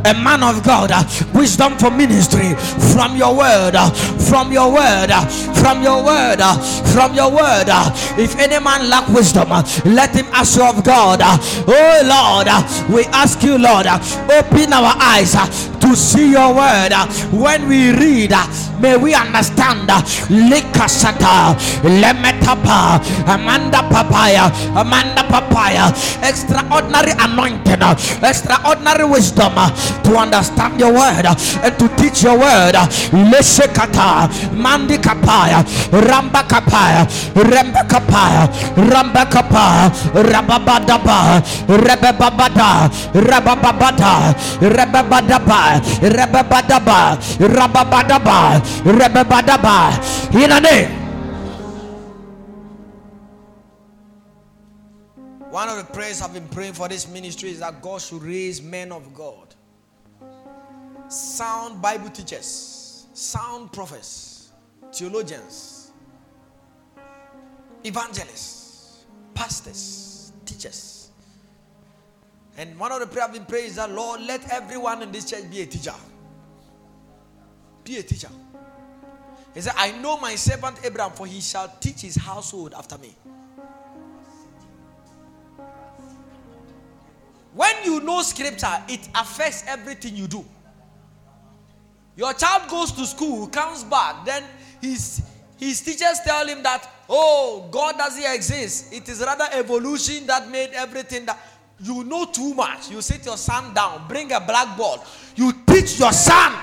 [0.04, 1.04] a man of God, uh,
[1.34, 2.54] wisdom for ministry
[2.94, 3.90] from your word, uh,
[4.30, 5.24] from your word, uh,
[5.54, 6.56] from your word, uh,
[6.92, 7.68] from your word.
[7.68, 7.90] Uh.
[8.18, 11.20] If any man lack wisdom, uh, let him ask you of God.
[11.22, 12.48] Oh Lord,
[12.94, 15.32] we ask you, Lord, open our eyes
[15.80, 16.92] to see your word.
[17.32, 18.32] When we read,
[18.80, 19.88] may we understand.
[20.30, 25.88] Likasata, Lemetapa, Amanda Papaya, Amanda Papaya,
[26.22, 27.82] extraordinary anointing,
[28.22, 29.54] extraordinary wisdom
[30.04, 32.74] to understand your word and to teach your word.
[33.30, 48.60] Lesekata, Mandi Kapaya, Ramba Kapaya, Remba Kapaya, Ramba Kapaya, Rababadaba, Rebabada, Rababada, Rebabadaba, Rebabadaba, Rababadaba,
[48.84, 50.34] Rebabadaba.
[50.34, 51.00] In a name.
[55.50, 58.62] One of the prayers I've been praying for this ministry is that God should raise
[58.62, 59.49] men of God,
[61.10, 64.52] sound Bible teachers, sound prophets,
[64.92, 65.90] theologians,
[67.84, 71.10] evangelists, pastors, teachers.
[72.56, 75.28] And one of the prayers I've been praying is that Lord, let everyone in this
[75.28, 75.94] church be a teacher.
[77.84, 78.28] Be a teacher.
[79.54, 83.16] He said, I know my servant Abraham, for he shall teach his household after me.
[87.52, 90.44] When you know scripture, it affects everything you do.
[92.16, 94.44] Your child goes to school, comes back, then
[94.80, 95.22] his,
[95.58, 98.92] his teachers tell him that, oh, God doesn't exist.
[98.92, 101.38] It is rather evolution that made everything that
[101.82, 102.90] you know too much.
[102.90, 105.00] You sit your son down, bring a blackboard,
[105.36, 106.54] you teach your son.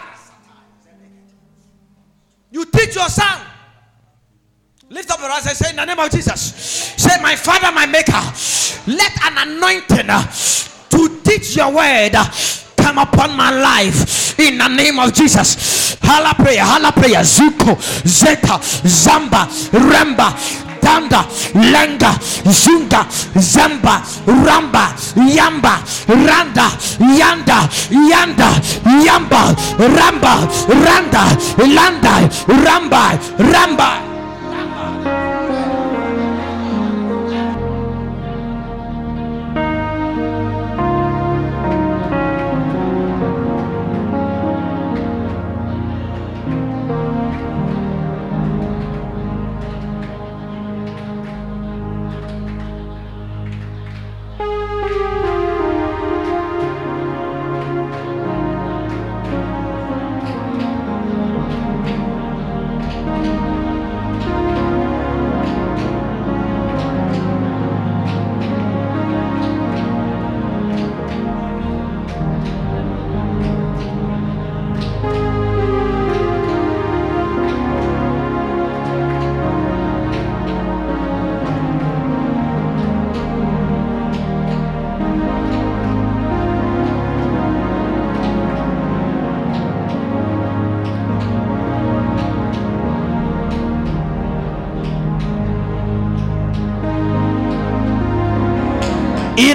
[2.51, 3.41] You teach your son.
[4.89, 6.41] Lift up your eyes and say, In the name of Jesus,
[6.97, 8.21] say, My Father, my Maker,
[8.87, 10.23] let an anointing uh,
[10.89, 12.15] to teach your word
[12.87, 15.97] come upon my life in the name of Jesus.
[16.01, 17.75] Hala prayer, hala prayer, Zuko,
[18.07, 19.43] Zeta, Zamba,
[19.91, 20.31] Ramba,
[20.79, 21.23] Danda,
[21.53, 22.11] Lenga,
[22.47, 23.03] Zunga,
[23.35, 23.99] Zamba,
[24.45, 24.95] Ramba,
[25.35, 26.67] Yamba, Randa,
[27.19, 28.49] Yanda, Yanda,
[29.03, 29.53] Yamba,
[29.97, 30.33] Ramba,
[30.85, 31.23] Randa,
[31.67, 33.19] Landa, Ramba,
[33.51, 34.06] Ramba.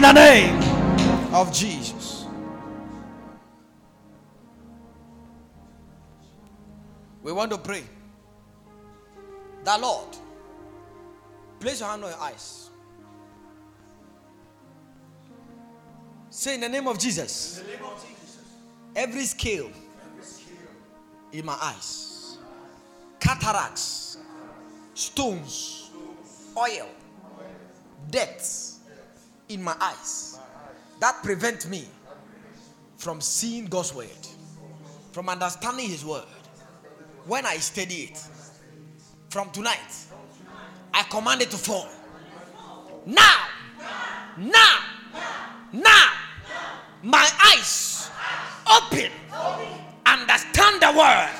[0.03, 2.25] In the name of Jesus.
[7.23, 7.85] We want to pray.
[9.63, 10.09] The Lord,
[11.61, 12.71] place your hand on your eyes.
[16.31, 17.61] Say in the name of Jesus.
[17.61, 18.43] In name of Jesus.
[18.97, 19.71] Every scale,
[20.05, 20.57] Every scale
[21.31, 22.39] in my eyes,
[23.21, 24.19] cataracts,
[24.95, 25.91] stones,
[26.57, 26.89] oil,
[28.11, 28.72] death
[29.53, 30.39] in my eyes
[31.01, 31.85] that prevent me
[32.97, 34.09] from seeing God's word,
[35.13, 36.25] from understanding His word.
[37.27, 38.19] When I study it,
[39.31, 39.79] from tonight,
[40.93, 41.89] I command it to fall.
[43.07, 43.47] Now,
[44.37, 44.79] now,
[45.73, 46.13] now,
[47.03, 48.11] my eyes
[48.71, 49.11] open,
[50.07, 51.31] understand the word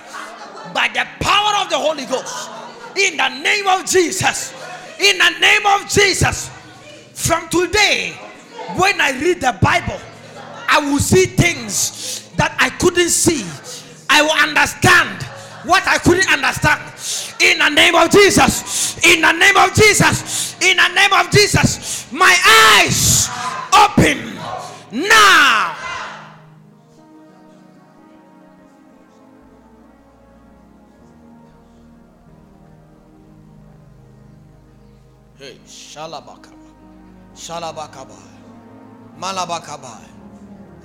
[0.75, 2.51] by the power of the Holy Ghost.
[2.97, 4.53] In the name of Jesus.
[4.99, 6.51] In the name of Jesus.
[7.15, 8.13] From today,
[8.77, 10.01] when I read the Bible,
[10.69, 13.45] I will see things that I couldn't see.
[14.09, 15.23] I will understand
[15.65, 16.81] what I couldn't understand.
[17.41, 18.99] In the name of Jesus.
[19.05, 20.57] In the name of Jesus.
[20.63, 22.11] In the name of Jesus.
[22.13, 22.35] My
[22.81, 23.29] eyes
[23.75, 24.37] open
[24.93, 25.77] now.
[35.39, 36.62] Hey, Shalabaka.
[37.43, 38.31] Shalabakabai,
[39.19, 40.07] Malabakabai,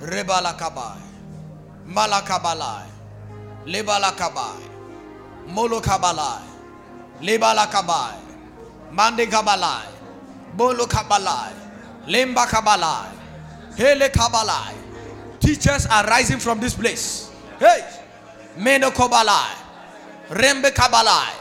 [0.00, 0.98] Rebalakabai,
[1.86, 2.88] Malakabalai,
[3.64, 4.66] Lebalakabai,
[5.46, 6.42] Molokabalai,
[7.22, 8.18] Lebalakabai,
[8.92, 9.86] Mandekabalai,
[10.56, 11.54] Molokabalai,
[12.08, 13.12] Lembakabalai,
[13.76, 14.74] Helekabalai.
[15.38, 17.30] Teachers are rising from this place.
[17.60, 17.88] Hey,
[18.58, 19.54] Menokobalai,
[20.30, 21.34] Rembekabalai.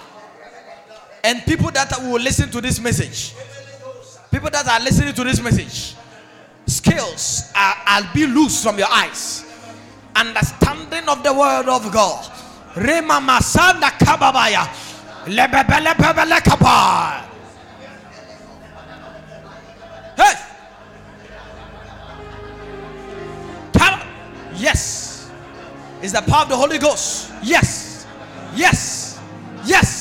[1.23, 3.33] And people that will listen to this message
[4.31, 5.95] People that are listening to this message,
[6.65, 9.45] skills are, are be loose from your eyes.
[10.15, 12.31] Understanding of the word of God.
[12.75, 14.67] Rema masanda kababaya.
[20.15, 20.47] Hey.
[24.57, 25.29] Yes.
[26.01, 27.31] Is the power of the Holy Ghost.
[27.43, 28.05] Yes.
[28.55, 29.19] Yes.
[29.65, 29.96] Yes.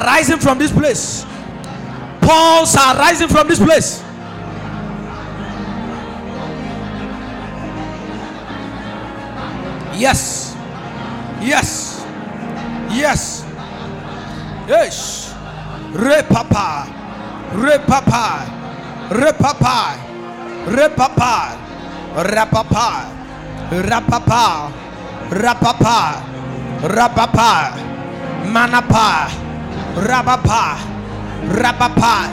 [0.00, 1.24] Are rising from this place.
[2.20, 4.02] Pauls are rising from this place.
[9.96, 10.56] Yes,
[11.42, 12.04] yes,
[12.90, 13.44] yes.
[14.68, 15.34] Yes.
[15.92, 16.86] Repapa,
[17.50, 18.46] repapa,
[19.10, 19.98] repapa,
[20.70, 21.58] repapa,
[22.14, 22.88] rapapa,
[23.66, 24.70] rapapa,
[25.34, 25.98] rapapa,
[26.86, 27.52] rapapa,
[28.46, 29.26] manapa,
[29.96, 30.78] rabapa,
[31.48, 32.30] rabapa,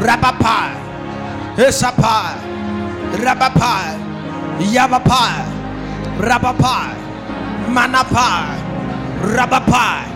[0.00, 0.58] rabapa,
[1.56, 2.34] esapa,
[3.20, 3.96] rabapa,
[4.60, 5.44] yabapa,
[6.18, 6.94] rabapa,
[7.68, 8.56] manapa,
[9.22, 10.06] rabapa.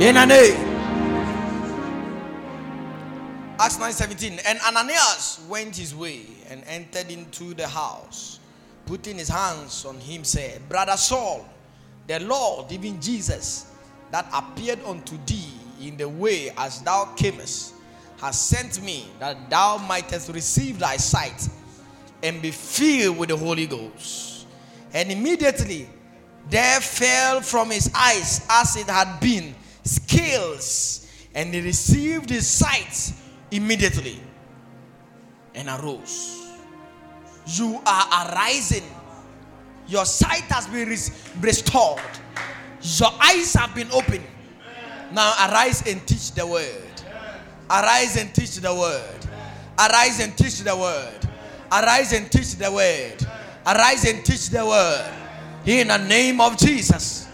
[0.00, 0.16] In.
[3.60, 4.40] Acts 9:17.
[4.46, 8.40] And Ananias went his way and entered into the house,
[8.86, 11.44] putting his hands on him, said, Brother Saul,
[12.06, 13.66] the Lord, even Jesus,
[14.10, 17.74] that appeared unto thee in the way as thou camest,
[18.20, 21.48] has sent me that thou mightest receive thy sight
[22.22, 24.46] and be filled with the Holy Ghost.
[24.92, 25.88] And immediately
[26.48, 29.54] there fell from his eyes as it had been
[29.84, 33.12] scales, and he received his sight
[33.50, 34.20] immediately
[35.54, 36.36] and arose.
[37.46, 38.84] You are arising.
[39.86, 40.88] Your sight has been
[41.40, 42.00] restored.
[42.82, 44.24] Your eyes have been opened.
[45.12, 47.02] Now arise and teach the word.
[47.70, 49.26] Arise and teach the word.
[49.78, 51.28] Arise and teach the word.
[51.72, 53.26] Arise and teach the word.
[53.66, 55.12] Arise and teach the word.
[55.66, 57.29] In the name of Jesus.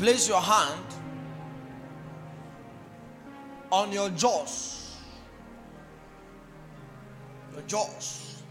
[0.00, 0.86] Place your hand
[3.70, 4.96] on your jaws.
[7.52, 8.42] Your jaws.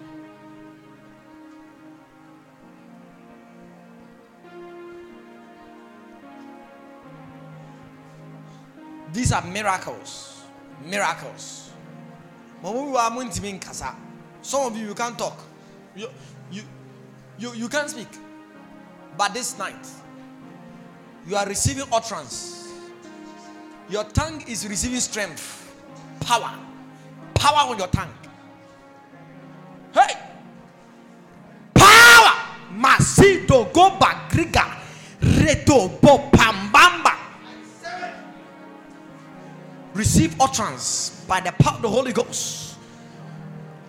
[9.12, 10.44] These are miracles.
[10.86, 11.72] Miracles.
[14.44, 15.40] Some of you you can't talk.
[15.96, 16.10] You
[16.52, 16.62] you
[17.40, 18.08] you, you can't speak.
[19.18, 19.88] But this night
[21.30, 22.74] you are receiving utterance.
[23.88, 25.72] Your tongue is receiving strength,
[26.22, 26.52] power,
[27.36, 28.12] power on your tongue.
[29.94, 30.16] Hey,
[31.76, 32.32] power.
[32.76, 34.80] Masido go bagriga
[35.22, 37.16] reto bo pambamba.
[39.94, 42.78] Receive utterance by the power of the Holy Ghost.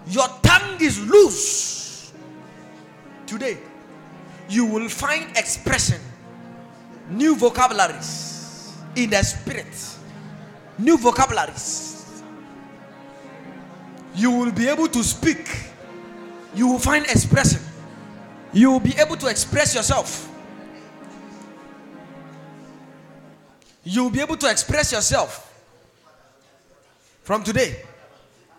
[0.09, 2.13] Your tongue is loose.
[3.27, 3.59] Today,
[4.49, 6.01] you will find expression
[7.11, 9.67] new vocabularies in the spirit.
[10.79, 12.23] New vocabularies.
[14.15, 15.49] You will be able to speak.
[16.55, 17.61] You will find expression.
[18.53, 20.29] You will be able to express yourself.
[23.85, 25.47] You will be able to express yourself.
[27.23, 27.83] From today,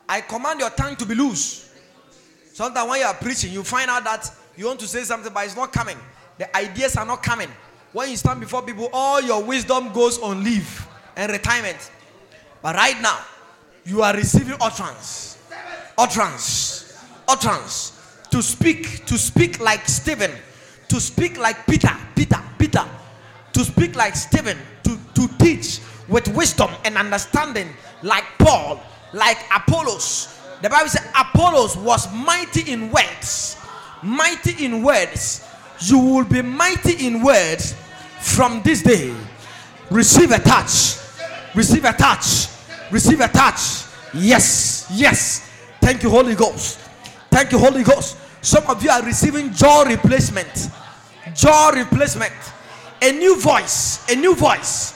[0.07, 1.73] I command your tongue to be loose.
[2.53, 5.45] Sometimes when you are preaching, you find out that you want to say something, but
[5.45, 5.97] it's not coming.
[6.37, 7.49] The ideas are not coming.
[7.93, 10.87] When you stand before people, all your wisdom goes on leave
[11.17, 11.91] and retirement.
[12.61, 13.19] But right now,
[13.85, 15.37] you are receiving utterance.
[15.97, 16.97] Utterance.
[17.27, 17.97] Utterance.
[18.31, 20.31] To speak, to speak like Stephen,
[20.87, 22.85] to speak like Peter, Peter, Peter,
[23.51, 27.67] to speak like Stephen, to, to teach with wisdom and understanding
[28.03, 28.81] like Paul,
[29.11, 30.39] like Apollos.
[30.61, 33.57] The Bible says Apollos was mighty in words.
[34.01, 35.45] Mighty in words.
[35.79, 37.75] You will be mighty in words
[38.21, 39.13] from this day,
[39.89, 40.97] receive a touch.
[41.55, 42.47] Receive a touch.
[42.91, 43.85] Receive a touch.
[44.13, 45.49] Yes, yes.
[45.81, 46.79] Thank you, Holy Ghost.
[47.29, 48.17] Thank you, Holy Ghost.
[48.41, 50.69] Some of you are receiving jaw replacement.
[51.33, 52.33] Jaw replacement.
[53.01, 54.07] A new voice.
[54.09, 54.93] A new voice.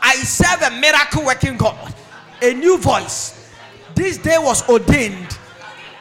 [0.00, 1.94] I serve a miracle working God.
[2.42, 3.50] A new voice.
[3.94, 5.38] This day was ordained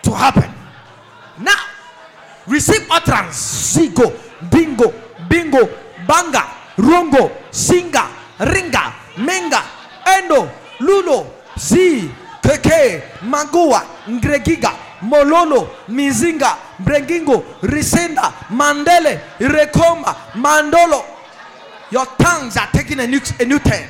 [0.04, 0.52] to happen.
[1.40, 1.64] Now,
[2.48, 3.76] receive utterance.
[3.76, 4.12] Zigo,
[4.52, 4.94] bingo,
[5.30, 5.70] bingo,
[6.08, 6.44] Banga,
[6.78, 8.08] Rongo, Singa,
[8.40, 9.64] Ringa, Menga,
[10.06, 10.50] Endo,
[10.80, 12.10] Lulo, Si,
[12.42, 21.04] Keke, Magua, Ngregiga, Mololo, Mizinga, Brengingo, Risenda, Mandele, Rekoma, Mandolo.
[21.92, 23.88] Your tongues are taking a new, a new turn.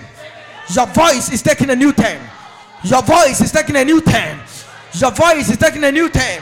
[0.73, 2.19] Your voice is taking a new turn.
[2.83, 4.39] Your voice is taking a new turn.
[4.93, 6.41] Your voice is taking a new turn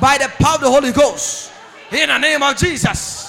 [0.00, 1.52] by the power of the Holy Ghost.
[1.90, 3.25] In the name of Jesus.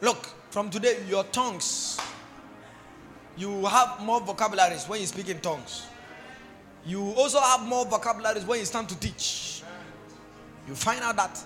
[0.00, 1.98] Look, from today, your tongues,
[3.36, 5.86] you have more vocabularies when you speak in tongues.
[6.84, 9.62] You also have more vocabularies when it's time to teach.
[10.66, 11.38] You find out that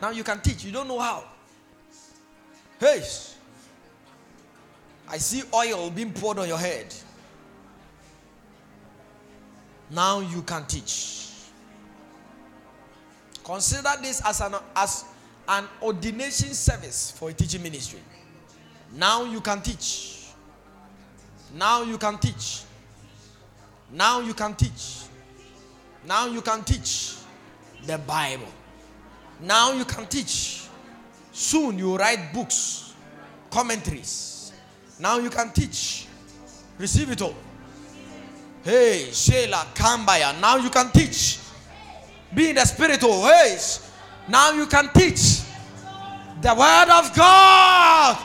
[0.00, 1.24] now you can teach, you don't know how.
[2.78, 3.02] Hey,
[5.08, 6.94] I see oil being poured on your head.
[9.90, 11.30] Now you can teach.
[13.42, 15.06] Consider this as an as
[15.48, 18.00] an ordination service for a teaching ministry.
[18.94, 20.26] Now you can teach.
[21.54, 22.62] Now you can teach.
[23.90, 25.04] Now you can teach.
[26.06, 27.14] Now you can teach
[27.86, 28.48] the Bible.
[29.40, 30.66] Now you can teach.
[31.32, 32.94] Soon you write books,
[33.50, 34.52] commentaries.
[34.98, 36.06] Now you can teach.
[36.76, 37.34] Receive it all.
[38.64, 40.38] Hey, Sheila Kambaya.
[40.40, 41.38] Now you can teach.
[42.34, 43.00] Be in the spirit.
[43.02, 43.56] Oh, hey.
[44.28, 45.40] Now you can teach
[46.42, 48.18] the word of God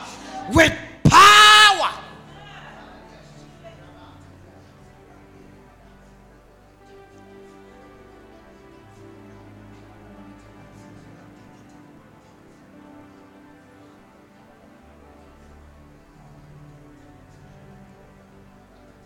[0.52, 0.72] with
[1.04, 1.90] power.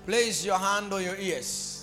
[0.04, 1.77] Place your hand on your ears.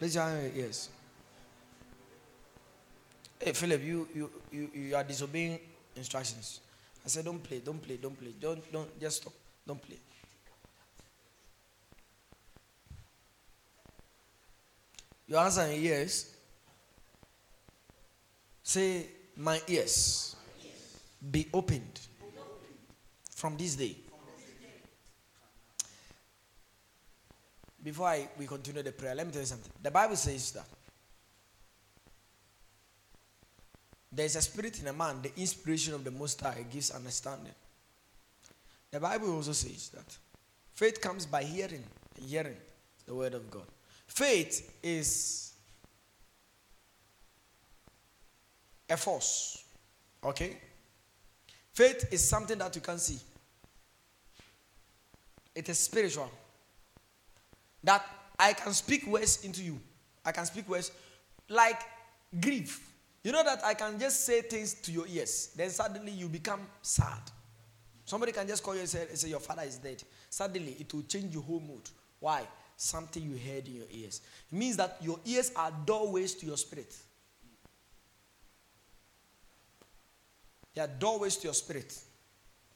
[0.00, 0.50] Hand on.
[3.40, 5.58] Hey Philip, you you you, you are disobeying
[5.96, 6.60] instructions.
[7.04, 8.32] I said don't play, don't play, don't play.
[8.40, 9.32] Don't don't just stop.
[9.66, 9.98] Don't play.
[15.26, 16.34] Your answer is yes.
[18.62, 19.06] Say
[19.36, 20.36] my ears
[21.30, 22.00] be opened
[23.30, 23.96] from this day.
[27.84, 29.70] Before I, we continue the prayer, let me tell you something.
[29.82, 30.64] The Bible says that
[34.10, 37.52] there's a spirit in a man, the inspiration of the Most High gives understanding.
[38.90, 40.16] The Bible also says that
[40.72, 41.84] faith comes by hearing,
[42.26, 42.56] hearing
[43.06, 43.66] the word of God.
[44.06, 45.52] Faith is
[48.88, 49.62] a force,
[50.24, 50.56] okay?
[51.74, 53.18] Faith is something that you can see.
[55.54, 56.30] It is spiritual.
[57.84, 58.04] That
[58.38, 59.78] I can speak words into you.
[60.24, 60.90] I can speak words
[61.48, 61.80] like
[62.40, 62.90] grief.
[63.22, 65.52] You know that I can just say things to your ears.
[65.56, 67.20] Then suddenly you become sad.
[68.04, 70.02] Somebody can just call you and say, say your father is dead.
[70.28, 71.88] Suddenly it will change your whole mood.
[72.20, 72.42] Why?
[72.76, 74.20] Something you heard in your ears.
[74.52, 76.94] It means that your ears are doorways to your spirit.
[80.74, 81.96] They are doorways to your spirit.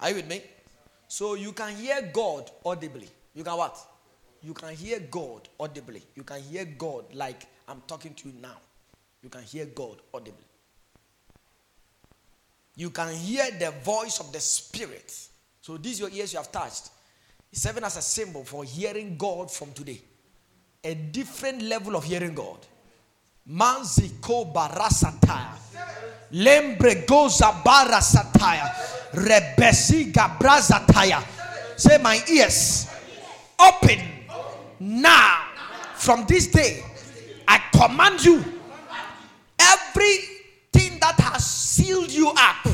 [0.00, 0.42] Are you with me?
[1.08, 3.08] So you can hear God audibly.
[3.34, 3.76] You can what?
[4.42, 6.02] You can hear God audibly.
[6.14, 8.56] You can hear God like I'm talking to you now.
[9.22, 10.44] You can hear God audibly.
[12.76, 15.12] You can hear the voice of the Spirit.
[15.60, 16.90] So these your ears you have touched.
[17.50, 20.00] It's serving as a symbol for hearing God from today.
[20.84, 22.58] A different level of hearing God.
[23.50, 25.56] Manziko barasataya.
[26.32, 28.70] Lembre goza barasataya.
[29.12, 31.24] Rebesi gabrazataya.
[31.76, 32.86] Say my ears
[33.58, 34.17] open
[34.80, 35.44] now.
[35.94, 36.84] From this day,
[37.46, 38.44] I command you
[39.58, 42.68] everything that has sealed you up,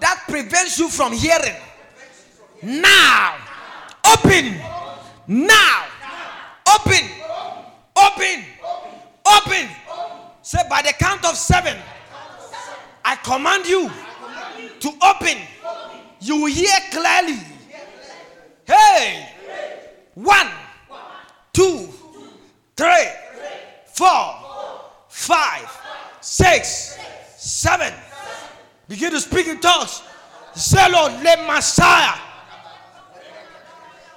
[0.00, 1.56] that prevents you from hearing,
[2.62, 3.36] now
[4.06, 4.56] open,
[5.26, 5.84] now
[6.74, 7.08] open,
[7.96, 8.44] open,
[9.26, 9.68] open.
[10.42, 11.76] Say by the count of seven,
[13.04, 13.90] I command you
[14.80, 15.38] to open.
[16.20, 17.40] You will hear clearly.
[18.64, 19.33] Hey,
[20.14, 20.48] one,
[21.52, 21.88] two,
[22.76, 23.08] three,
[23.86, 24.34] four,
[25.08, 25.80] five,
[26.20, 26.98] six,
[27.36, 27.92] seven.
[28.88, 30.02] Begin to speak in tongues.
[30.54, 32.18] Say, Lord, let Messiah.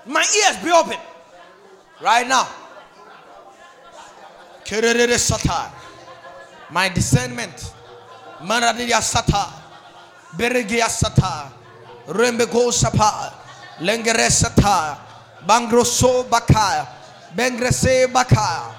[0.06, 0.98] My ears be open
[2.02, 2.48] right now.
[6.70, 7.74] My discernment.
[8.42, 9.52] Manadiya sata.
[10.38, 11.52] Beregia sata.
[12.08, 13.34] Rembego sapa.
[13.80, 15.07] Lengere sata.
[15.48, 16.86] Bangroso bakaya.
[17.32, 18.76] Bengrese bakaya.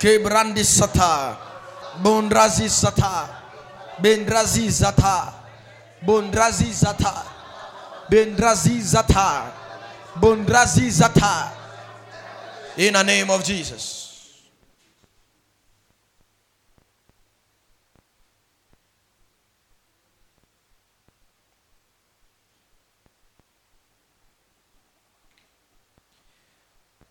[0.00, 1.36] Kebrandi sata.
[2.00, 3.28] Bondrazi sata.
[4.00, 5.34] Bendrazi zata.
[6.00, 7.22] Bondrazi zata.
[8.08, 9.52] Bendrazi zata.
[10.18, 11.52] Bondrazi zata.
[12.78, 14.02] In the name of Jesus.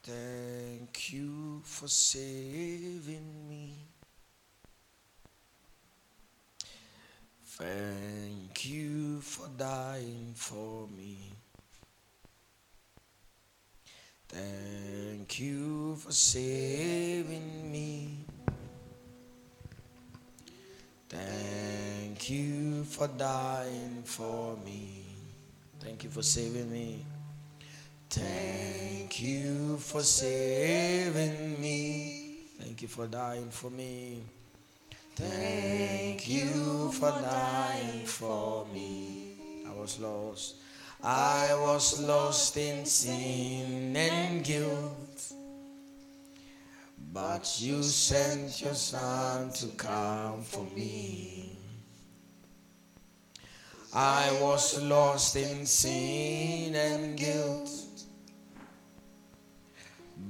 [0.03, 3.73] Thank you for saving me.
[7.43, 11.17] Thank you for dying for me.
[14.29, 18.25] Thank you for saving me.
[21.09, 25.03] Thank you for dying for me.
[25.79, 27.03] Thank you for saving me.
[28.13, 32.39] Thank you for saving me.
[32.59, 34.23] Thank you for dying for me.
[35.15, 39.63] Thank you for dying for me.
[39.65, 40.55] I was lost.
[41.01, 45.31] I was lost in sin and guilt.
[47.13, 51.57] But you sent your son to come for me.
[53.93, 57.80] I was lost in sin and guilt.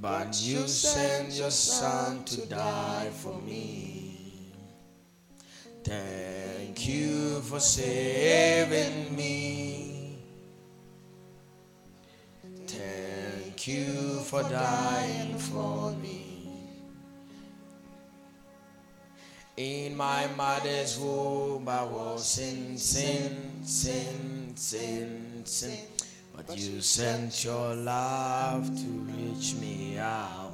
[0.02, 4.50] But you sent your son to die for me.
[5.84, 10.18] Thank you for saving me.
[12.66, 16.50] Thank you for dying for me.
[19.56, 25.91] In my mother's womb, I was in sin, sin, sin, sin.
[26.46, 30.52] But you sent your love to reach me out.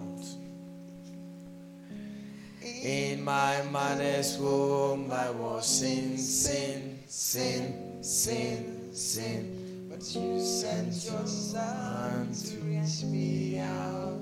[2.62, 9.86] In my mother's womb, I was in sin, sin, sin, sin.
[9.88, 14.20] But you sent your son to reach me out.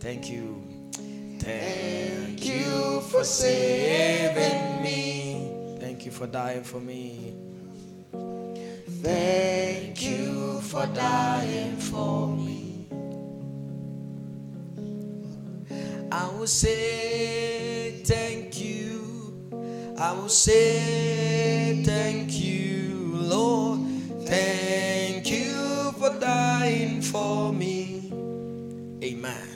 [0.00, 0.62] Thank you.
[1.38, 5.76] Thank you for saving me.
[5.78, 7.45] Thank you for dying for me.
[9.06, 12.88] Thank you for dying for me.
[16.10, 19.94] I will say thank you.
[19.96, 23.78] I will say thank you, Lord.
[24.26, 28.10] Thank you for dying for me.
[29.04, 29.55] Amen.